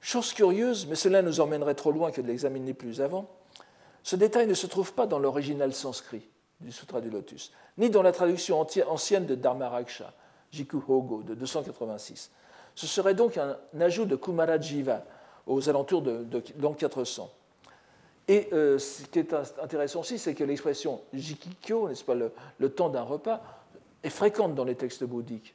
Chose 0.00 0.32
curieuse, 0.32 0.86
mais 0.86 0.94
cela 0.94 1.22
nous 1.22 1.40
emmènerait 1.40 1.74
trop 1.74 1.92
loin 1.92 2.10
que 2.10 2.20
de 2.20 2.26
l'examiner 2.26 2.74
plus 2.74 3.00
avant, 3.00 3.28
ce 4.02 4.16
détail 4.16 4.46
ne 4.46 4.54
se 4.54 4.66
trouve 4.66 4.94
pas 4.94 5.06
dans 5.06 5.18
l'original 5.18 5.74
sanskrit 5.74 6.26
du 6.60 6.72
Sutra 6.72 7.00
du 7.00 7.10
Lotus, 7.10 7.52
ni 7.78 7.90
dans 7.90 8.02
la 8.02 8.12
traduction 8.12 8.60
ancienne 8.88 9.26
de 9.26 9.34
Dharmaraksha, 9.34 10.12
Jiku 10.52 10.82
Hogo, 10.88 11.22
de 11.22 11.34
286. 11.34 12.30
Ce 12.74 12.86
serait 12.86 13.14
donc 13.14 13.36
un 13.36 13.56
ajout 13.78 14.06
de 14.06 14.16
Kumarajiva 14.16 15.04
aux 15.46 15.68
alentours 15.68 16.02
de, 16.02 16.26
l'an 16.58 16.72
400. 16.72 17.30
Et 18.28 18.48
euh, 18.52 18.78
ce 18.78 19.04
qui 19.04 19.18
est 19.18 19.34
intéressant 19.62 20.00
aussi, 20.00 20.18
c'est 20.18 20.34
que 20.34 20.44
l'expression 20.44 21.00
jikikyo, 21.12 21.88
n'est-ce 21.88 22.04
pas, 22.04 22.14
le, 22.14 22.68
temps 22.70 22.88
d'un 22.88 23.02
repas, 23.02 23.42
est 24.02 24.10
fréquente 24.10 24.54
dans 24.54 24.64
les 24.64 24.76
textes 24.76 25.04
bouddhiques 25.04 25.54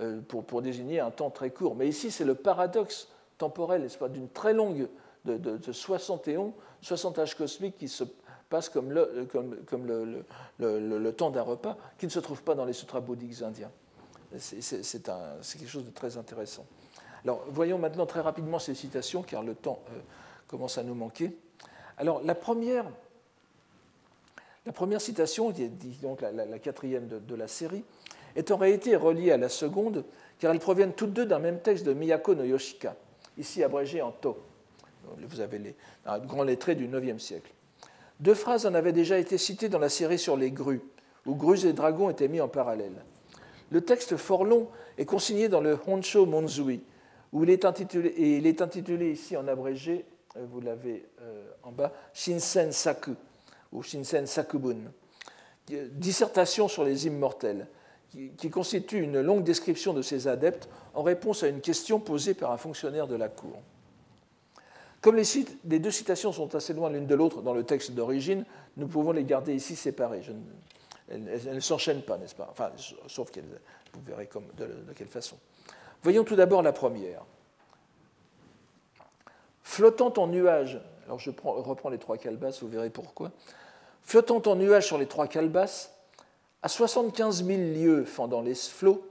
euh, 0.00 0.20
pour, 0.26 0.44
pour, 0.44 0.62
désigner 0.62 1.00
un 1.00 1.10
temps 1.10 1.30
très 1.30 1.50
court. 1.50 1.76
Mais 1.76 1.88
ici, 1.88 2.10
c'est 2.10 2.24
le 2.24 2.34
paradoxe 2.34 3.08
temporel, 3.38 3.82
n'est-ce 3.82 3.98
pas, 3.98 4.08
d'une 4.08 4.28
très 4.28 4.52
longue, 4.52 4.88
de, 5.24 5.36
de, 5.36 5.56
de 5.56 5.72
71, 5.72 6.52
60 6.82 7.18
âges 7.18 7.34
cosmiques 7.34 7.76
qui 7.78 7.88
se 7.88 8.04
passent 8.48 8.68
comme 8.68 8.92
le, 8.92 9.26
comme, 9.30 9.56
comme 9.64 9.86
le, 9.86 10.24
le 10.58 11.12
temps 11.12 11.30
d'un 11.30 11.42
repas, 11.42 11.76
qui 11.98 12.06
ne 12.06 12.10
se 12.10 12.20
trouve 12.20 12.42
pas 12.42 12.54
dans 12.54 12.64
les 12.64 12.72
sutras 12.72 13.00
bouddhiques 13.00 13.42
indiens. 13.42 13.70
C'est 14.38 15.02
quelque 15.58 15.68
chose 15.68 15.84
de 15.84 15.90
très 15.90 16.16
intéressant. 16.16 16.66
Alors, 17.24 17.44
voyons 17.48 17.78
maintenant 17.78 18.06
très 18.06 18.20
rapidement 18.20 18.58
ces 18.58 18.74
citations, 18.74 19.22
car 19.22 19.42
le 19.42 19.54
temps 19.54 19.82
euh, 19.90 19.98
commence 20.46 20.78
à 20.78 20.84
nous 20.84 20.94
manquer. 20.94 21.36
Alors, 21.98 22.22
la 22.22 22.34
première, 22.34 22.86
la 24.64 24.72
première 24.72 25.00
citation, 25.00 25.52
qui 25.52 25.64
est 25.64 26.02
donc 26.02 26.20
la, 26.20 26.58
quatrième 26.58 27.08
de, 27.08 27.34
la 27.34 27.48
série, 27.48 27.84
est 28.36 28.50
en 28.50 28.56
réalité 28.56 28.96
reliée 28.96 29.32
à 29.32 29.38
la 29.38 29.48
seconde, 29.48 30.04
car 30.38 30.52
elles 30.52 30.60
proviennent 30.60 30.92
toutes 30.92 31.12
deux 31.12 31.26
d'un 31.26 31.38
même 31.38 31.60
texte 31.60 31.84
de 31.84 31.94
Miyako 31.94 32.34
no 32.34 32.44
Yoshika, 32.44 32.94
ici 33.38 33.62
abrégé 33.62 34.02
en 34.02 34.12
To. 34.12 34.36
Vous 35.18 35.40
avez 35.40 35.58
les, 35.58 35.74
un 36.04 36.18
grand 36.18 36.42
lettré 36.42 36.74
du 36.74 36.86
IXe 36.86 37.22
siècle. 37.22 37.52
Deux 38.20 38.34
phrases 38.34 38.66
en 38.66 38.74
avaient 38.74 38.92
déjà 38.92 39.18
été 39.18 39.38
citées 39.38 39.68
dans 39.68 39.78
la 39.78 39.88
série 39.88 40.18
sur 40.18 40.36
les 40.36 40.50
grues, 40.50 40.82
où 41.26 41.34
grues 41.34 41.66
et 41.66 41.72
dragons 41.72 42.10
étaient 42.10 42.28
mis 42.28 42.40
en 42.40 42.48
parallèle. 42.48 43.04
Le 43.70 43.80
texte 43.80 44.16
fort 44.16 44.44
long 44.44 44.68
est 44.96 45.04
consigné 45.04 45.48
dans 45.48 45.60
le 45.60 45.78
Honsho 45.86 46.24
Monzui, 46.24 46.82
où 47.32 47.44
il 47.44 47.50
est 47.50 47.64
intitulé, 47.64 48.08
et 48.10 48.36
il 48.38 48.46
est 48.46 48.62
intitulé 48.62 49.12
ici 49.12 49.36
en 49.36 49.46
abrégé, 49.48 50.04
euh, 50.36 50.46
vous 50.50 50.60
l'avez 50.60 51.04
euh, 51.20 51.50
en 51.62 51.72
bas, 51.72 51.92
Shinsen 52.14 52.72
Saku, 52.72 53.14
ou 53.72 53.82
Shinsen 53.82 54.26
Sakubun, 54.26 54.76
dissertation 55.90 56.68
sur 56.68 56.84
les 56.84 57.06
immortels, 57.06 57.66
qui 58.10 58.50
constitue 58.50 59.02
une 59.02 59.20
longue 59.20 59.42
description 59.42 59.92
de 59.92 60.02
ces 60.02 60.28
adeptes 60.28 60.68
en 60.94 61.02
réponse 61.02 61.42
à 61.42 61.48
une 61.48 61.60
question 61.60 62.00
posée 62.00 62.34
par 62.34 62.50
un 62.50 62.56
fonctionnaire 62.56 63.06
de 63.06 63.16
la 63.16 63.28
cour. 63.28 63.58
Comme 65.00 65.16
les, 65.16 65.78
deux 65.78 65.90
citations 65.90 66.32
sont 66.32 66.54
assez 66.54 66.72
loin 66.72 66.90
l'une 66.90 67.06
de 67.06 67.14
l'autre 67.14 67.42
dans 67.42 67.54
le 67.54 67.64
texte 67.64 67.92
d'origine, 67.92 68.44
nous 68.76 68.88
pouvons 68.88 69.12
les 69.12 69.24
garder 69.24 69.54
ici 69.54 69.76
séparées. 69.76 70.22
elles, 71.08 71.54
ne 71.54 71.60
s'enchaînent 71.60 72.02
pas, 72.02 72.18
n'est-ce 72.18 72.34
pas? 72.34 72.48
Enfin, 72.50 72.72
sauf 73.06 73.30
qu'elles, 73.30 73.44
vous 73.92 74.00
verrez 74.04 74.28
de, 74.56 74.66
de 74.66 74.92
quelle 74.94 75.06
façon. 75.08 75.36
Voyons 76.02 76.24
tout 76.24 76.36
d'abord 76.36 76.62
la 76.62 76.72
première. 76.72 77.22
Flottant 79.62 80.12
en 80.16 80.26
nuage, 80.26 80.80
alors 81.04 81.18
je 81.18 81.30
reprends 81.30 81.90
les 81.90 81.98
trois 81.98 82.16
calebasses, 82.16 82.62
vous 82.62 82.68
verrez 82.68 82.90
pourquoi. 82.90 83.30
Flottant 84.02 84.42
en 84.46 84.56
nuage 84.56 84.86
sur 84.86 84.98
les 84.98 85.06
trois 85.06 85.26
calebasses, 85.26 85.95
à 86.66 86.68
75 86.68 87.44
000 87.44 87.58
lieues 87.60 88.04
fendant 88.04 88.40
les 88.40 88.56
flots, 88.56 89.06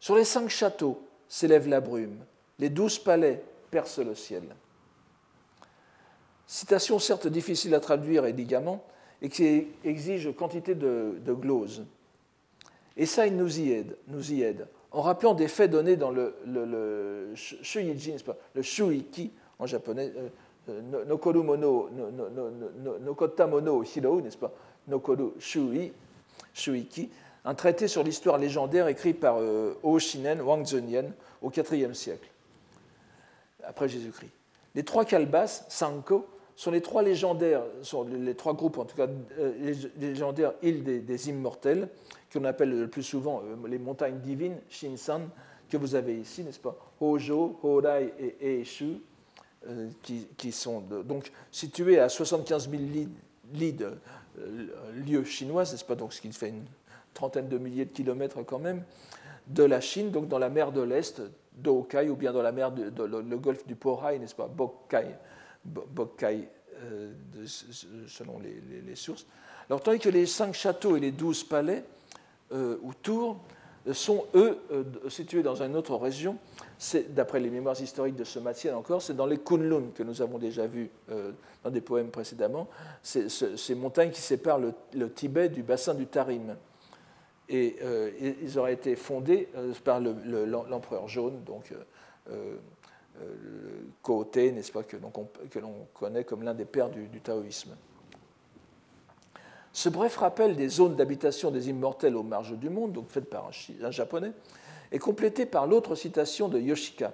sur 0.00 0.16
les 0.16 0.24
cinq 0.24 0.48
châteaux 0.48 1.00
s'élève 1.28 1.68
la 1.68 1.80
brume, 1.80 2.18
les 2.58 2.68
douze 2.68 2.98
palais 2.98 3.44
perce 3.70 4.00
le 4.00 4.16
ciel. 4.16 4.42
Citation 6.48 6.98
certes 6.98 7.28
difficile 7.28 7.76
à 7.76 7.80
traduire 7.80 8.26
évidemment 8.26 8.84
et 9.22 9.28
qui 9.28 9.68
exige 9.84 10.34
quantité 10.34 10.74
de, 10.74 11.20
de 11.24 11.32
glose. 11.32 11.84
Et 12.96 13.06
ça, 13.06 13.28
il 13.28 13.36
nous 13.36 13.60
y 13.60 13.70
aide, 13.70 13.96
nous 14.08 14.32
y 14.32 14.42
aide 14.42 14.66
en 14.90 15.00
rappelant 15.00 15.32
des 15.32 15.46
faits 15.46 15.70
donnés 15.70 15.96
dans 15.96 16.10
le, 16.10 16.34
le, 16.44 16.64
le 16.64 17.34
le 18.54 18.62
shuiki 18.62 19.30
en 19.60 19.66
japonais, 19.66 20.12
euh, 20.16 20.28
euh, 20.68 20.80
hiro, 23.84 24.20
n'est-ce 24.20 24.36
pas? 24.36 24.52
Nokoru 24.88 25.32
shui, 25.38 25.92
shuiki, 26.54 27.10
un 27.44 27.54
traité 27.54 27.88
sur 27.88 28.02
l'histoire 28.02 28.38
légendaire 28.38 28.88
écrit 28.88 29.14
par 29.14 29.36
euh, 29.38 29.74
Oshinen 29.82 30.40
Wang 30.40 30.64
Zhenyan 30.64 31.06
au 31.40 31.50
IVe 31.50 31.94
siècle 31.94 32.28
après 33.64 33.88
Jésus-Christ. 33.88 34.30
Les 34.74 34.84
trois 34.84 35.04
calbas, 35.04 35.64
Sanko, 35.68 36.26
sont 36.56 36.70
les 36.70 36.80
trois 36.80 37.02
légendaires, 37.02 37.62
sont 37.82 38.04
les 38.04 38.34
trois 38.34 38.54
groupes, 38.54 38.78
en 38.78 38.84
tout 38.84 38.96
cas, 38.96 39.08
euh, 39.38 39.74
légendaires 39.98 40.52
îles 40.62 41.04
des, 41.04 41.28
immortels, 41.28 41.88
qu'on 42.32 42.44
appelle 42.44 42.70
le 42.70 42.88
plus 42.88 43.02
souvent 43.02 43.42
euh, 43.44 43.68
les 43.68 43.78
montagnes 43.78 44.18
divines, 44.18 44.56
Shinsan, 44.68 45.22
que 45.68 45.76
vous 45.76 45.94
avez 45.94 46.18
ici, 46.18 46.44
n'est-ce 46.44 46.60
pas? 46.60 46.76
Hojo, 47.00 47.58
Horai 47.62 48.12
et 48.18 48.60
Eishu, 48.60 48.98
qui, 50.02 50.52
sont 50.52 50.80
donc 50.80 51.30
situés 51.52 51.98
à 52.00 52.08
75 52.08 52.68
000 52.68 52.82
lits, 53.54 53.76
lieux 55.06 55.24
chinois, 55.24 55.62
n'est-ce 55.62 55.84
pas 55.84 55.94
Donc, 55.94 56.12
ce 56.12 56.20
qui 56.20 56.32
fait 56.32 56.48
une 56.48 56.64
trentaine 57.14 57.48
de 57.48 57.58
milliers 57.58 57.84
de 57.84 57.90
kilomètres 57.90 58.42
quand 58.42 58.58
même, 58.58 58.82
de 59.46 59.64
la 59.64 59.80
Chine, 59.80 60.10
donc 60.10 60.28
dans 60.28 60.38
la 60.38 60.48
mer 60.48 60.72
de 60.72 60.82
l'Est, 60.82 61.22
d'Okai 61.52 62.08
ou 62.08 62.16
bien 62.16 62.32
dans 62.32 62.42
la 62.42 62.52
mer, 62.52 62.72
de, 62.72 63.04
le, 63.04 63.38
golfe 63.38 63.66
du 63.66 63.74
Porai, 63.74 64.18
n'est-ce 64.18 64.34
pas, 64.34 64.46
Bokkai, 64.46 65.16
Bokkai 65.64 66.48
euh, 66.82 67.12
selon 68.08 68.40
les, 68.40 68.96
sources. 68.96 69.26
Alors, 69.68 69.82
tandis 69.82 69.98
que 69.98 70.08
les 70.08 70.26
cinq 70.26 70.54
châteaux 70.54 70.96
et 70.96 71.00
les 71.00 71.12
douze 71.12 71.44
palais 71.44 71.84
euh, 72.52 72.78
ou 72.82 72.94
tours 72.94 73.38
sont, 73.92 74.24
eux, 74.34 74.58
situés 75.08 75.42
dans 75.42 75.62
une 75.62 75.76
autre 75.76 75.96
région. 75.96 76.36
D'après 77.10 77.40
les 77.40 77.50
mémoires 77.50 77.80
historiques 77.80 78.16
de 78.16 78.24
Somatienne 78.24 78.74
encore, 78.74 79.02
c'est 79.02 79.16
dans 79.16 79.26
les 79.26 79.38
Kunlun 79.38 79.90
que 79.94 80.02
nous 80.02 80.22
avons 80.22 80.38
déjà 80.38 80.66
vu 80.66 80.90
dans 81.64 81.70
des 81.70 81.80
poèmes 81.80 82.10
précédemment, 82.10 82.68
ces 83.02 83.74
montagnes 83.74 84.10
qui 84.10 84.20
séparent 84.20 84.60
le, 84.60 85.10
Tibet 85.12 85.48
du 85.48 85.62
bassin 85.62 85.94
du 85.94 86.06
Tarim. 86.06 86.56
Et 87.48 87.76
ils 88.42 88.58
auraient 88.58 88.74
été 88.74 88.94
fondés 88.96 89.48
par 89.84 90.00
l'empereur 90.00 91.08
jaune, 91.08 91.42
donc 91.44 91.72
Côté, 94.02 94.52
n'est-ce 94.52 94.72
pas, 94.72 94.82
que 94.82 94.96
l'on 95.58 95.86
connaît 95.94 96.24
comme 96.24 96.42
l'un 96.42 96.54
des 96.54 96.64
pères 96.64 96.90
du, 96.90 97.20
taoïsme. 97.20 97.76
Ce 99.72 99.88
bref 99.88 100.16
rappel 100.16 100.54
des 100.54 100.68
zones 100.68 100.96
d'habitation 100.96 101.50
des 101.50 101.70
immortels 101.70 102.16
aux 102.16 102.22
marges 102.22 102.56
du 102.56 102.68
monde, 102.68 102.92
donc 102.92 103.08
fait 103.08 103.22
par 103.22 103.48
un, 103.48 103.90
japonais, 103.90 104.32
est 104.90 104.98
complété 104.98 105.46
par 105.46 105.66
l'autre 105.66 105.94
citation 105.94 106.48
de 106.48 106.60
Yoshika, 106.60 107.12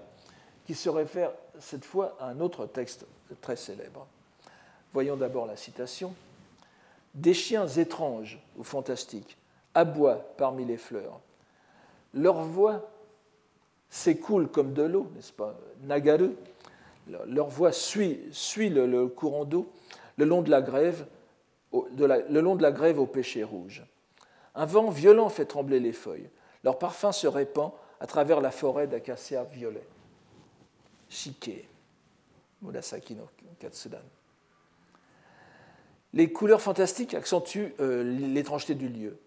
qui 0.66 0.74
se 0.74 0.88
réfère 0.88 1.32
cette 1.60 1.84
fois 1.84 2.16
à 2.20 2.26
un 2.26 2.40
autre 2.40 2.66
texte 2.66 3.06
très 3.40 3.56
célèbre. 3.56 4.06
Voyons 4.92 5.16
d'abord 5.16 5.46
la 5.46 5.56
citation. 5.56 6.14
Des 7.14 7.34
chiens 7.34 7.68
étranges 7.68 8.40
ou 8.56 8.64
fantastiques 8.64 9.36
aboient 9.74 10.34
parmi 10.36 10.64
les 10.64 10.76
fleurs. 10.76 11.20
Leur 12.12 12.42
voix 12.42 12.90
s'écoulent 13.88 14.48
comme 14.48 14.72
de 14.72 14.82
l'eau, 14.82 15.10
n'est-ce 15.14 15.32
pas 15.32 15.56
Nagaru, 15.84 16.32
leur 17.26 17.48
voix 17.48 17.72
suit 17.72 18.20
le, 18.58 19.06
courant 19.06 19.44
d'eau 19.44 19.70
le 20.16 20.24
long 20.24 20.42
de 20.42 20.50
la 20.50 20.60
grève, 20.60 21.06
le 21.72 22.40
long 22.40 22.56
de 22.56 22.62
la 22.62 22.72
grève 22.72 22.98
au 22.98 23.06
péché 23.06 23.44
rouge. 23.44 23.84
Un 24.54 24.64
vent 24.64 24.90
violent 24.90 25.28
fait 25.28 25.44
trembler 25.44 25.80
les 25.80 25.92
feuilles. 25.92 26.28
Leur 26.64 26.78
parfum 26.78 27.12
se 27.12 27.26
répand 27.26 27.72
à 28.00 28.06
travers 28.06 28.40
la 28.40 28.50
forêt 28.50 28.86
d'acacia 28.86 29.44
violet. 29.44 29.86
Shike, 31.08 31.68
Murasaki 32.62 33.14
no 33.14 33.24
Katsudan. 33.58 33.98
Les 36.14 36.32
couleurs 36.32 36.60
fantastiques 36.60 37.14
accentuent 37.14 37.74
euh, 37.80 38.02
l'étrangeté 38.02 38.74
du 38.74 38.88
lieu. 38.88 39.18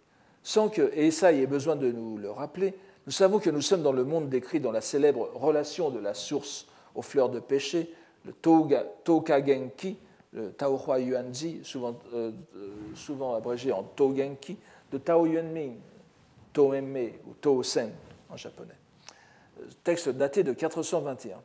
Sans 0.44 0.70
que 0.70 0.92
Esaï 0.96 1.42
ait 1.42 1.48
besoin 1.48 1.76
de 1.76 1.92
nous 1.92 2.18
le 2.18 2.32
rappeler, 2.32 2.74
nous 3.06 3.12
savons 3.12 3.40
que 3.40 3.50
nous 3.50 3.62
sommes 3.62 3.84
dans 3.84 3.92
le 3.92 4.04
monde 4.04 4.30
décrit 4.30 4.60
dans 4.60 4.72
la 4.72 4.82
célèbre 4.82 5.30
relation 5.36 5.90
de 5.90 6.00
la 6.00 6.14
source 6.14 6.68
aux 6.96 7.02
fleurs 7.02 7.30
de 7.30 7.40
péché, 7.40 7.94
le 8.26 8.34
Tokagenki, 8.34 9.98
le 10.34 10.52
Taohua 10.52 11.00
Yuanzi, 11.00 11.60
souvent, 11.64 12.00
euh, 12.14 12.32
euh, 12.56 12.70
souvent 12.96 13.36
abrégé 13.36 13.72
en 13.72 13.84
Togenki, 13.84 14.58
de 14.92 14.98
Tao 14.98 15.26
Yuanming, 15.26 15.76
Toemme 16.54 17.12
ou 17.28 17.34
Tosen 17.40 17.92
en 18.30 18.38
japonais. 18.38 18.76
Texte 19.84 20.10
daté 20.10 20.44
de 20.44 20.54
421 20.54 21.38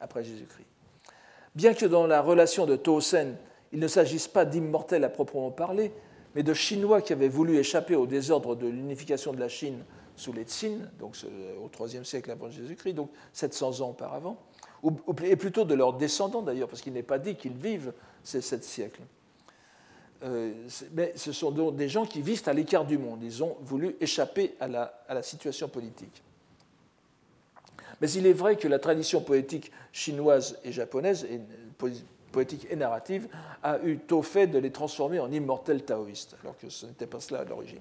après 0.00 0.24
Jésus-Christ. 0.24 0.66
Bien 1.54 1.74
que 1.74 1.86
dans 1.86 2.06
la 2.06 2.20
relation 2.20 2.66
de 2.66 2.76
Tosen, 2.76 3.36
il 3.72 3.80
ne 3.80 3.88
s'agisse 3.88 4.28
pas 4.28 4.44
d'immortels 4.44 5.04
à 5.04 5.08
proprement 5.08 5.50
parler, 5.50 5.92
mais 6.34 6.42
de 6.42 6.54
Chinois 6.54 7.02
qui 7.02 7.12
avaient 7.12 7.28
voulu 7.28 7.56
échapper 7.56 7.96
au 7.96 8.06
désordre 8.06 8.54
de 8.54 8.66
l'unification 8.66 9.32
de 9.32 9.40
la 9.40 9.48
Chine 9.48 9.84
sous 10.16 10.32
les 10.32 10.44
Tsin, 10.44 10.78
donc 10.98 11.16
au 11.60 11.86
IIIe 11.86 12.04
siècle 12.04 12.30
avant 12.30 12.50
Jésus-Christ, 12.50 12.94
donc 12.94 13.10
700 13.32 13.80
ans 13.80 13.90
auparavant, 13.90 14.38
et 15.24 15.36
plutôt 15.36 15.64
de 15.64 15.74
leurs 15.74 15.94
descendants 15.94 16.42
d'ailleurs, 16.42 16.68
parce 16.68 16.82
qu'il 16.82 16.92
n'est 16.92 17.02
pas 17.02 17.18
dit 17.18 17.36
qu'ils 17.36 17.56
vivent 17.56 17.92
ces 18.22 18.40
sept 18.40 18.64
siècles. 18.64 19.02
Euh, 20.24 20.52
mais 20.92 21.12
ce 21.16 21.32
sont 21.32 21.50
donc 21.50 21.76
des 21.76 21.88
gens 21.88 22.06
qui 22.06 22.22
vivent 22.22 22.42
à 22.46 22.52
l'écart 22.52 22.84
du 22.84 22.98
monde. 22.98 23.22
Ils 23.22 23.44
ont 23.44 23.56
voulu 23.60 23.96
échapper 24.00 24.54
à 24.60 24.68
la, 24.68 25.22
situation 25.22 25.68
politique. 25.68 26.22
Mais 28.00 28.10
il 28.10 28.26
est 28.26 28.32
vrai 28.32 28.56
que 28.56 28.68
la 28.68 28.78
tradition 28.78 29.20
poétique 29.20 29.72
chinoise 29.92 30.58
et 30.64 30.72
japonaise, 30.72 31.26
poétique 32.32 32.66
et 32.70 32.76
narrative, 32.76 33.28
a 33.62 33.78
eu 33.82 33.98
tôt 33.98 34.22
fait 34.22 34.46
de 34.46 34.58
les 34.58 34.70
transformer 34.70 35.18
en 35.18 35.30
immortels 35.30 35.84
taoïstes, 35.84 36.36
alors 36.42 36.56
que 36.58 36.68
ce 36.68 36.86
n'était 36.86 37.06
pas 37.06 37.20
cela 37.20 37.40
à 37.40 37.44
l'origine. 37.44 37.80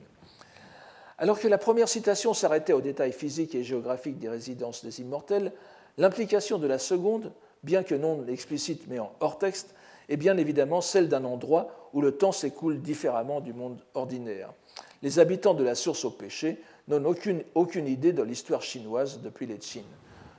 Alors 1.18 1.40
que 1.40 1.48
la 1.48 1.58
première 1.58 1.88
citation 1.88 2.34
s'arrêtait 2.34 2.74
aux 2.74 2.82
détails 2.82 3.14
physiques 3.14 3.56
et 3.56 3.64
géographiques 3.64 4.20
des 4.20 4.30
résidences 4.30 4.84
des 4.84 5.00
immortels, 5.00 5.54
l'implication 5.98 6.58
de 6.58 6.68
la 6.68 6.80
seconde, 6.80 7.32
bien 7.64 7.84
que 7.84 7.96
non 7.96 8.26
explicite 8.28 8.88
mais 8.88 9.00
en 9.00 9.12
hors 9.20 9.38
texte, 9.38 9.76
est 10.10 10.18
bien 10.18 10.38
évidemment 10.38 10.82
celle 10.82 11.10
d'un 11.10 11.26
endroit 11.26 11.90
où 11.94 12.02
le 12.02 12.12
temps 12.12 12.32
s'écoule 12.32 12.82
différemment 12.82 13.42
du 13.42 13.54
monde 13.54 13.82
ordinaire. 13.94 14.54
Les 15.02 15.20
habitants 15.20 15.54
de 15.54 15.64
la 15.64 15.76
source 15.76 16.06
au 16.06 16.12
péché 16.12 16.62
n'ont 16.88 17.04
aucune, 17.06 17.44
aucune 17.56 17.88
idée 17.88 18.14
de 18.14 18.22
l'histoire 18.22 18.62
chinoise 18.62 19.22
depuis 19.22 19.46
les 19.46 19.58
Qin. 19.58 19.82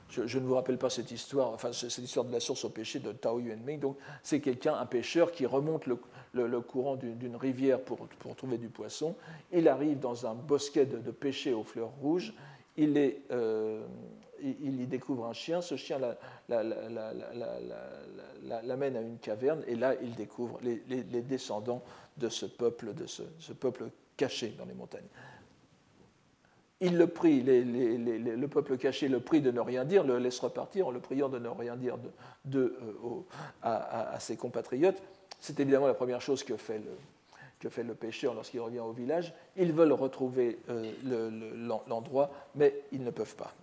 Je, 0.09 0.39
ne 0.39 0.45
vous 0.45 0.55
rappelle 0.55 0.77
pas 0.77 0.89
cette 0.89 1.11
histoire, 1.11 1.51
enfin 1.51 1.73
c'est 1.73 1.97
l'histoire 1.97 2.25
de 2.25 2.31
la 2.31 2.39
source 2.39 2.63
au 2.63 2.69
péché 2.69 2.99
de 2.99 3.11
Tao 3.11 3.39
Yuanming. 3.39 3.79
Donc 3.79 3.97
c'est 4.23 4.39
quelqu'un, 4.39 4.73
un 4.75 4.85
pêcheur, 4.85 5.33
qui 5.33 5.45
remonte 5.45 5.85
le, 5.85 5.97
le, 6.33 6.61
courant 6.61 6.95
d'une 6.95 7.35
rivière 7.35 7.81
pour, 7.81 7.97
pour, 8.19 8.35
trouver 8.35 8.57
du 8.57 8.69
poisson. 8.69 9.15
Il 9.51 9.67
arrive 9.67 9.99
dans 9.99 10.25
un 10.25 10.33
bosquet 10.33 10.85
de, 10.85 10.97
de 10.97 11.53
aux 11.53 11.63
fleurs 11.63 11.91
rouges. 12.01 12.33
Il, 12.77 12.97
est, 12.97 13.21
euh, 13.31 13.85
il, 14.41 14.81
y 14.81 14.87
découvre 14.87 15.25
un 15.25 15.33
chien. 15.33 15.61
Ce 15.61 15.75
chien 15.75 15.99
l'amène 18.47 18.95
à 18.95 19.01
une 19.01 19.17
caverne 19.17 19.63
et 19.67 19.75
là 19.75 19.95
il 20.01 20.15
découvre 20.15 20.59
les, 20.61 21.03
descendants 21.21 21.83
de 22.17 22.29
ce 22.29 22.45
peuple, 22.45 22.93
caché 24.15 24.55
dans 24.57 24.65
les 24.65 24.73
montagnes 24.73 25.07
il 26.79 26.97
le 26.97 27.07
prie, 27.07 27.41
le 27.41 28.45
peuple 28.45 28.77
caché 28.77 29.07
le 29.07 29.19
prie 29.19 29.41
de 29.41 29.51
ne 29.51 29.59
rien 29.59 29.83
dire, 29.83 30.03
le 30.03 30.19
laisse 30.19 30.39
repartir 30.39 30.87
en 30.87 30.91
le 30.91 30.99
priant 30.99 31.29
de 31.29 31.39
ne 31.39 31.49
rien 31.49 31.75
dire 31.75 31.97
euh, 32.53 32.69
à, 33.63 34.19
ses 34.19 34.37
compatriotes. 34.37 35.01
C'est 35.39 35.59
évidemment 35.59 35.87
la 35.87 35.95
première 35.95 36.21
chose 36.21 36.43
que 36.43 36.55
fait 36.55 36.77
le, 36.77 36.91
que 37.59 37.69
fait 37.69 37.83
le 37.83 37.95
pêcheur 37.95 38.35
lorsqu'il 38.35 38.59
revient 38.59 38.79
au 38.79 38.91
village. 38.91 39.33
Ils 39.55 39.71
veulent 39.73 39.93
retrouver 39.93 40.59
euh, 40.69 40.91
l'endroit, 41.87 42.31
mais 42.55 42.81
ils 42.91 43.03
ne 43.03 43.11
peuvent 43.11 43.35
pas. 43.35 43.53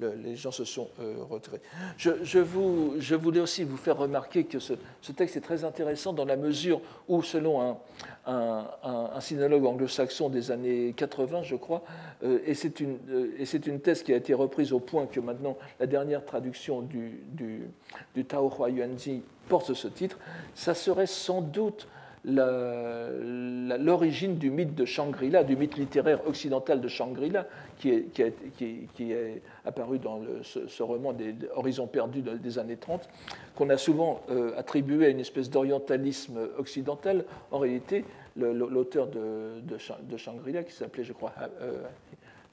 Les 0.00 0.36
gens 0.36 0.52
se 0.52 0.64
sont 0.64 0.88
euh, 1.00 1.16
retirés. 1.28 1.60
Je, 1.96 3.14
voulais 3.14 3.40
aussi 3.40 3.64
vous 3.64 3.76
faire 3.76 3.96
remarquer 3.96 4.44
que 4.44 4.58
ce, 4.58 4.74
texte 5.16 5.36
est 5.36 5.40
très 5.40 5.64
intéressant 5.64 6.12
dans 6.12 6.24
la 6.24 6.36
mesure 6.36 6.80
où, 7.08 7.22
selon 7.22 7.60
un, 7.60 7.78
un, 8.26 9.20
sinologue 9.20 9.64
anglo-saxon 9.64 10.28
des 10.28 10.50
années 10.50 10.94
80, 10.96 11.42
je 11.42 11.56
crois, 11.56 11.82
euh, 12.22 12.38
et 12.44 12.54
c'est 12.54 12.80
une, 12.80 12.98
euh, 13.10 13.44
une, 13.66 13.80
thèse 13.80 14.02
qui 14.02 14.12
a 14.12 14.16
été 14.16 14.34
reprise 14.34 14.72
au 14.72 14.80
point 14.80 15.06
que 15.06 15.20
maintenant 15.20 15.56
la 15.78 15.86
dernière 15.86 16.24
traduction 16.24 16.82
du, 16.82 17.22
du, 17.32 17.68
du 18.14 18.24
Tao 18.24 18.48
Hua 18.48 18.70
Yuanzi 18.70 19.22
porte 19.48 19.74
ce 19.74 19.88
titre, 19.88 20.18
ça 20.54 20.74
serait 20.74 21.06
sans 21.06 21.40
doute 21.40 21.88
l'origine 22.24 24.36
du 24.36 24.50
mythe 24.50 24.74
de 24.74 24.84
Shangri-La, 24.84 25.44
du 25.44 25.56
mythe 25.56 25.76
littéraire 25.76 26.26
occidental 26.26 26.80
de 26.80 26.88
Shangri-La, 26.88 27.46
qui 27.78 27.90
est, 27.90 29.42
apparu 29.64 29.98
dans 29.98 30.20
ce, 30.42 30.82
roman 30.82 31.12
des, 31.12 31.34
Horizons 31.54 31.86
perdus 31.86 32.22
des 32.22 32.58
années 32.58 32.76
30, 32.76 33.08
qu'on 33.54 33.70
a 33.70 33.78
souvent 33.78 34.22
euh, 34.30 34.58
attribué 34.58 35.06
à 35.06 35.08
une 35.08 35.20
espèce 35.20 35.50
d'orientalisme 35.50 36.38
occidental. 36.58 37.24
En 37.50 37.58
réalité, 37.58 38.04
l'auteur 38.36 39.08
de, 39.08 40.16
Shangri-La, 40.16 40.64
qui 40.64 40.72
s'appelait, 40.72 41.04
je 41.04 41.12
crois, 41.12 41.32
euh, 41.60 41.82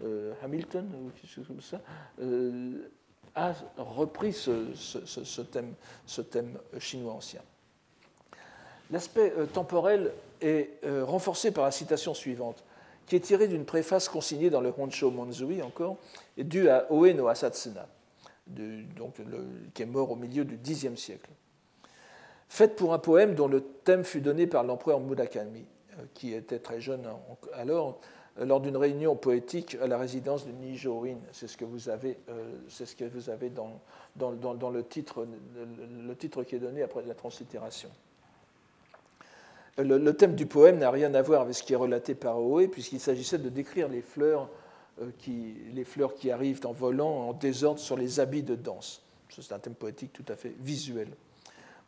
euh, 0.03 0.33
Hamilton, 0.43 0.87
ou 0.93 1.09
quelque 1.09 1.31
chose 1.31 1.47
comme 1.47 1.61
ça, 1.61 1.81
a 3.35 3.53
repris 3.77 4.33
ce 4.33 5.41
thème 5.41 5.73
chinois 6.79 7.13
ancien. 7.13 7.41
L'aspect 8.91 9.33
euh, 9.37 9.45
temporel 9.45 10.13
est 10.41 10.69
euh, 10.85 11.03
renforcé 11.03 11.51
par 11.51 11.65
la 11.65 11.71
citation 11.71 12.13
suivante, 12.13 12.63
qui 13.05 13.15
est 13.15 13.21
tirée 13.21 13.47
d'une 13.47 13.65
préface 13.65 14.07
consignée 14.07 14.49
dans 14.49 14.61
le 14.61 14.73
Honsho 14.77 15.11
Monzui 15.11 15.61
encore, 15.61 15.97
et 16.37 16.43
due 16.43 16.69
à 16.69 16.91
Oe 16.91 17.13
no 17.13 17.27
Asatsuna, 17.27 17.87
donc 18.47 19.15
qui 19.73 19.81
est 19.81 19.87
mort 19.87 20.11
au 20.11 20.15
milieu 20.15 20.45
du 20.45 20.57
Xe 20.57 20.95
siècle. 20.95 21.29
Faite 22.49 22.77
pour 22.77 22.93
un 22.93 22.99
poème 22.99 23.35
dont 23.35 23.47
le 23.47 23.61
thème 23.61 24.05
fut 24.05 24.21
donné 24.21 24.47
par 24.47 24.63
l'empereur 24.63 25.01
Murakami, 25.01 25.65
euh, 25.99 26.03
qui 26.13 26.33
était 26.33 26.59
très 26.59 26.79
jeune 26.79 27.05
alors, 27.53 27.99
lors 28.39 28.61
d'une 28.61 28.77
réunion 28.77 29.15
poétique 29.17 29.77
à 29.81 29.87
la 29.87 29.97
résidence 29.97 30.45
de 30.45 30.51
Nijo-in. 30.51 31.17
C'est 31.33 31.47
ce 31.47 31.57
que 31.57 31.65
vous 31.65 31.89
avez, 31.89 32.19
ce 32.69 32.83
que 32.95 33.05
vous 33.05 33.31
avez 33.31 33.49
dans, 33.49 33.81
le, 34.69 34.83
titre, 34.83 35.25
le, 35.55 36.15
titre 36.15 36.43
qui 36.43 36.55
est 36.55 36.59
donné 36.59 36.83
après 36.83 37.03
la 37.03 37.15
translittération 37.15 37.89
le, 39.77 40.11
thème 40.13 40.35
du 40.35 40.45
poème 40.45 40.79
n'a 40.79 40.89
rien 40.89 41.13
à 41.13 41.21
voir 41.21 41.41
avec 41.41 41.55
ce 41.55 41.63
qui 41.63 41.73
est 41.73 41.77
relaté 41.77 42.15
par 42.15 42.41
Oé, 42.41 42.67
puisqu'il 42.67 42.99
s'agissait 42.99 43.37
de 43.37 43.49
décrire 43.49 43.87
les 43.87 44.01
fleurs, 44.01 44.49
euh, 45.01 45.11
qui, 45.19 46.31
arrivent 46.31 46.65
en 46.65 46.71
volant 46.71 47.29
en 47.29 47.33
désordre 47.33 47.79
sur 47.79 47.95
les 47.95 48.19
habits 48.19 48.43
de 48.43 48.55
danse. 48.55 49.03
C'est 49.29 49.51
un 49.51 49.59
thème 49.59 49.75
poétique 49.75 50.13
tout 50.13 50.25
à 50.27 50.35
fait 50.35 50.55
visuel. 50.59 51.09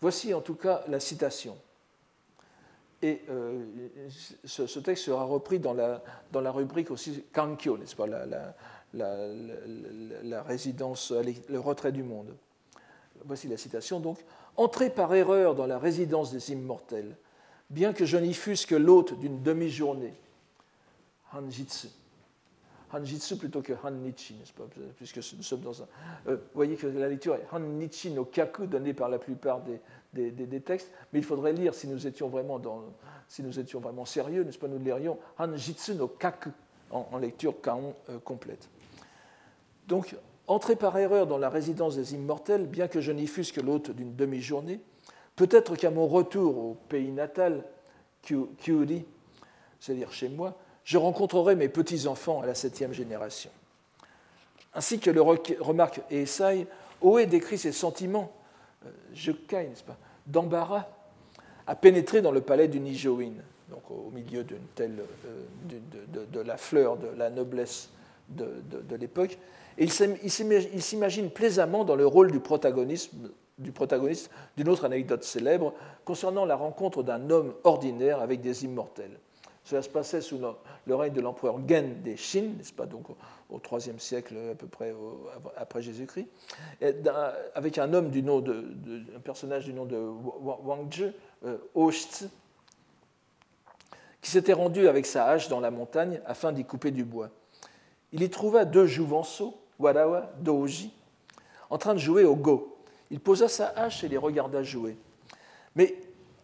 Voici 0.02 0.34
en 0.34 0.42
tout 0.42 0.56
cas 0.56 0.84
la 0.88 1.00
citation. 1.00 1.58
Et 3.02 3.22
ce, 4.44 4.80
texte 4.80 5.06
sera 5.06 5.24
repris 5.24 5.58
dans 5.58 5.74
la, 5.74 6.52
rubrique 6.52 6.92
aussi 6.92 7.24
Kankyo, 7.32 7.78
n'est-ce 7.78 7.96
pas, 7.96 8.06
la, 8.08 8.26
la, 8.26 8.54
la, 10.24 10.44
résidence, 10.44 11.14
le 11.50 11.60
retrait 11.60 11.94
du 11.94 12.04
monde. 12.04 12.36
Voici 13.26 13.48
la 13.48 13.58
citation 13.58 14.00
donc. 14.00 14.20
Entrer 14.58 14.90
par 14.90 15.14
erreur 15.16 15.56
dans 15.56 15.66
la 15.66 15.80
résidence 15.80 16.32
des 16.32 16.52
immortels, 16.52 17.16
bien 17.70 17.94
que 17.94 18.06
je 18.06 18.18
n'y 18.18 18.34
fusse 18.34 18.66
que 18.66 18.76
l'hôte 18.76 19.20
d'une 19.20 19.42
demi-journée. 19.42 20.14
Hanjitsu. 21.34 21.88
Hanjitsu 22.92 23.38
plutôt 23.38 23.62
que 23.62 23.74
Hannichi, 23.84 24.34
n'est-ce 24.34 24.54
pas? 24.54 24.64
Puisque 24.98 25.18
nous 25.18 25.44
sommes 25.44 25.62
dans 25.62 25.84
un. 25.84 25.88
Euh, 26.28 26.38
vous 26.38 26.56
voyez 26.56 26.76
que 26.76 26.88
la 26.88 27.08
lecture 27.08 27.36
est 27.36 27.46
Hannichi 27.52 28.10
no 28.10 28.26
Kaku, 28.26 28.66
donnée 28.66 28.94
par 28.94 29.10
la 29.10 29.20
plupart 29.20 29.62
des, 29.62 30.32
des, 30.32 30.62
textes, 30.62 30.90
mais 31.14 31.20
il 31.20 31.26
faudrait 31.26 31.54
lire 31.54 31.76
si 31.76 31.88
nous 31.88 32.08
étions 32.08 32.30
vraiment, 32.30 32.58
dans, 32.58 32.84
si 33.28 33.44
nous 33.44 33.60
étions 33.60 33.80
vraiment 33.80 34.06
sérieux, 34.06 34.44
n'est-ce 34.44 34.58
pas? 34.58 34.68
Nous 34.68 34.80
lirions 34.80 35.20
Hanjitsu 35.38 35.94
no 35.96 36.08
Kaku 36.08 36.50
en, 36.90 37.18
lecture 37.20 37.62
Kaon 37.62 37.94
euh, 38.10 38.18
complète. 38.20 38.68
Donc, 39.88 40.16
entrer 40.48 40.76
par 40.76 40.98
erreur 40.98 41.28
dans 41.28 41.38
la 41.38 41.50
résidence 41.50 41.96
des 41.96 42.16
immortels, 42.16 42.66
bien 42.66 42.88
que 42.88 43.02
je 43.02 43.12
n'y 43.12 43.28
fusse 43.28 43.52
que 43.52 43.62
l'hôte 43.62 43.92
d'une 43.92 44.16
demi-journée, 44.16 44.80
peut-être 45.40 45.78
qu'à 45.78 45.90
mon 45.90 46.06
retour 46.06 46.58
au 46.58 46.78
pays 46.90 47.12
natal, 47.12 47.64
Kyuri, 48.24 49.06
c'est-à-dire 49.80 50.12
chez 50.12 50.28
moi, 50.28 50.58
je 50.84 50.98
rencontrerai 50.98 51.56
mes 51.56 51.70
petits-enfants 51.70 52.42
à 52.42 52.46
la 52.46 52.56
septième 52.56 52.92
génération. 52.92 53.50
Ainsi 54.74 55.00
que 55.00 55.10
le 55.10 55.22
remarque 55.22 56.02
Esai, 56.12 56.68
Oé 57.00 57.26
décrit 57.26 57.58
ses 57.58 57.72
sentiments, 57.72 58.34
euh, 58.86 58.90
je 59.14 59.32
n'est-ce 59.32 59.84
pas, 59.84 59.96
d'embarras, 60.28 60.88
à 61.68 61.76
pénétrer 61.76 62.22
dans 62.22 62.34
le 62.34 62.42
palais 62.42 62.68
du 62.68 62.82
Nijoin, 62.82 63.32
donc 63.70 63.90
au 63.90 64.12
milieu 64.12 64.46
euh, 64.82 64.98
de, 65.70 66.40
la 66.42 66.58
fleur 66.58 66.98
de 66.98 67.08
la 67.18 67.30
noblesse 67.30 67.92
de, 68.28 68.62
l'époque, 69.00 69.38
et 69.78 69.86
il 69.86 70.82
s'imagine 70.82 71.30
plaisamment 71.30 71.86
dans 71.86 71.96
le 71.96 72.06
rôle 72.06 72.30
du 72.30 72.42
protagoniste 72.42 73.14
d'une 73.60 74.70
autre 74.70 74.86
anecdote 74.86 75.24
célèbre 75.24 75.74
concernant 76.06 76.46
la 76.46 76.56
rencontre 76.56 77.04
d'un 77.04 77.30
homme 77.30 77.54
ordinaire 77.64 78.22
avec 78.22 78.42
des 78.42 78.66
immortels. 78.66 79.20
Cela 79.64 79.84
se 79.84 79.90
passait 79.90 80.22
sous 80.22 80.40
le 80.88 80.96
règne 80.96 81.14
de 81.14 81.22
l'empereur 81.22 81.60
Gen 81.68 82.02
des 82.02 82.18
Chine, 82.18 82.56
n'est-ce 82.58 82.74
pas, 82.74 82.88
donc 82.88 83.06
au 83.52 83.60
IIIe 83.60 84.00
siècle 84.00 84.36
à 84.52 84.56
peu 84.56 84.66
près 84.66 84.96
après 85.58 85.82
Jésus-Christ, 85.82 86.28
avec 87.54 87.78
un 87.78 87.94
homme 87.94 88.10
du 88.10 88.24
nom 88.24 88.40
de, 88.40 88.66
un 89.16 89.20
personnage 89.20 89.66
du 89.66 89.74
nom 89.74 89.86
de 89.86 89.98
Wang 89.98 90.92
Zhe, 90.92 91.14
euh, 91.46 91.58
qui 94.22 94.32
s'était 94.32 94.54
rendu 94.54 94.88
avec 94.88 95.06
sa 95.06 95.28
hache 95.28 95.50
dans 95.50 95.60
la 95.60 95.72
montagne 95.72 96.20
afin 96.26 96.52
d'y 96.52 96.66
couper 96.66 96.92
du 96.92 97.04
bois. 97.04 97.30
Il 98.12 98.24
y 98.24 98.30
trouva 98.30 98.66
deux 98.66 98.88
jouvenceaux, 98.88 99.56
Warawa, 99.78 100.32
Doji, 100.40 100.92
en 101.70 101.78
train 101.78 101.94
de 101.94 102.00
jouer 102.00 102.24
au 102.24 102.36
go. 102.36 102.76
Il 103.12 103.20
posa 103.20 103.48
sa 103.48 103.68
hache 103.68 104.04
et 104.04 104.08
les 104.08 104.18
regarda 104.18 104.64
jouer. 104.64 104.98
Mais 105.76 105.96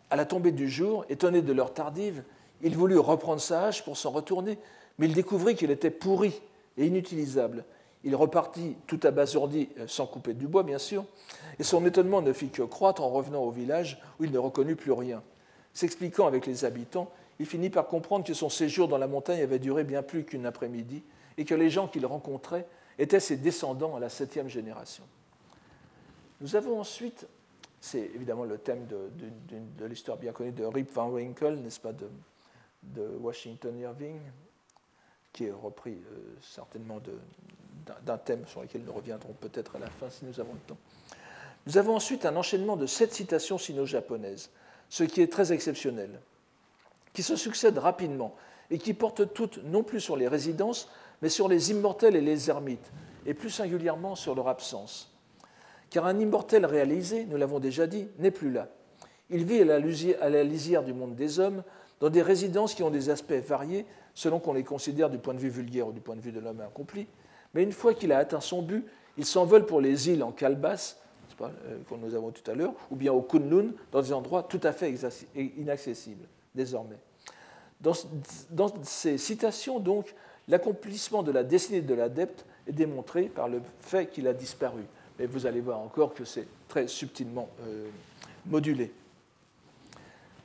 à 0.10 0.16
la 0.16 0.26
tombée 0.26 0.52
du 0.52 0.70
jour, 0.70 1.06
étonné 1.10 1.42
de 1.42 1.54
leur 1.54 1.74
tardive, 1.74 2.24
il 2.62 2.76
voulut 2.76 2.98
reprendre 2.98 3.42
sa 3.42 3.66
hache 3.66 3.84
pour 3.84 3.98
s'en 3.98 4.12
retourner, 4.12 4.58
mais 4.98 5.08
il 5.08 5.14
découvrit 5.14 5.56
qu'il 5.56 5.72
était 5.72 5.92
pourri 5.92 6.42
et 6.78 6.86
inutilisable. 6.86 7.66
Il 8.04 8.16
repartit 8.16 8.78
tout 8.88 9.00
abasourdi, 9.04 9.70
euh, 9.80 9.88
sans 9.88 10.06
couper 10.06 10.34
du 10.34 10.48
bois 10.48 10.64
bien 10.64 10.78
sûr, 10.78 11.06
et 11.60 11.64
son 11.64 11.86
étonnement 11.86 12.22
ne 12.22 12.34
fit 12.34 12.50
que 12.50 12.62
croître 12.62 13.02
en 13.02 13.10
revenant 13.10 13.42
au 13.42 13.52
village 13.52 14.00
où 14.20 14.24
il 14.24 14.32
ne 14.32 14.38
reconnut 14.38 14.76
plus 14.76 14.92
rien. 14.92 15.24
S'expliquant 15.74 16.28
avec 16.28 16.46
les 16.46 16.66
habitants, 16.66 17.12
il 17.40 17.46
finit 17.46 17.70
par 17.70 17.88
comprendre 17.88 18.26
que 18.26 18.34
son 18.34 18.50
séjour 18.50 18.88
dans 18.88 18.98
la 18.98 19.08
montagne 19.08 19.42
avait 19.42 19.60
duré 19.60 19.84
bien 19.84 20.04
plus 20.04 20.24
qu'une 20.24 20.46
après-midi 20.46 21.04
et 21.38 21.46
que 21.46 21.56
les 21.56 21.70
gens 21.70 21.88
qu'il 21.88 22.06
rencontrait 22.06 22.66
étaient 22.98 23.20
ses 23.20 23.36
descendants 23.36 23.96
à 23.96 24.00
la 24.00 24.10
septième 24.10 24.48
génération. 24.48 25.04
Nous 26.42 26.56
avons 26.56 26.80
ensuite, 26.80 27.28
c'est 27.80 28.12
évidemment 28.14 28.44
le 28.44 28.58
thème 28.58 28.88
de, 28.88 29.86
l'histoire 29.86 30.18
bien 30.18 30.32
connue 30.32 30.52
de 30.52 30.66
Rip 30.66 30.92
Van 30.92 31.10
Winkle, 31.10 31.56
n'est-ce 31.56 31.80
pas, 31.80 31.94
de, 31.94 32.08
Washington 33.20 33.78
Irving, 33.80 34.20
qui 35.34 35.46
est 35.46 35.52
repris 35.52 35.94
euh, 35.94 36.36
certainement 36.42 37.02
d'un 38.04 38.18
thème 38.18 38.46
sur 38.46 38.62
lequel 38.62 38.84
nous 38.84 38.94
reviendrons 38.94 39.34
peut-être 39.34 39.76
à 39.76 39.80
la 39.80 39.90
fin 39.90 40.10
si 40.10 40.24
nous 40.24 40.40
avons 40.40 40.54
le 40.54 40.60
temps. 40.60 40.78
Nous 41.66 41.80
avons 41.80 41.96
ensuite 41.96 42.26
un 42.26 42.36
enchaînement 42.36 42.78
de 42.78 42.86
sept 42.86 43.12
citations 43.14 43.58
sino-japonaises, 43.58 44.52
ce 44.90 45.04
qui 45.04 45.22
est 45.22 45.32
très 45.32 45.52
exceptionnel, 45.52 46.20
qui 47.14 47.24
se 47.24 47.36
succèdent 47.36 47.80
rapidement 47.80 48.36
et 48.70 48.78
qui 48.78 48.94
portent 48.94 49.34
toutes 49.34 49.64
non 49.64 49.82
plus 49.82 50.00
sur 50.00 50.16
les 50.16 50.28
résidences, 50.28 50.90
mais 51.22 51.30
sur 51.30 51.48
les 51.48 51.72
immortels 51.72 52.16
et 52.16 52.22
les 52.22 52.50
ermites, 52.50 52.92
et 53.26 53.34
plus 53.34 53.50
singulièrement 53.50 54.16
sur 54.16 54.36
leur 54.36 54.48
absence. 54.48 55.15
Car 55.90 56.06
un 56.06 56.20
immortel 56.20 56.66
réalisé, 56.66 57.26
nous 57.26 57.38
l'avons 57.38 57.60
déjà 57.60 57.88
dit, 57.88 58.08
n'est 58.20 58.32
plus 58.32 58.52
là. 58.52 58.70
Il 59.30 59.46
vit 59.46 59.62
à 59.62 60.30
la 60.30 60.44
lisière 60.44 60.84
du 60.84 60.94
monde 60.94 61.16
des 61.16 61.40
hommes, 61.40 61.64
dans 62.00 62.10
des 62.10 62.22
résidences 62.22 62.74
qui 62.74 62.84
ont 62.84 62.90
des 62.90 63.10
aspects 63.10 63.34
variés 63.34 63.86
selon 64.14 64.40
qu'on 64.40 64.54
les 64.54 64.64
considère 64.64 65.10
du 65.10 65.18
point 65.18 65.34
de 65.34 65.40
vue 65.40 65.50
vulgaire 65.50 65.88
ou 65.88 65.92
du 65.92 66.02
point 66.02 66.16
de 66.16 66.22
vue 66.22 66.32
de 66.32 66.40
l'homme 66.40 66.62
accompli. 66.62 67.08
Mais 67.54 67.64
une 67.64 67.72
fois 67.72 67.94
qu'il 67.94 68.12
a 68.12 68.18
atteint 68.18 68.42
son 68.42 68.62
but, 68.62 68.86
il 69.18 69.26
s'envole 69.26 69.66
pour 69.66 69.82
les 69.82 70.10
îles 70.10 70.24
en 70.24 70.32
calebasse, 70.32 70.98
pas, 71.38 71.52
euh, 71.68 71.80
comme 71.90 72.00
nous 72.00 72.16
avons 72.16 72.32
tout 72.32 72.50
à 72.50 72.56
l'heure, 72.56 72.74
ou 72.92 72.96
bien 72.96 73.12
au 73.12 73.22
Kunlun, 73.22 73.72
dans 73.92 74.02
des 74.02 74.14
endroits 74.14 74.44
tout 74.44 74.60
à 74.64 74.72
fait 74.72 74.94
inaccessibles 75.36 76.28
désormais. 76.54 76.98
Dans 77.82 78.74
ces 78.84 79.18
citations, 79.18 79.80
donc, 79.80 80.16
l'accomplissement 80.48 81.24
de 81.24 81.32
la 81.32 81.44
destinée 81.44 81.82
de 81.82 81.94
l'adepte 81.94 82.46
est 82.68 82.72
démontré 82.72 83.24
par 83.24 83.50
le 83.50 83.62
fait 83.82 84.08
qu'il 84.08 84.28
a 84.28 84.34
disparu. 84.34 84.84
Mais 85.20 85.26
vous 85.26 85.46
allez 85.46 85.62
voir 85.62 85.80
encore 85.80 86.14
que 86.14 86.26
c'est 86.26 86.48
très 86.68 86.88
subtilement 86.88 87.50
euh, 87.62 87.88
modulé. 88.46 88.92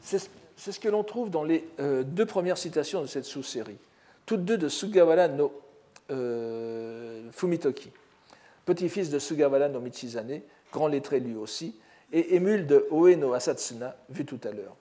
C'est 0.00 0.28
ce 0.56 0.80
que 0.80 0.88
l'on 0.88 1.04
trouve 1.04 1.30
dans 1.30 1.44
les 1.44 1.66
euh, 1.78 2.02
deux 2.02 2.26
premières 2.26 2.58
citations 2.58 3.02
de 3.02 3.06
cette 3.06 3.24
sous-série, 3.24 3.78
toutes 4.26 4.44
deux 4.44 4.58
de 4.58 4.68
Sugawara 4.68 5.28
no 5.28 5.52
euh, 6.10 7.30
Fumitoki, 7.32 7.90
petit-fils 8.64 9.10
de 9.10 9.18
Sugawara 9.18 9.68
no 9.68 9.80
Michizane, 9.80 10.40
grand 10.72 10.88
lettré 10.88 11.20
lui 11.20 11.36
aussi, 11.36 11.74
et 12.12 12.34
émule 12.34 12.66
de 12.66 12.86
Oe 12.90 13.16
no 13.16 13.32
Asatsuna, 13.32 13.96
vu 14.08 14.24
tout 14.24 14.40
à 14.44 14.52
l'heure. 14.52 14.76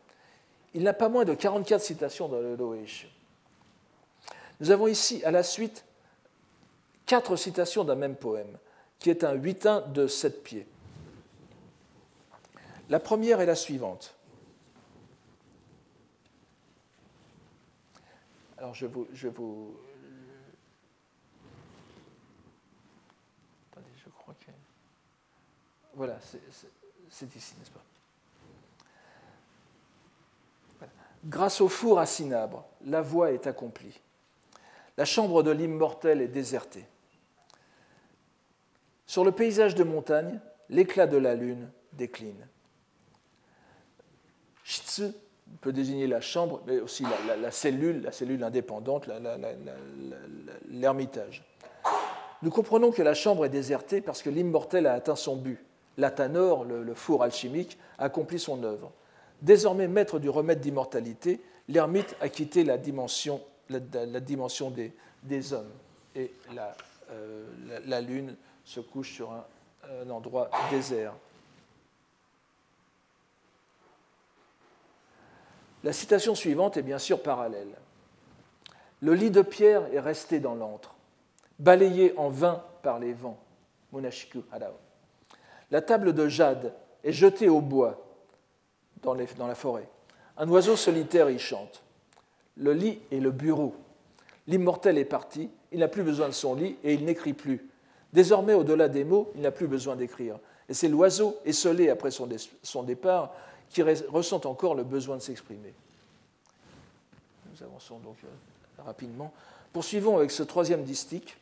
Il 0.74 0.84
n'a 0.84 0.94
pas 0.94 1.10
moins 1.10 1.26
de 1.26 1.34
44 1.34 1.82
citations 1.82 2.28
dans 2.28 2.40
le 2.40 2.56
Loeishu. 2.56 3.08
Nous 4.60 4.72
avons 4.72 4.88
ici, 4.88 5.24
à 5.24 5.32
la 5.32 5.44
suite, 5.44 5.86
quatre 7.06 7.36
citations 7.36 7.84
d'un 7.84 7.96
même 7.96 8.16
poème, 8.16 8.58
qui 9.00 9.10
est 9.10 9.24
un 9.24 9.34
huitain 9.34 9.82
de 9.82 10.08
sept 10.08 10.43
pieds. 10.43 10.68
La 12.89 13.00
première 13.00 13.39
est 13.39 13.45
la 13.45 13.56
suivante. 13.56 14.16
Alors 18.58 18.74
je 18.76 18.86
vous. 18.86 19.08
Attendez, 23.72 23.88
je 24.04 24.10
crois 24.10 24.36
que. 24.45 24.52
Voilà, 25.93 26.20
c'est 27.10 27.36
ici, 27.36 27.56
n'est-ce 27.58 27.72
pas? 27.72 27.84
Grâce 31.26 31.60
au 31.62 31.68
four 31.68 32.00
à 32.00 32.06
cinabre, 32.06 32.66
la 32.86 33.02
voie 33.02 33.32
est 33.32 33.45
accomplie. 33.45 34.00
La 34.97 35.06
chambre 35.06 35.43
de 35.43 35.52
l'immortel 35.52 36.22
est 36.22 36.28
désertée. 36.28 36.86
Sur 39.10 39.26
le 39.26 39.32
paysage 39.32 39.74
de 39.74 39.84
montagne, 39.84 40.39
l'éclat 40.70 41.07
de 41.07 41.18
la 41.18 41.34
lune 41.34 41.68
décline. 41.93 42.47
Shitsu 44.64 45.05
peut 45.62 45.74
désigner 45.74 46.05
la 46.05 46.22
chambre, 46.22 46.62
mais 46.68 46.80
aussi 46.80 47.03
la, 47.41 47.49
cellule, 47.49 48.03
la 48.03 48.12
cellule 48.12 48.43
indépendante, 48.43 49.10
l'ermitage. 50.70 51.43
Nous 52.43 52.51
comprenons 52.51 52.91
que 52.91 53.01
la 53.01 53.16
chambre 53.16 53.45
est 53.45 53.49
désertée 53.49 53.99
parce 53.99 54.22
que 54.22 54.30
l'immortel 54.30 54.86
a 54.86 54.93
atteint 54.93 55.16
son 55.16 55.38
but. 55.38 55.57
L'Athanor, 55.97 56.66
le, 56.66 56.93
four 56.93 57.24
alchimique, 57.24 57.80
a 57.97 58.03
accompli 58.03 58.38
son 58.38 58.64
œuvre. 58.64 58.91
Désormais 59.41 59.88
maître 59.88 60.20
du 60.20 60.30
remède 60.30 60.60
d'immortalité, 60.60 61.41
l'ermite 61.68 62.16
a 62.22 62.30
quitté 62.30 62.64
la 62.64 62.78
dimension, 62.78 63.41
des, 63.72 65.53
hommes. 65.53 65.72
Et 66.14 66.32
la, 66.53 66.76
euh, 67.10 68.01
lune 68.01 68.36
se 68.70 68.80
couche 68.82 69.13
sur 69.13 69.32
un 69.32 70.09
endroit 70.11 70.51
désert. 70.70 71.15
La 75.84 75.91
citation 75.91 76.36
suivante 76.36 76.78
est 76.78 76.84
bien 76.84 76.99
sûr 76.99 77.24
parallèle. 77.24 77.76
Le 79.01 79.15
lit 79.15 79.32
de 79.32 79.41
pierre 79.41 79.91
est 79.91 79.99
resté 79.99 80.39
dans 80.39 80.53
l'antre, 80.53 80.93
balayé 81.57 82.13
en 82.15 82.30
vain 82.30 82.63
par 82.84 82.99
les 82.99 83.11
vents. 83.11 83.39
Monashiku 83.91 84.43
La 85.72 85.82
table 85.82 86.13
de 86.13 86.28
jade 86.28 86.76
est 87.03 87.11
jetée 87.11 87.49
au 87.49 87.61
bois 87.61 88.05
dans, 89.01 89.15
la 89.15 89.55
forêt. 89.55 89.89
Un 90.38 90.47
oiseau 90.47 90.76
solitaire 90.76 91.32
y 91.32 91.39
chante. 91.39 91.82
Le 92.55 92.74
lit 92.74 92.99
est 93.11 93.20
le 93.20 93.32
bureau. 93.32 93.74
L'immortel 94.45 94.99
est 94.99 95.05
parti, 95.05 95.49
il 95.72 95.80
n'a 95.80 95.88
plus 95.88 96.03
besoin 96.03 96.28
de 96.28 96.34
son 96.34 96.53
lit 96.53 96.78
et 96.84 96.93
il 96.93 97.03
n'écrit 97.03 97.34
plus. 97.34 97.68
Désormais, 98.12 98.53
au-delà 98.53 98.89
des 98.89 99.03
mots, 99.03 99.32
il 99.36 99.41
n'a 99.41 99.51
plus 99.51 99.68
besoin 99.68 99.95
d'écrire. 99.95 100.39
Et 100.68 100.74
c'est 100.74 100.88
l'oiseau, 100.88 101.38
esselé 101.45 101.89
après 101.89 102.12
son, 102.12 102.84
départ, 102.84 103.34
qui 103.70 103.84
ressent 103.84 104.41
encore 104.45 104.76
le 104.76 104.84
besoin 104.84 105.18
de 105.18 105.22
s'exprimer. 105.22 105.74
Nous 107.51 107.64
avançons 107.64 107.99
donc 107.99 108.18
euh, 108.24 108.84
rapidement. 108.84 109.32
Poursuivons 109.74 110.18
avec 110.18 110.32
ce 110.32 110.43
troisième 110.43 110.84
distique. 110.84 111.38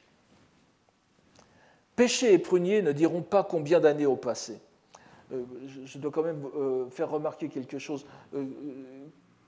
Péché 1.96 2.34
et 2.34 2.38
prunier 2.38 2.82
ne 2.82 2.92
diront 2.92 3.22
pas 3.22 3.44
combien 3.44 3.80
d'années 3.80 4.06
au 4.06 4.16
passé. 4.16 4.60
Euh, 5.34 5.44
je 5.86 5.98
dois 5.98 6.12
quand 6.12 6.24
même 6.24 6.46
euh, 6.56 6.90
faire 6.90 7.10
remarquer 7.10 7.50
quelque 7.50 7.80
chose 7.80 8.06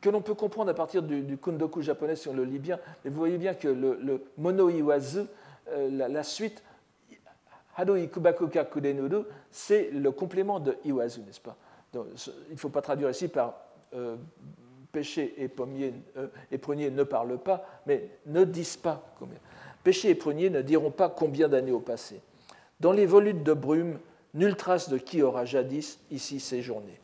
que 0.02 0.10
l'on 0.10 0.22
peut 0.22 0.34
comprendre 0.34 0.72
à 0.72 0.74
partir 0.74 1.04
du, 1.04 1.38
kundoku 1.38 1.82
japonais 1.82 2.16
on 2.28 2.34
le 2.34 2.46
lit 2.46 2.60
bien. 2.60 2.80
Mais 3.04 3.12
vous 3.12 3.18
voyez 3.20 3.38
bien 3.38 3.54
que 3.54 3.68
le, 3.68 4.00
le 4.02 4.24
mono 4.38 4.70
iwazu, 4.70 5.26
la, 5.92 6.24
suite, 6.24 6.64
hado 7.80 7.96
c'est 9.52 9.90
le 9.92 10.12
complément 10.12 10.60
de 10.60 10.78
iwazu, 10.86 11.22
n'est-ce 11.22 11.40
pas? 11.40 11.56
Il 11.94 12.02
ne 12.52 12.58
faut 12.58 12.70
pas 12.70 12.82
traduire 12.82 13.10
ici 13.10 13.28
par 13.28 13.56
péché 14.92 15.34
et, 15.38 15.48
pommier, 15.48 15.94
euh, 16.18 16.28
prunier 16.62 16.92
ne 16.92 17.04
parlent 17.04 17.38
pas, 17.38 17.66
mais 17.86 18.10
ne 18.26 18.44
disent 18.44 18.78
pas 18.78 19.14
combien. 19.20 19.38
Péché 19.84 20.10
et 20.10 20.16
prunier 20.16 20.50
ne 20.50 20.62
diront 20.62 20.92
pas 20.92 21.10
combien 21.10 21.48
d'années 21.48 21.72
au 21.72 21.80
passé. 21.80 22.22
Dans 22.80 22.92
les 22.92 23.06
volutes 23.06 23.44
de 23.44 23.54
brume, 23.54 24.00
nulle 24.34 24.56
trace 24.56 24.90
de 24.90 24.98
qui 24.98 25.22
aura 25.22 25.46
jadis 25.46 26.00
ici 26.12 26.40
séjourné. 26.40 27.00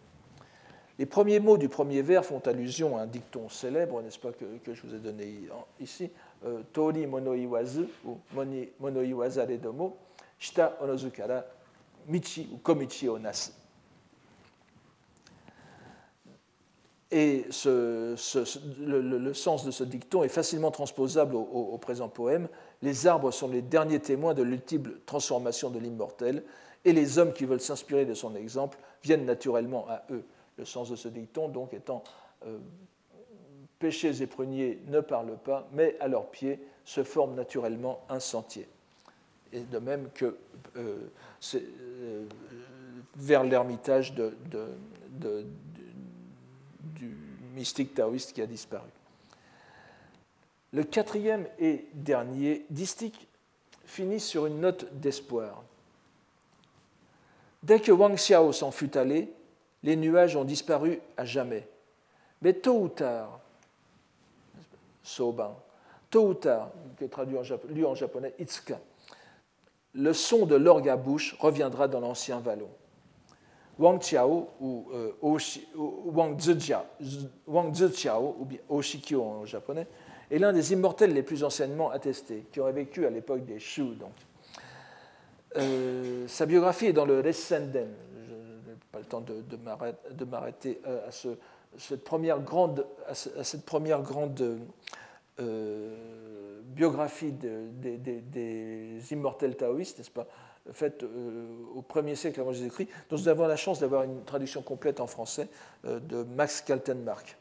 Les 0.97 1.05
premiers 1.05 1.39
mots 1.39 1.57
du 1.57 1.67
premier 1.67 2.01
vers 2.01 2.23
font 2.23 2.39
allusion 2.39 2.97
à 2.97 3.01
un 3.01 3.07
dicton 3.07 3.49
célèbre, 3.49 4.01
n'est-ce 4.01 4.19
pas, 4.19 4.31
que, 4.31 4.73
je 4.73 4.81
vous 4.81 4.95
ai 4.95 4.99
donné 4.99 5.27
ici, 5.79 6.09
euh, 6.45 6.61
Tori 6.71 7.05
monoiwazu 7.05 7.87
ou 8.05 8.17
Et 17.11 17.45
le, 17.47 19.33
sens 19.33 19.65
de 19.65 19.71
ce 19.71 19.83
dicton 19.83 20.23
est 20.23 20.29
facilement 20.29 20.71
transposable 20.71 21.35
au, 21.35 21.77
présent 21.77 22.09
poème. 22.09 22.49
Les 22.81 23.07
arbres 23.07 23.31
sont 23.31 23.47
les 23.47 23.61
derniers 23.61 23.99
témoins 23.99 24.33
de 24.33 24.43
l'ultime 24.43 24.91
transformation 25.05 25.69
de 25.69 25.79
l'immortel, 25.79 26.43
et 26.83 26.93
les 26.93 27.17
hommes 27.17 27.33
qui 27.33 27.45
veulent 27.45 27.61
s'inspirer 27.61 28.05
de 28.05 28.13
son 28.13 28.35
exemple 28.35 28.77
viennent 29.03 29.25
naturellement 29.25 29.87
à 29.87 30.03
eux. 30.11 30.25
Le 30.57 30.65
sens 30.65 30.89
de 30.89 30.95
ce 30.95 31.07
dicton, 31.07 31.47
donc, 31.47 31.73
étant 31.73 32.03
euh, 32.45 32.57
péchés 33.79 34.21
et 34.21 34.27
pruniers 34.27 34.81
ne 34.87 34.99
parlent 34.99 35.37
pas, 35.37 35.67
mais 35.71 35.95
à 35.99 36.07
leurs 36.07 36.29
pieds 36.29 36.59
se 36.83 37.03
forme 37.03 37.35
naturellement 37.35 38.01
un 38.09 38.19
sentier. 38.19 38.67
Et 39.53 39.61
de 39.61 39.79
même 39.79 40.09
que 40.13 40.37
euh, 40.75 40.97
euh, 41.55 42.25
vers 43.15 43.43
l'ermitage 43.43 44.13
du 44.13 44.37
mystique 47.53 47.93
taoïste 47.93 48.33
qui 48.33 48.41
a 48.41 48.47
disparu. 48.47 48.89
Le 50.73 50.83
quatrième 50.83 51.47
et 51.57 51.85
dernier 51.93 52.65
distique 52.69 53.27
finit 53.85 54.19
sur 54.19 54.45
une 54.45 54.59
note 54.59 54.93
d'espoir. 54.99 55.63
Dès 57.63 57.79
que 57.79 57.91
Wang 57.91 58.15
Xiao 58.15 58.51
s'en 58.51 58.71
fut 58.71 58.97
allé, 58.97 59.31
les 59.83 59.95
nuages 59.95 60.35
ont 60.35 60.43
disparu 60.43 60.99
à 61.15 61.25
jamais. 61.25 61.67
Mais 62.41 62.53
tôt 62.53 62.81
ou 62.81 62.89
tard, 62.89 63.39
Soban, 65.03 65.57
tôt 66.09 66.29
ou 66.29 66.33
tard, 66.33 66.71
qui 66.97 67.05
est 67.05 67.07
traduit 67.07 67.37
en, 67.37 67.89
en 67.89 67.95
japonais, 67.95 68.33
Itsuka, 68.37 68.79
le 69.95 70.13
son 70.13 70.45
de 70.45 70.55
l'orgue 70.55 70.89
à 70.89 70.97
bouche 70.97 71.35
reviendra 71.39 71.87
dans 71.87 72.01
l'ancien 72.01 72.39
vallon. 72.39 72.69
Wang 73.77 73.99
Xiao 73.99 74.49
ou 74.61 74.87
euh, 74.93 75.11
Wang, 76.15 76.39
Zijiao, 76.39 78.35
ou 78.39 78.45
bien 78.45 78.59
Oshikyo 78.69 79.21
en 79.21 79.45
japonais, 79.45 79.87
est 80.31 80.39
l'un 80.39 80.53
des 80.53 80.73
immortels 80.73 81.13
les 81.13 81.23
plus 81.23 81.43
anciennement 81.43 81.91
attestés, 81.91 82.45
qui 82.51 82.59
aurait 82.59 82.71
vécu 82.71 83.05
à 83.05 83.09
l'époque 83.09 83.45
des 83.45 83.59
Shu. 83.59 83.95
Donc. 83.95 84.11
Euh, 85.57 86.27
sa 86.27 86.45
biographie 86.45 86.87
est 86.87 86.93
dans 86.93 87.05
le 87.05 87.19
Ressenden. 87.21 87.89
Je 88.27 88.33
n'ai 88.33 88.77
pas 88.91 88.99
le 88.99 89.05
temps 89.05 89.21
de, 89.21 90.25
m'arrêter 90.25 90.81
euh, 90.87 91.07
à, 91.07 91.11
ce, 91.11 91.29
cette 91.77 92.03
première 92.03 92.39
grande, 92.39 92.85
à 93.07 93.13
cette 93.13 93.65
première 93.65 94.01
grande 94.01 94.59
biographie 96.75 97.33
des 98.95 99.13
immortels 99.13 99.55
taoïstes, 99.55 99.99
n'est-ce 99.99 100.11
pas 100.11 100.27
faite 100.73 101.03
euh, 101.03 101.45
au 101.75 101.81
1er 101.81 102.15
siècle 102.15 102.39
avant 102.39 102.53
Jésus-Christ, 102.53 102.89
dont 103.09 103.17
nous 103.17 103.27
avons 103.27 103.47
la 103.47 103.55
chance 103.55 103.79
d'avoir 103.79 104.03
une 104.03 104.23
traduction 104.23 104.61
complète 104.61 104.99
en 104.99 105.07
français 105.07 105.47
euh, 105.85 105.99
de 105.99 106.23
Max 106.23 106.61
Kaltenmark. 106.61 107.37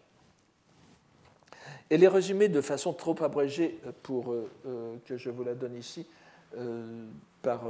Elle 1.90 2.02
est 2.02 2.08
résumée 2.08 2.48
de 2.48 2.60
façon 2.60 2.92
trop 2.92 3.16
abrégée 3.22 3.78
euh, 3.86 3.92
pour 4.02 4.34
que 5.06 5.16
je 5.16 5.30
vous 5.30 5.44
la 5.44 5.54
donne 5.54 5.76
ici 5.76 6.06
par, 7.42 7.62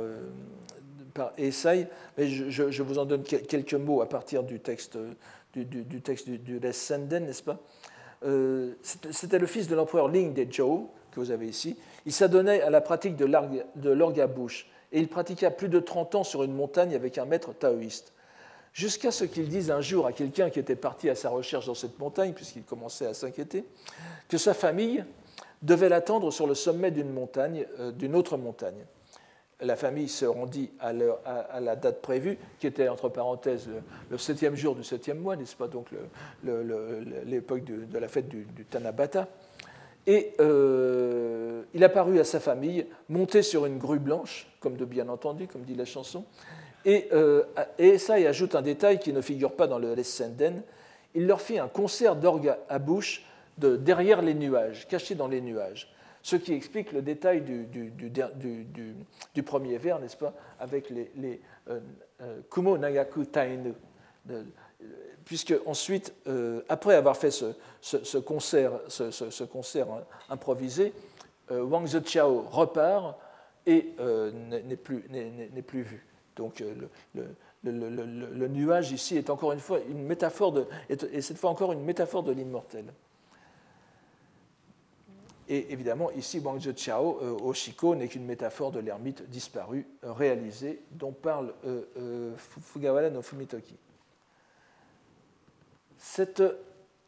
par 1.15 1.33
Essay, 1.39 1.89
mais 2.19 2.29
je, 2.29 2.83
vous 2.83 2.99
en 2.99 3.07
donne 3.07 3.23
quelques 3.23 3.75
mots 3.75 4.03
à 4.03 4.09
partir 4.09 4.43
du 4.43 4.61
texte 4.61 4.99
du, 5.55 5.65
du, 5.65 5.85
du, 5.85 6.61
n'est-ce 6.61 7.43
pas? 7.43 7.59
C'était 8.83 9.39
le 9.39 9.47
fils 9.47 9.69
de 9.69 9.75
l'empereur 9.75 10.09
Ling 10.09 10.35
de 10.35 10.53
Zhou, 10.53 10.91
que 11.11 11.21
vous 11.21 11.31
avez 11.31 11.49
ici. 11.49 11.79
Il 12.07 12.13
s'adonnait 12.13 12.61
à 12.61 12.71
la 12.71 12.81
pratique 12.81 13.17
de 13.17 13.25
l'orgue 13.25 14.21
à 14.21 14.27
bouche 14.27 14.67
et 14.93 15.01
il 15.01 15.09
pratiqua 15.09 15.51
plus 15.51 15.69
de 15.69 15.81
30 15.81 16.15
ans 16.15 16.25
sur 16.25 16.45
une 16.45 16.55
montagne 16.55 16.95
avec 16.95 17.19
un 17.19 17.25
maître 17.25 17.53
taoïste. 17.53 18.13
Jusqu'à 18.73 19.11
ce 19.11 19.25
qu'il 19.25 19.49
dise 19.49 19.71
un 19.71 19.81
jour 19.81 20.07
à 20.07 20.13
quelqu'un 20.13 20.51
qui 20.51 20.59
était 20.59 20.77
parti 20.77 21.09
à 21.09 21.15
sa 21.15 21.31
recherche 21.31 21.67
dans 21.67 21.75
cette 21.75 21.99
montagne, 21.99 22.33
puisqu'il 22.33 22.65
commençait 22.65 23.07
à 23.07 23.15
s'inquiéter, 23.15 23.65
que 24.29 24.37
sa 24.37 24.53
famille 24.53 25.05
devait 25.63 25.89
l'attendre 25.89 26.33
sur 26.33 26.47
le 26.47 26.55
sommet 26.55 26.91
d'une 26.91 27.13
montagne, 27.13 27.67
euh, 27.79 27.93
d'une 27.93 28.17
autre 28.17 28.37
montagne. 28.37 28.85
La 29.61 29.77
famille 29.77 30.09
se 30.09 30.25
rendit 30.25 30.73
à, 30.81 30.93
la 30.93 31.77
date 31.77 32.03
prévue, 32.03 32.37
qui 32.59 32.67
était 32.67 32.89
entre 32.89 33.09
parenthèses 33.09 33.69
le, 34.11 34.19
septième 34.19 34.57
jour 34.57 34.75
du 34.75 34.83
septième 34.83 35.21
mois, 35.21 35.37
n'est-ce 35.37 35.55
pas 35.55 35.69
donc 35.69 35.87
l'époque 37.25 37.65
de, 37.65 37.99
la 37.99 38.09
fête 38.09 38.29
du, 38.29 38.45
du 38.45 38.65
Tanabata. 38.65 39.29
Et 40.07 40.33
euh, 40.41 41.63
il 41.73 41.83
apparut 41.83 42.19
à 42.19 42.25
sa 42.25 42.41
famille, 42.41 42.87
monté 43.09 43.43
sur 43.43 43.67
une 43.67 43.79
grue 43.79 43.99
blanche, 43.99 44.47
comme 44.61 44.77
de 44.77 44.85
bien 44.85 45.09
entendu, 45.09 45.47
comme 45.47 45.63
dit 45.63 45.75
la 45.75 45.85
chanson. 45.85 46.25
Et, 46.85 47.09
euh, 47.13 47.45
ça 47.99 48.19
y 48.19 48.27
ajoute 48.27 48.55
un 48.55 48.63
détail 48.63 48.99
qui 48.99 49.13
ne 49.13 49.23
figure 49.23 49.53
pas 49.53 49.67
dans 49.67 49.79
le 49.79 49.95
Lesenden. 49.95 50.63
Il 51.15 51.27
leur 51.27 51.41
fit 51.41 51.59
un 51.59 51.69
concert 51.69 52.17
d'orgue 52.17 52.55
à 52.69 52.79
bouche 52.79 53.25
de 53.57 53.77
derrière 53.77 54.21
les 54.21 54.35
nuages, 54.35 54.87
caché 54.89 55.15
dans 55.15 55.29
les 55.29 55.41
nuages. 55.41 55.91
Ce 56.23 56.37
qui 56.37 56.53
explique 56.53 56.93
le 56.93 57.03
détail 57.03 57.43
du, 57.43 59.43
premier 59.45 59.79
vers, 59.79 60.01
n'est-ce 60.01 60.17
pas, 60.17 60.35
avec 60.59 60.91
les, 60.91 61.41
euh, 61.69 61.81
Kumo 62.51 62.77
Nagaku 62.77 63.27
Tainu 63.27 63.75
puisque 65.25 65.55
ensuite, 65.67 66.15
euh, 66.27 66.63
après 66.69 66.95
avoir 66.95 67.17
fait 67.17 67.31
ce, 67.31 68.19
concert, 68.19 68.73
ce, 68.89 69.45
concert 69.45 69.87
improvisé, 70.29 70.93
euh, 71.51 71.63
Wang 71.63 71.87
Zichiao 71.87 72.43
repart 72.51 73.19
et 73.67 73.93
euh, 74.01 74.31
n'est 74.31 74.77
plus, 74.77 75.03
vu. 75.83 76.07
Donc 76.37 76.63
le, 77.63 78.49
nuage 78.49 78.93
ici 78.93 79.17
est 79.17 79.31
encore 79.31 79.53
une 79.53 79.61
fois 79.61 79.81
une 79.89 80.03
métaphore 80.03 80.53
de, 80.53 80.67
et 80.89 81.21
cette 81.21 81.39
fois 81.39 81.51
encore 81.51 81.73
une 81.73 81.85
métaphore 81.85 82.23
de 82.23 82.33
l'immortel. 82.33 82.85
Et 85.47 85.73
évidemment, 85.73 86.11
ici, 86.13 86.39
Wang 86.39 86.59
Zichiao, 86.59 87.21
Oshiko, 87.45 87.95
n'est 87.95 88.09
qu'une 88.09 88.25
métaphore 88.25 88.71
de 88.73 88.81
l'ermite 88.81 89.29
disparu, 89.29 89.87
réalisée, 90.03 90.83
dont 90.91 91.13
parle 91.13 91.53
Fugawara 92.39 93.11
no 93.11 93.21
Fumitoki. 93.21 93.77
Cette 96.07 96.43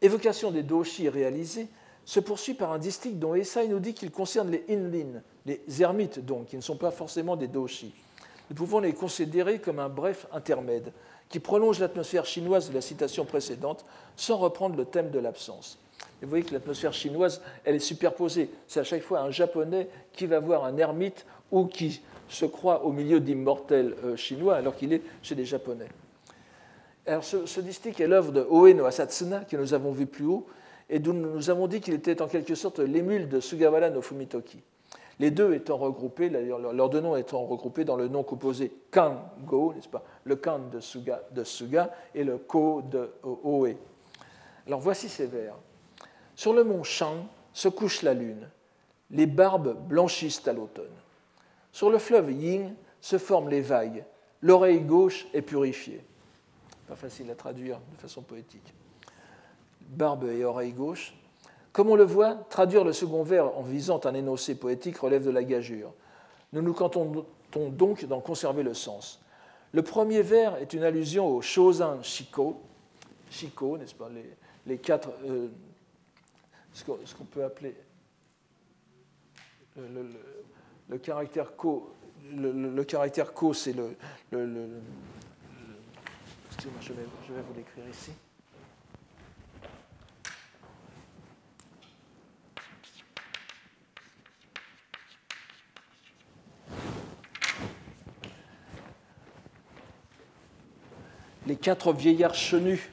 évocation 0.01 0.49
des 0.49 0.63
doshi 0.63 1.07
réalisée 1.07 1.67
se 2.03 2.19
poursuit 2.19 2.55
par 2.55 2.71
un 2.71 2.79
distique 2.79 3.19
dont 3.19 3.35
Esai 3.35 3.67
nous 3.67 3.79
dit 3.79 3.93
qu'il 3.93 4.09
concerne 4.09 4.49
les 4.49 4.65
inlin, 4.69 5.21
les 5.45 5.61
ermites 5.79 6.25
donc, 6.25 6.47
qui 6.47 6.55
ne 6.57 6.61
sont 6.61 6.77
pas 6.77 6.89
forcément 6.89 7.35
des 7.35 7.47
doshi. 7.47 7.93
Nous 8.49 8.55
pouvons 8.55 8.79
les 8.79 8.93
considérer 8.93 9.59
comme 9.59 9.77
un 9.79 9.87
bref 9.87 10.25
intermède 10.33 10.91
qui 11.29 11.39
prolonge 11.39 11.79
l'atmosphère 11.79 12.25
chinoise 12.25 12.69
de 12.69 12.73
la 12.73 12.81
citation 12.81 13.23
précédente 13.23 13.85
sans 14.15 14.37
reprendre 14.37 14.75
le 14.75 14.85
thème 14.85 15.11
de 15.11 15.19
l'absence. 15.19 15.77
vous 16.21 16.27
voyez 16.27 16.43
que 16.43 16.53
l'atmosphère 16.53 16.93
chinoise, 16.93 17.41
elle 17.65 17.75
est 17.75 17.79
superposée. 17.79 18.49
C'est 18.67 18.79
à 18.79 18.83
chaque 18.83 19.03
fois 19.03 19.19
un 19.21 19.29
japonais 19.29 19.89
qui 20.11 20.25
va 20.25 20.39
voir 20.39 20.65
un 20.65 20.75
ermite 20.75 21.25
ou 21.51 21.65
qui 21.65 22.01
se 22.29 22.45
croit 22.45 22.83
au 22.83 22.91
milieu 22.91 23.19
d'immortels 23.19 23.95
euh, 24.03 24.15
chinois 24.15 24.55
alors 24.55 24.75
qu'il 24.75 24.91
est 24.91 25.03
chez 25.21 25.35
des 25.35 25.45
japonais. 25.45 25.87
Alors, 27.07 27.23
ce, 27.23 27.45
ce 27.45 27.61
distique 27.61 27.99
est 28.01 28.07
l'œuvre 28.07 28.31
de 28.31 28.45
Oe 28.49 28.73
no 28.73 28.85
Asatsuna, 28.85 29.45
que 29.45 29.55
nous 29.55 29.73
avons 29.73 29.91
vu 29.91 30.05
plus 30.05 30.25
haut, 30.25 30.45
et 30.89 30.99
dont 30.99 31.13
nous 31.13 31.49
avons 31.49 31.67
dit 31.67 31.81
qu'il 31.81 31.93
était 31.93 32.21
en 32.21 32.27
quelque 32.27 32.55
sorte 32.55 32.79
l'émule 32.79 33.29
de 33.29 33.39
Sugawara 33.39 33.89
no 33.89 34.01
Fumitoki. 34.01 34.61
Les 35.19 35.31
deux 35.31 35.53
étant 35.53 35.77
regroupés, 35.77 36.29
leurs 36.29 36.89
deux 36.89 37.01
noms 37.01 37.15
étant 37.15 37.43
regroupés 37.43 37.85
dans 37.85 37.95
le 37.95 38.07
nom 38.07 38.23
composé 38.23 38.71
Kango, 38.91 39.73
n'est-ce 39.73 39.89
pas 39.89 40.03
Le 40.25 40.35
Kan 40.35 40.59
de 40.71 40.79
Suga, 40.79 41.23
de 41.31 41.43
Suga 41.43 41.91
et 42.13 42.23
le 42.23 42.37
Ko 42.37 42.83
de 42.83 43.09
Oe. 43.23 43.75
Alors 44.67 44.79
voici 44.79 45.09
ces 45.09 45.25
vers. 45.25 45.55
Sur 46.35 46.53
le 46.53 46.63
mont 46.63 46.83
Shang 46.83 47.25
se 47.51 47.67
couche 47.67 48.03
la 48.03 48.13
lune. 48.13 48.47
Les 49.09 49.25
barbes 49.25 49.75
blanchissent 49.87 50.47
à 50.47 50.53
l'automne. 50.53 50.85
Sur 51.71 51.89
le 51.89 51.97
fleuve 51.97 52.31
Ying 52.31 52.73
se 53.01 53.17
forment 53.17 53.49
les 53.49 53.61
vagues. 53.61 54.03
L'oreille 54.41 54.81
gauche 54.81 55.25
est 55.33 55.41
purifiée. 55.41 56.01
Pas 56.87 56.95
facile 56.95 57.29
à 57.31 57.35
traduire 57.35 57.79
de 57.93 57.97
façon 57.97 58.21
poétique. 58.21 58.73
Barbe 59.81 60.25
et 60.25 60.43
oreille 60.43 60.73
gauche. 60.73 61.13
Comme 61.73 61.89
on 61.89 61.95
le 61.95 62.03
voit, 62.03 62.35
traduire 62.49 62.83
le 62.83 62.93
second 62.93 63.23
vers 63.23 63.57
en 63.57 63.61
visant 63.61 64.01
un 64.05 64.13
énoncé 64.13 64.55
poétique 64.55 64.97
relève 64.97 65.23
de 65.23 65.29
la 65.29 65.43
gageure. 65.43 65.93
Nous 66.53 66.61
nous 66.61 66.73
contentons 66.73 67.25
donc 67.69 68.05
d'en 68.05 68.19
conserver 68.19 68.63
le 68.63 68.73
sens. 68.73 69.21
Le 69.73 69.81
premier 69.83 70.21
vers 70.21 70.55
est 70.57 70.73
une 70.73 70.83
allusion 70.83 71.27
au 71.27 71.41
Shozan 71.41 72.01
Shiko, 72.01 72.61
Shiko, 73.29 73.77
n'est-ce 73.77 73.95
pas, 73.95 74.09
les, 74.65 74.77
quatre, 74.77 75.09
euh, 75.25 75.49
ce 76.73 76.83
qu'on 76.83 77.25
peut 77.25 77.43
appeler 77.43 77.75
le, 79.77 80.97
caractère 80.97 81.55
ko, 81.55 81.93
le, 82.33 82.83
caractère 82.83 83.33
ko, 83.33 83.53
c'est 83.53 83.73
le, 83.73 83.95
je 86.59 86.93
vais, 86.93 87.41
vous 87.41 87.53
l'écrire 87.55 87.83
ici. 87.89 88.11
les 101.45 101.55
quatre 101.55 101.93
vieillards 101.93 102.35
chenus 102.35 102.89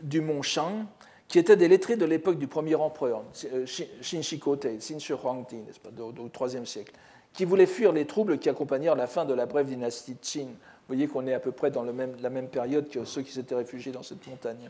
du 0.00 0.20
mont 0.20 0.42
Shang, 0.42 0.84
qui 1.26 1.40
étaient 1.40 1.56
des 1.56 1.66
lettrés 1.66 1.96
de 1.96 2.04
l'époque 2.04 2.38
du 2.38 2.46
premier 2.46 2.76
empereur, 2.76 3.24
euh, 3.52 3.66
Shinshikote, 3.66 4.80
Shi 4.80 5.12
Huangdi, 5.12 5.56
n'est-ce 5.56 6.00
au 6.00 6.46
IIIe 6.46 6.66
siècle, 6.66 6.92
qui 7.32 7.44
voulaient 7.44 7.66
fuir 7.66 7.92
les 7.92 8.06
troubles 8.06 8.38
qui 8.38 8.48
accompagnèrent 8.48 8.94
la 8.94 9.08
fin 9.08 9.24
de 9.24 9.34
la 9.34 9.46
brève 9.46 9.66
dynastie 9.66 10.16
Qin. 10.16 10.48
Voyez 10.92 11.08
qu'on 11.08 11.26
est 11.26 11.32
à 11.32 11.40
peu 11.40 11.52
près 11.52 11.70
dans 11.70 11.84
la 11.84 12.30
même 12.30 12.48
période 12.48 12.90
que 12.90 13.06
ceux 13.06 13.22
qui 13.22 13.32
s'étaient 13.32 13.54
réfugiés 13.54 13.92
dans 13.92 14.02
cette 14.02 14.26
montagne, 14.26 14.68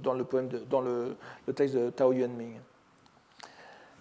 dans, 0.00 0.14
le, 0.14 0.22
poème 0.22 0.48
dans 0.70 0.80
le, 0.80 1.16
texte 1.52 1.74
de 1.74 1.90
Tao 1.90 2.12
Yuanming. 2.12 2.54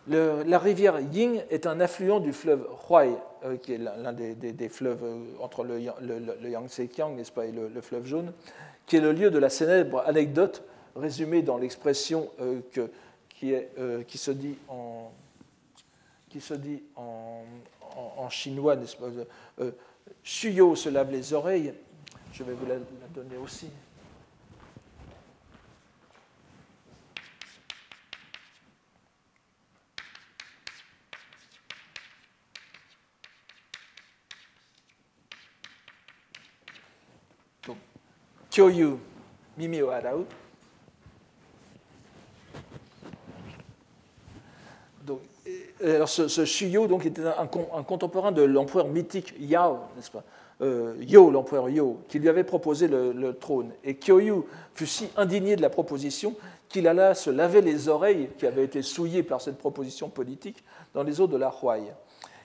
La 0.08 0.60
rivière 0.60 1.00
Ying 1.00 1.42
est 1.50 1.66
un 1.66 1.80
affluent 1.80 2.20
du 2.20 2.32
fleuve 2.32 2.68
Huai, 2.88 3.16
euh, 3.44 3.58
qui 3.58 3.74
est 3.74 3.80
l'un 3.80 4.14
des, 4.14 4.70
fleuves 4.70 5.04
euh, 5.04 5.24
entre 5.40 5.64
le, 5.64 5.80
le, 5.80 6.50
Yangtze-Kiang 6.52 7.18
et 7.18 7.52
le, 7.52 7.82
fleuve 7.82 8.06
jaune, 8.06 8.32
qui 8.86 8.98
est 8.98 9.02
le 9.02 9.14
lieu 9.14 9.32
de 9.32 9.40
la 9.40 9.50
célèbre 9.50 10.04
anecdote 10.06 10.64
résumée 10.96 11.42
dans 11.42 11.58
l'expression 11.58 12.30
euh, 12.40 12.60
qui, 13.32 13.56
qui, 14.06 14.18
se 14.20 14.30
dit 14.30 14.60
en, 14.68 15.12
qui 16.30 16.40
se 16.40 16.54
dit 16.54 16.84
en, 16.96 17.42
en, 17.96 18.30
chinois, 18.30 18.76
n'est-ce 18.76 18.96
pas 18.96 19.08
Shuyo 20.24 20.76
se 20.76 20.90
lave 20.90 21.12
les 21.12 21.34
oreilles. 21.34 21.74
Je 22.34 22.44
vais 22.44 22.54
vous 22.54 22.66
la 22.66 22.78
donner 23.14 23.38
aussi. 23.38 23.70
Donc, 45.06 45.22
alors 45.84 46.10
ce, 46.10 46.28
ce, 46.28 46.46
Shuyo 46.46 46.88
donc, 46.88 47.06
était 47.06 47.22
un, 47.24 47.50
un 47.76 47.84
contemporain 47.84 48.32
de 48.32 48.42
l'empereur 48.42 48.88
mythique 48.88 49.34
Yao, 49.40 49.80
n'est-ce 49.96 50.12
pas? 50.12 50.24
Euh, 50.62 50.94
Yo, 51.00 51.32
l'empereur 51.32 51.70
Yo, 51.70 52.02
qui 52.08 52.20
lui 52.20 52.30
avait 52.30 52.44
proposé 52.44 52.88
le, 52.88 53.34
trône. 53.34 53.72
Et 53.84 53.96
Kyoyu 53.96 54.44
fut 54.76 54.86
si 54.86 55.10
indigné 55.18 55.56
de 55.56 55.62
la 55.62 55.72
proposition 55.72 56.36
qu'il 56.70 56.88
alla 56.88 57.16
se 57.16 57.32
laver 57.32 57.62
les 57.62 57.90
oreilles 57.90 58.30
qui 58.38 58.46
avaient 58.46 58.64
été 58.64 58.84
souillées 58.84 59.24
par 59.24 59.42
cette 59.42 59.58
proposition 59.58 60.10
politique 60.10 60.64
dans 60.94 61.02
les 61.02 61.20
eaux 61.20 61.28
de 61.28 61.38
la 61.38 61.52
Huai. 61.64 61.82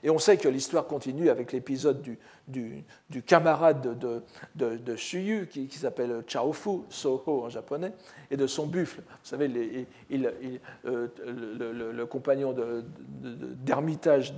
Et 0.06 0.10
on 0.10 0.20
sait 0.20 0.36
que 0.36 0.48
l'histoire 0.48 0.86
continue 0.86 1.30
avec 1.30 1.50
l'épisode 1.50 2.00
du, 2.46 3.22
camarade 3.26 3.98
de, 4.54 4.94
Shuyu, 4.94 5.48
qui, 5.48 5.68
s'appelle 5.68 6.22
Chaofu, 6.28 6.82
Soho 6.90 7.42
en 7.42 7.48
japonais, 7.48 7.90
et 8.30 8.36
de 8.36 8.46
son 8.46 8.68
buffle. 8.68 9.00
Vous 9.00 9.28
savez, 9.28 9.50
euh, 10.12 11.08
le, 11.24 12.04
compagnon 12.04 12.54
d'ermitage 13.20 14.34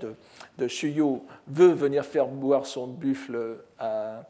de, 0.57 0.69
Shuyu 0.69 1.21
veut 1.49 1.75
venir 1.75 2.03
faire 2.03 2.29
boire 2.29 2.65
son 2.65 2.87
buffle 2.87 3.59
à, 3.79 4.25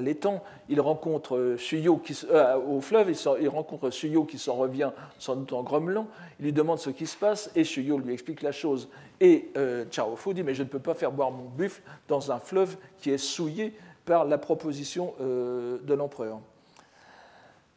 l'étang. 0.00 0.42
Il 0.68 0.80
rencontre 0.80 1.56
Shuyo 1.56 1.96
qui, 1.96 2.14
euh, 2.30 2.56
au 2.56 2.80
fleuve, 2.80 3.10
il, 3.40 3.48
rencontre 3.48 3.90
Shuyo 3.90 4.24
qui 4.24 4.38
s'en 4.38 4.54
revient 4.54 4.90
sans 5.18 5.36
doute 5.36 5.52
en 5.52 5.62
grommelant. 5.62 6.08
Il 6.38 6.44
lui 6.44 6.52
demande 6.52 6.78
ce 6.78 6.90
qui 6.90 7.06
se 7.06 7.16
passe 7.16 7.50
et 7.56 7.64
Shuyo 7.64 7.98
lui 7.98 8.12
explique 8.12 8.42
la 8.42 8.52
chose. 8.52 8.88
Et 9.20 9.50
euh, 9.56 9.84
Fu 10.16 10.34
dit 10.34 10.42
Mais 10.42 10.54
je 10.54 10.62
ne 10.62 10.68
peux 10.68 10.78
pas 10.78 10.94
faire 10.94 11.12
boire 11.12 11.30
mon 11.30 11.48
buffle 11.48 11.82
dans 12.08 12.32
un 12.32 12.38
fleuve 12.38 12.76
qui 12.98 13.10
est 13.10 13.18
souillé 13.18 13.72
par 14.04 14.24
la 14.24 14.38
proposition 14.38 15.14
euh, 15.20 15.78
de 15.82 15.94
l'empereur. 15.94 16.40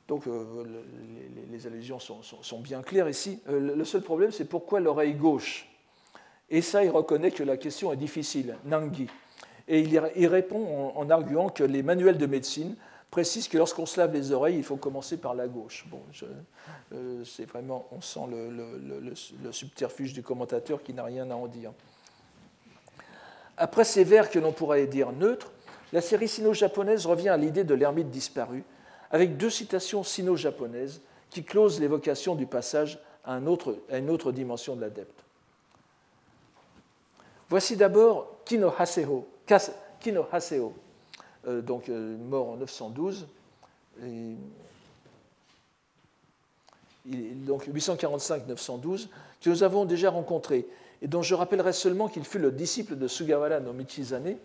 Donc 0.10 0.26
euh, 0.28 0.66
les, 1.52 1.68
allusions 1.68 2.00
sont, 2.00 2.60
bien 2.60 2.82
claires 2.82 3.08
ici. 3.08 3.40
Euh, 3.48 3.76
le 3.76 3.86
seul 3.86 4.02
problème, 4.02 4.32
c'est 4.32 4.46
pourquoi 4.46 4.80
l'oreille 4.80 5.14
gauche? 5.14 5.68
Et 6.50 6.62
ça, 6.62 6.84
il 6.84 6.90
reconnaît 6.90 7.30
que 7.30 7.44
la 7.44 7.58
question 7.58 7.94
est 7.94 7.98
difficile, 7.98 8.56
Nangi. 8.66 9.08
Et 9.68 9.82
il, 9.82 10.28
répond 10.28 10.92
en, 10.96 11.10
arguant 11.12 11.50
que 11.50 11.64
les 11.64 11.84
manuels 11.84 12.18
de 12.18 12.26
médecine 12.26 12.76
précisent 13.12 13.48
que 13.48 13.58
lorsqu'on 13.58 13.86
se 13.86 14.00
lave 14.00 14.14
les 14.14 14.32
oreilles, 14.32 14.58
il 14.58 14.64
faut 14.64 14.76
commencer 14.76 15.18
par 15.18 15.34
la 15.34 15.48
gauche. 15.48 15.86
Bon, 15.90 16.02
c'est 17.26 17.46
vraiment, 17.46 17.88
on 17.92 18.02
sent 18.02 18.28
le, 18.30 19.52
subterfuge 19.52 20.14
du 20.14 20.22
commentateur 20.22 20.84
qui 20.84 20.94
n'a 20.94 21.04
rien 21.04 21.30
à 21.32 21.36
en 21.36 21.48
dire. 21.48 21.72
Après 23.58 23.84
ces 23.84 24.04
vers 24.04 24.30
que 24.30 24.40
l'on 24.40 24.54
pourrait 24.54 24.88
dire 24.88 25.12
neutres, 25.12 25.52
la 25.92 26.02
série 26.02 26.28
sino-japonaise 26.28 27.06
revient 27.06 27.30
à 27.30 27.38
l'idée 27.38 27.64
de 27.64 27.74
l'ermite 27.74 28.10
disparu, 28.10 28.64
avec 29.12 29.38
deux 29.38 29.50
citations 29.50 30.04
sino-japonaises 30.04 31.02
qui 31.30 31.44
closent 31.44 31.80
l'évocation 31.80 32.36
du 32.36 32.46
passage 32.46 33.00
à, 33.26 33.38
une 33.38 33.48
autre 34.10 34.32
dimension 34.32 34.76
de 34.76 34.82
l'adepte. 34.82 35.24
Voici 37.50 37.76
d'abord 37.76 38.38
Kino 38.46 38.72
Haseo, 38.78 39.28
euh, 39.52 40.70
donc 41.46 41.90
euh, 41.90 42.18
mort 42.18 42.50
en 42.50 42.58
912, 42.58 43.28
donc 47.06 47.68
845-912, 47.68 49.08
que 49.42 49.50
nous 49.50 49.64
avons 49.64 49.86
déjà 49.86 50.10
rencontré 50.10 50.68
et 51.02 51.08
dont 51.08 51.22
je 51.22 51.36
rappellerai 51.36 51.74
seulement 51.74 52.08
qu'il 52.08 52.26
fut 52.26 52.40
le 52.40 52.52
disciple 52.52 52.96
de 52.96 53.08
Sugawara 53.08 53.60
no 53.60 53.74
Michizane 53.74 54.36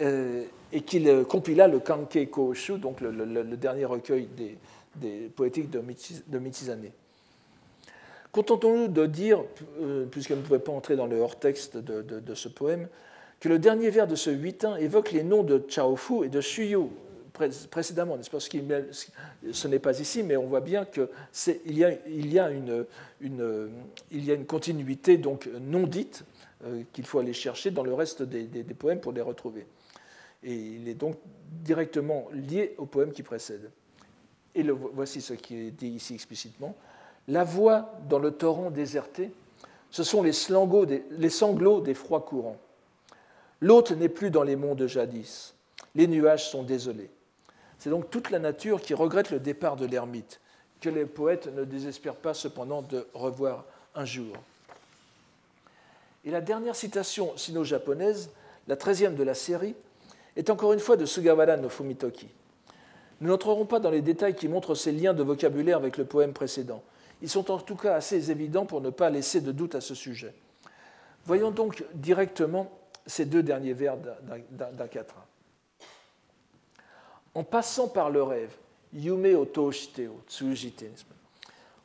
euh, 0.00 0.44
et 0.72 0.82
qu'il 0.82 1.08
euh, 1.08 1.24
compila 1.24 1.68
le 1.68 1.78
Kanke 1.78 2.28
Koshu, 2.30 2.78
donc 2.78 3.00
le, 3.00 3.44
dernier 3.56 3.84
recueil 3.84 4.28
des, 4.96 5.28
poétiques 5.34 5.70
de, 5.70 5.80
Michizane. 6.38 6.90
Contentons-nous 8.32 8.88
de 8.88 9.06
dire, 9.06 9.42
euh, 9.80 10.04
puisqu'elle 10.06 10.38
ne 10.38 10.42
pouvait 10.42 10.58
pas 10.58 10.72
entrer 10.72 10.96
dans 10.96 11.06
le 11.06 11.18
hors-texte 11.18 11.78
de, 11.78 12.34
ce 12.34 12.48
poème, 12.48 12.88
que 13.40 13.48
le 13.48 13.58
dernier 13.58 13.90
vers 13.90 14.06
de 14.06 14.16
ce 14.16 14.30
huitain 14.30 14.76
évoque 14.76 15.12
les 15.12 15.22
noms 15.22 15.42
de 15.42 15.62
Chaofu 15.68 16.24
et 16.24 16.28
de 16.28 16.40
Shuyu 16.40 16.88
précédemment, 17.70 18.16
n'est-ce 18.16 18.30
pas? 18.30 18.40
Ce 18.40 19.68
n'est 19.68 19.78
pas 19.78 20.00
ici, 20.00 20.22
mais 20.22 20.36
on 20.36 20.46
voit 20.46 20.60
bien 20.60 20.84
qu'il 20.84 21.08
y 21.66 21.84
a, 21.84 21.92
il 22.06 22.32
y 22.32 22.40
une, 23.20 24.46
continuité 24.46 25.18
donc 25.18 25.48
non 25.60 25.86
dite 25.86 26.24
euh, 26.64 26.82
qu'il 26.92 27.04
faut 27.04 27.18
aller 27.18 27.32
chercher 27.32 27.70
dans 27.70 27.82
le 27.82 27.94
reste 27.94 28.22
des, 28.22 28.64
poèmes 28.74 29.00
pour 29.00 29.12
les 29.12 29.20
retrouver. 29.20 29.66
Et 30.42 30.54
il 30.54 30.88
est 30.88 30.94
donc 30.94 31.16
directement 31.62 32.28
lié 32.32 32.74
au 32.78 32.86
poème 32.86 33.12
qui 33.12 33.22
précède. 33.22 33.70
Et 34.54 34.62
voici 34.94 35.20
ce 35.20 35.34
qui 35.34 35.56
est 35.56 35.70
dit 35.70 35.88
ici 35.88 36.14
explicitement. 36.14 36.74
La 37.28 37.44
voix 37.44 37.98
dans 38.08 38.18
le 38.18 38.30
torrent 38.30 38.70
déserté, 38.70 39.30
ce 39.90 40.02
sont 40.02 40.22
les, 40.22 40.32
les 41.10 41.30
sanglots 41.30 41.80
des 41.80 41.94
froids 41.94 42.22
courants. 42.22 42.56
L'hôte 43.60 43.92
n'est 43.92 44.08
plus 44.08 44.30
dans 44.30 44.42
les 44.42 44.56
monts 44.56 44.74
de 44.74 44.86
jadis. 44.86 45.54
Les 45.94 46.06
nuages 46.06 46.50
sont 46.50 46.62
désolés. 46.62 47.10
C'est 47.78 47.90
donc 47.90 48.10
toute 48.10 48.30
la 48.30 48.38
nature 48.38 48.80
qui 48.80 48.94
regrette 48.94 49.30
le 49.30 49.40
départ 49.40 49.76
de 49.76 49.86
l'ermite, 49.86 50.40
que 50.80 50.88
les 50.88 51.06
poètes 51.06 51.46
ne 51.54 51.64
désespèrent 51.64 52.16
pas 52.16 52.34
cependant 52.34 52.82
de 52.82 53.06
revoir 53.14 53.64
un 53.94 54.04
jour. 54.04 54.36
Et 56.24 56.30
la 56.30 56.40
dernière 56.40 56.76
citation 56.76 57.36
sino-japonaise, 57.36 58.30
la 58.68 58.76
treizième 58.76 59.14
de 59.14 59.22
la 59.22 59.34
série, 59.34 59.74
est 60.36 60.50
encore 60.50 60.72
une 60.72 60.80
fois 60.80 60.96
de 60.96 61.06
Sugawara 61.06 61.56
no 61.56 61.68
Fumitoki. 61.68 62.28
Nous 63.20 63.28
n'entrerons 63.28 63.64
pas 63.64 63.78
dans 63.78 63.90
les 63.90 64.02
détails 64.02 64.34
qui 64.34 64.48
montrent 64.48 64.74
ces 64.74 64.92
liens 64.92 65.14
de 65.14 65.22
vocabulaire 65.22 65.78
avec 65.78 65.96
le 65.96 66.04
poème 66.04 66.32
précédent. 66.32 66.82
Ils 67.22 67.30
sont 67.30 67.50
en 67.50 67.58
tout 67.58 67.76
cas 67.76 67.94
assez 67.94 68.30
évidents 68.30 68.66
pour 68.66 68.82
ne 68.82 68.90
pas 68.90 69.08
laisser 69.08 69.40
de 69.40 69.52
doute 69.52 69.74
à 69.74 69.80
ce 69.80 69.94
sujet. 69.94 70.34
Voyons 71.24 71.50
donc 71.50 71.84
directement 71.94 72.70
ces 73.06 73.24
deux 73.24 73.42
derniers 73.42 73.72
vers 73.72 73.96
d'un 73.96 74.88
quatrain. 74.88 75.24
En 77.34 77.44
passant 77.44 77.88
par 77.88 78.10
le 78.10 78.22
rêve, 78.22 78.54
Yume 78.92 79.36
Otoshiteo, 79.36 80.20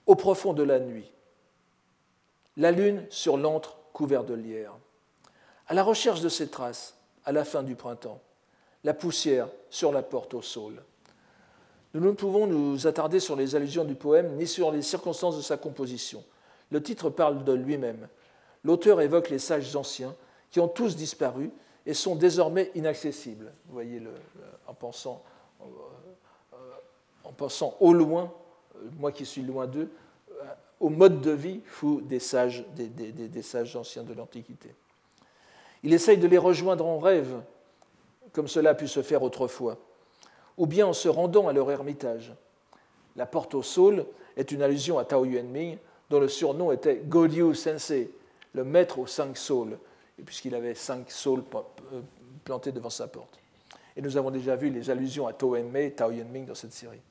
au 0.05 0.15
profond 0.15 0.53
de 0.53 0.63
la 0.63 0.79
nuit, 0.79 1.11
la 2.57 2.71
lune 2.71 3.05
sur 3.09 3.37
l'antre 3.37 3.77
couvert 3.93 4.23
de 4.23 4.33
lierre, 4.33 4.73
à 5.67 5.73
la 5.73 5.83
recherche 5.83 6.21
de 6.21 6.29
ses 6.29 6.47
traces, 6.47 6.95
à 7.25 7.31
la 7.31 7.45
fin 7.45 7.63
du 7.63 7.75
printemps, 7.75 8.19
la 8.83 8.93
poussière 8.93 9.47
sur 9.69 9.91
la 9.91 10.01
porte 10.01 10.33
au 10.33 10.41
saule. 10.41 10.81
Nous 11.93 12.01
ne 12.01 12.11
pouvons 12.11 12.47
nous 12.47 12.87
attarder 12.87 13.19
sur 13.19 13.35
les 13.35 13.55
allusions 13.55 13.83
du 13.83 13.95
poème 13.95 14.35
ni 14.37 14.47
sur 14.47 14.71
les 14.71 14.81
circonstances 14.81 15.37
de 15.37 15.41
sa 15.41 15.57
composition. 15.57 16.23
Le 16.71 16.81
titre 16.81 17.09
parle 17.09 17.43
de 17.43 17.51
lui-même. 17.51 18.07
L'auteur 18.63 19.01
évoque 19.01 19.29
les 19.29 19.39
sages 19.39 19.75
anciens 19.75 20.15
qui 20.51 20.59
ont 20.59 20.67
tous 20.67 20.95
disparu 20.95 21.49
et 21.85 21.93
sont 21.93 22.15
désormais 22.15 22.71
inaccessibles. 22.75 23.51
Vous 23.67 23.73
voyez, 23.73 24.01
en, 24.67 24.73
pensant, 24.73 25.23
euh, 25.61 25.65
euh, 26.53 26.57
en 27.23 27.31
pensant 27.31 27.75
au 27.79 27.93
loin, 27.93 28.31
euh, 28.75 28.89
moi 28.99 29.11
qui 29.11 29.25
suis 29.25 29.41
loin 29.41 29.65
d'eux, 29.65 29.89
au 30.79 30.89
mode 30.89 31.21
de 31.21 31.31
vie 31.31 31.61
fou 31.65 32.01
des 32.01 32.19
sages, 32.19 32.65
des, 32.75 33.41
sages 33.43 33.75
anciens 33.75 34.03
de 34.03 34.13
l'Antiquité. 34.13 34.73
Il 35.83 35.93
essaye 35.93 36.17
de 36.17 36.27
les 36.27 36.39
rejoindre 36.39 36.85
en 36.85 36.97
rêve, 36.97 37.39
comme 38.33 38.47
cela 38.47 38.71
a 38.71 38.73
pu 38.73 38.87
se 38.87 39.03
faire 39.03 39.21
autrefois, 39.21 39.77
ou 40.57 40.65
bien 40.65 40.87
en 40.87 40.93
se 40.93 41.07
rendant 41.07 41.47
à 41.47 41.53
leur 41.53 41.69
ermitage. 41.69 42.33
La 43.15 43.27
porte 43.27 43.53
au 43.53 43.61
saule 43.61 44.05
est 44.35 44.51
une 44.51 44.63
allusion 44.63 44.97
à 44.97 45.05
Tao 45.05 45.23
Yuanming, 45.23 45.77
dont 46.09 46.19
le 46.19 46.27
surnom 46.27 46.71
était 46.71 46.97
Godyu 46.97 47.53
Sensei, 47.53 48.09
le 48.53 48.63
maître 48.63 48.97
aux 48.97 49.07
cinq 49.07 49.37
saules, 49.37 49.77
puisqu'il 50.25 50.55
avait 50.55 50.75
cinq 50.75 51.11
saules 51.11 51.43
euh, 51.53 52.01
plantés 52.43 52.71
devant 52.71 52.89
sa 52.89 53.07
porte. 53.07 53.39
Et 53.95 54.01
nous 54.01 54.17
avons 54.17 54.31
déjà 54.31 54.55
vu 54.55 54.69
les 54.69 54.89
allusions 54.89 55.27
à 55.27 55.33
Tao 55.33 55.55
Enmei, 55.55 55.91
Tao 55.91 56.11
Yuanming 56.11 56.45
dans 56.45 56.55
cette 56.55 56.73
série. 56.73 57.01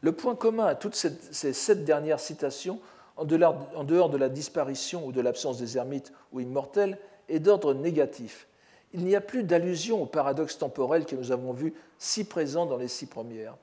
Le 0.00 0.12
point 0.12 0.34
commun 0.34 0.66
à 0.66 0.74
toutes 0.74 0.96
ces 0.96 1.52
sept 1.52 1.84
dernières 1.84 2.20
citations, 2.20 2.80
en 3.16 3.24
dehors 3.24 4.10
de 4.10 4.18
la 4.18 4.28
disparition 4.28 5.06
ou 5.06 5.12
de 5.12 5.20
l'absence 5.20 5.58
des 5.58 5.78
ermites 5.78 6.12
ou 6.32 6.40
immortels, 6.40 6.98
est 7.28 7.38
d'ordre 7.38 7.72
négatif. 7.72 8.46
Il 8.92 9.04
n'y 9.04 9.16
a 9.16 9.20
plus 9.20 9.44
d'allusion 9.44 10.02
au 10.02 10.06
paradoxe 10.06 10.58
temporel 10.58 11.06
que 11.06 11.16
nous 11.16 11.32
avons 11.32 11.52
vu 11.52 11.74
si 11.98 12.24
présent 12.24 12.66
dans 12.66 12.76
les 12.76 12.88
six 12.88 13.06
premières. 13.06 13.56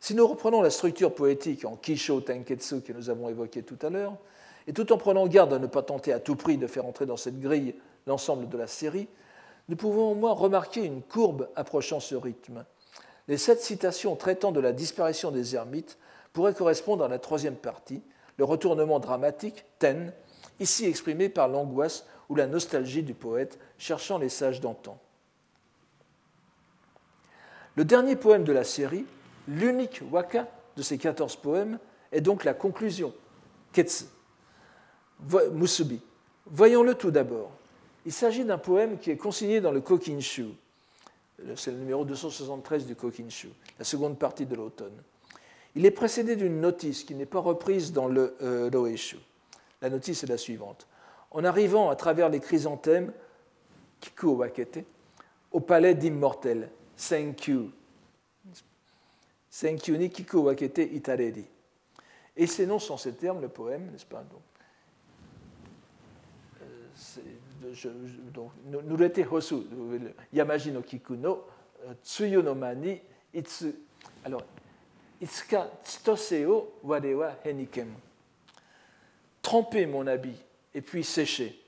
Si 0.00 0.14
nous 0.14 0.26
reprenons 0.26 0.62
la 0.62 0.70
structure 0.70 1.14
poétique 1.14 1.64
en 1.64 1.76
Kisho 1.76 2.20
Tenketsu 2.20 2.80
que 2.80 2.92
nous 2.92 3.10
avons 3.10 3.28
évoquée 3.28 3.62
tout 3.62 3.78
à 3.82 3.90
l'heure, 3.90 4.16
et 4.66 4.72
tout 4.72 4.92
en 4.92 4.98
prenant 4.98 5.26
garde 5.26 5.52
à 5.52 5.58
ne 5.58 5.66
pas 5.66 5.82
tenter 5.82 6.12
à 6.12 6.20
tout 6.20 6.36
prix 6.36 6.58
de 6.58 6.66
faire 6.66 6.86
entrer 6.86 7.06
dans 7.06 7.16
cette 7.16 7.40
grille 7.40 7.74
l'ensemble 8.06 8.48
de 8.48 8.58
la 8.58 8.66
série, 8.66 9.08
nous 9.68 9.76
pouvons 9.76 10.12
au 10.12 10.14
moins 10.14 10.32
remarquer 10.32 10.84
une 10.84 11.02
courbe 11.02 11.48
approchant 11.56 12.00
ce 12.00 12.14
rythme. 12.14 12.64
Les 13.28 13.38
sept 13.38 13.60
citations 13.60 14.16
traitant 14.16 14.52
de 14.52 14.60
la 14.60 14.72
disparition 14.72 15.30
des 15.30 15.54
ermites 15.54 15.98
pourraient 16.32 16.54
correspondre 16.54 17.04
à 17.04 17.08
la 17.08 17.18
troisième 17.18 17.56
partie, 17.56 18.02
le 18.36 18.44
retournement 18.44 18.98
dramatique, 18.98 19.64
ten, 19.78 20.12
ici 20.58 20.86
exprimé 20.86 21.28
par 21.28 21.48
l'angoisse 21.48 22.06
ou 22.28 22.34
la 22.34 22.46
nostalgie 22.46 23.02
du 23.02 23.14
poète 23.14 23.58
cherchant 23.78 24.18
les 24.18 24.28
sages 24.28 24.60
d'antan. 24.60 24.98
Le 27.76 27.84
dernier 27.84 28.16
poème 28.16 28.44
de 28.44 28.52
la 28.52 28.64
série, 28.64 29.06
l'unique 29.46 30.02
waka 30.10 30.48
de 30.76 30.82
ces 30.82 30.98
14 30.98 31.36
poèmes, 31.36 31.78
est 32.12 32.20
donc 32.20 32.44
la 32.44 32.54
conclusion, 32.54 33.14
Ketsu, 33.72 34.06
Musubi. 35.52 36.00
Voyons-le 36.46 36.94
tout 36.94 37.10
d'abord. 37.10 37.50
Il 38.06 38.12
s'agit 38.12 38.44
d'un 38.44 38.58
poème 38.58 38.98
qui 38.98 39.10
est 39.10 39.16
consigné 39.16 39.60
dans 39.60 39.72
le 39.72 39.80
Kokinshu. 39.80 40.46
C'est 41.56 41.70
le 41.70 41.78
numéro 41.78 42.04
273 42.04 42.86
du 42.86 42.94
Kokinshu, 42.94 43.48
la 43.78 43.84
seconde 43.84 44.18
partie 44.18 44.46
de 44.46 44.54
l'automne. 44.54 44.96
Il 45.74 45.86
est 45.86 45.90
précédé 45.90 46.36
d'une 46.36 46.60
notice 46.60 47.04
qui 47.04 47.14
n'est 47.14 47.26
pas 47.26 47.38
reprise 47.38 47.92
dans 47.92 48.08
le 48.08 48.36
euh, 48.42 48.96
La 49.80 49.90
notice 49.90 50.24
est 50.24 50.26
la 50.26 50.36
suivante. 50.36 50.86
En 51.30 51.44
arrivant 51.44 51.90
à 51.90 51.96
travers 51.96 52.28
les 52.28 52.40
chrysanthèmes, 52.40 53.12
Kiku 54.00 54.28
Wakete, 54.28 54.84
au 55.52 55.60
palais 55.60 55.94
d'immortel, 55.94 56.70
Senkyu. 56.96 57.70
Senkyu 59.48 59.98
ni 59.98 60.10
Kiku 60.10 60.38
Wakete 60.38 60.78
Itareri. 60.92 61.44
Et 62.36 62.46
c'est 62.46 62.66
non 62.66 62.78
sans 62.78 62.96
ces 62.96 63.12
termes 63.12 63.40
le 63.40 63.48
poème, 63.48 63.90
n'est-ce 63.92 64.06
pas 64.06 64.24
Nurete 67.60 69.24
Hosu, 69.24 69.64
Yamaji 70.32 70.72
no 70.72 70.82
Kiku 70.82 71.14
no 71.14 71.44
Tsuyu 72.02 72.42
Mani 72.54 73.00
Itsu. 73.34 73.72
Alors, 74.24 74.42
Itsuka 75.20 75.70
Tsutoseo 75.84 76.72
Warewa 76.82 77.36
Henikem. 77.44 77.88
Tremper 79.42 79.86
mon 79.86 80.06
habit 80.06 80.36
et 80.74 80.80
puis 80.80 81.04
sécher. 81.04 81.58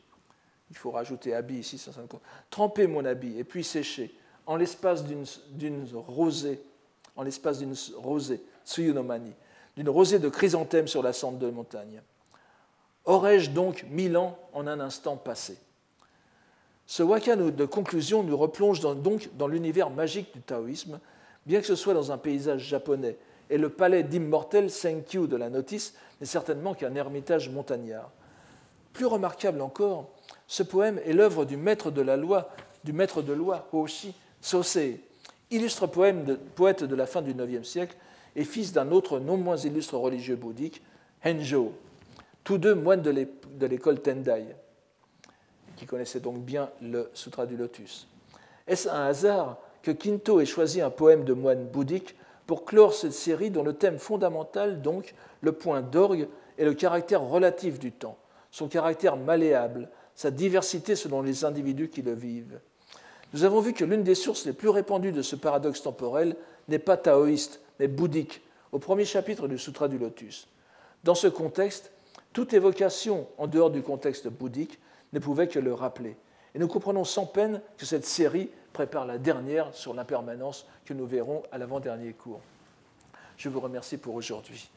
Il 0.71 0.77
faut 0.77 0.91
rajouter 0.91 1.35
habit 1.35 1.59
ici, 1.59 1.79
150. 1.79 2.21
Tremper 2.49 2.87
mon 2.87 3.05
habit 3.05 3.39
et 3.39 3.45
puis 3.45 3.65
sécher 3.65 4.15
en 4.47 4.57
l'espace 4.57 5.05
d'une 5.05 5.87
rosée, 5.95 6.61
en 7.15 7.23
l'espace 7.23 7.59
d'une 7.59 7.75
rosée, 7.97 8.41
Tsuyunomani, 8.65 9.33
d'une 9.77 9.89
rosée 9.89 10.19
de 10.19 10.29
chrysanthème 10.29 10.89
sur 10.89 11.03
la 11.03 11.13
cendre 11.13 11.39
de 11.39 11.51
montagne. 11.51 12.01
Aurais-je 13.05 13.51
donc 13.51 13.85
mille 13.91 14.17
ans 14.17 14.39
en 14.53 14.67
un 14.67 14.81
instant 14.81 15.17
passé? 15.17 15.59
Ce 16.93 17.03
waka 17.03 17.37
de 17.37 17.65
conclusion 17.65 18.23
nous 18.23 18.37
replonge 18.37 18.81
donc 18.81 19.31
dans 19.39 19.49
l'univers 19.49 19.89
magique 19.89 20.31
du 20.35 20.43
taoïsme, 20.43 21.01
bien 21.47 21.61
que 21.61 21.67
ce 21.67 21.75
soit 21.75 21.95
dans 21.95 22.13
un 22.13 22.19
paysage 22.19 22.61
japonais, 22.61 23.17
et 23.49 23.57
le 23.57 23.71
palais 23.71 24.03
d'immortel 24.03 24.71
Senkyu 24.71 25.27
de 25.27 25.37
la 25.37 25.49
notice 25.49 25.95
n'est 26.21 26.27
certainement 26.27 26.75
qu'un 26.75 26.95
ermitage 26.95 27.49
montagnard. 27.49 28.11
Plus 28.93 29.07
remarquable 29.07 29.63
encore, 29.63 30.11
ce 30.47 30.63
poème 30.63 31.01
est 31.07 31.15
l'œuvre 31.15 31.47
du 31.47 31.57
maître 31.57 31.91
de 31.91 32.03
la 32.03 32.19
loi, 32.19 32.51
du 32.85 32.93
maître 32.93 33.23
de 33.23 33.33
loi 33.33 33.71
Hoshi 33.73 34.15
Sosei, 34.43 35.01
illustre 35.51 35.87
poète 35.87 36.85
de 36.85 36.95
la 36.95 37.07
fin 37.07 37.23
du 37.23 37.31
IXe 37.31 37.67
siècle 37.67 37.97
et 38.37 38.45
fils 38.45 38.75
d'un 38.75 38.93
autre 38.93 39.19
non 39.19 39.39
moins 39.39 39.57
illustre 39.57 39.97
religieux 39.97 40.37
bouddhique, 40.37 40.83
Henjo, 41.25 41.73
tous 42.45 42.59
deux 42.59 42.75
moines 42.75 43.01
de 43.01 43.67
l'école 43.67 44.03
Tendai, 44.03 44.45
qui 45.83 45.87
connaissaient 45.89 46.21
donc 46.21 46.39
bien 46.39 46.71
le 46.81 47.11
Sutra 47.13 47.45
du 47.45 47.57
Lotus. 47.57 48.07
Est-ce 48.69 48.89
un 48.89 49.05
hasard 49.07 49.59
que 49.83 49.91
Kinto 49.91 50.41
ait 50.41 50.47
choisi 50.47 50.81
un 50.81 50.91
poème 50.91 51.25
de 51.25 51.33
moine 51.33 51.67
bouddhique 51.67 52.15
pour 52.47 52.65
clore 52.65 52.95
cette 52.95 53.13
série 53.13 53.51
dont 53.51 53.65
le 53.65 53.73
thème 53.73 53.99
fondamental, 53.99 54.81
donc 54.81 55.13
le 55.41 55.51
point 55.51 55.83
d'orgue, 55.83 56.29
est 56.57 56.65
le 56.65 56.75
caractère 56.75 57.23
relatif 57.23 57.81
du 57.81 57.91
temps 57.91 58.17
son 58.53 58.69
caractère 58.69 59.17
malléable, 59.17 59.89
sa 60.15 60.31
diversité 60.31 60.95
selon 60.95 61.23
les 61.23 61.45
individus 61.45 61.89
qui 61.89 62.03
le 62.03 62.13
vivent? 62.13 62.61
Nous 63.33 63.43
avons 63.43 63.61
vu 63.61 63.73
que 63.73 63.85
l'une 63.85 64.05
des 64.05 64.15
sources 64.15 64.45
les 64.47 64.53
plus 64.53 64.69
répandues 64.69 65.11
de 65.11 65.23
ce 65.23 65.35
paradoxe 65.35 65.83
temporel 65.83 66.37
n'est 66.69 66.79
pas 66.79 66.99
taoïste, 66.99 67.61
mais 67.81 67.89
bouddhique, 67.89 68.43
au 68.71 68.79
premier 68.79 69.07
chapitre 69.07 69.49
du 69.49 69.59
Sutra 69.59 69.89
du 69.89 69.99
Lotus. 69.99 70.47
Dans 71.03 71.17
ce 71.17 71.27
contexte, 71.27 71.91
toute 72.33 72.53
évocation 72.53 73.27
en 73.37 73.49
dehors 73.49 73.71
du 73.71 73.83
contexte 73.83 74.29
bouddhique 74.29 74.79
ne 75.13 75.19
pouvait 75.19 75.49
que 75.49 75.59
le 75.59 75.75
rappeler. 75.75 76.17
Et 76.55 76.59
nous 76.59 76.69
comprenons 76.69 77.05
sans 77.05 77.27
peine 77.27 77.61
que 77.79 77.87
cette 77.87 78.07
série 78.07 78.51
prépare 78.73 79.07
la 79.07 79.19
dernière 79.19 79.75
sur 79.75 79.95
l'impermanence 79.95 80.67
que 80.85 80.95
nous 80.95 81.07
verrons 81.07 81.43
à 81.51 81.59
l'avant-dernier 81.59 82.13
cours. 82.13 82.41
Je 83.37 83.49
vous 83.49 83.59
remercie 83.61 83.97
pour 83.97 84.15
aujourd'hui. 84.15 84.71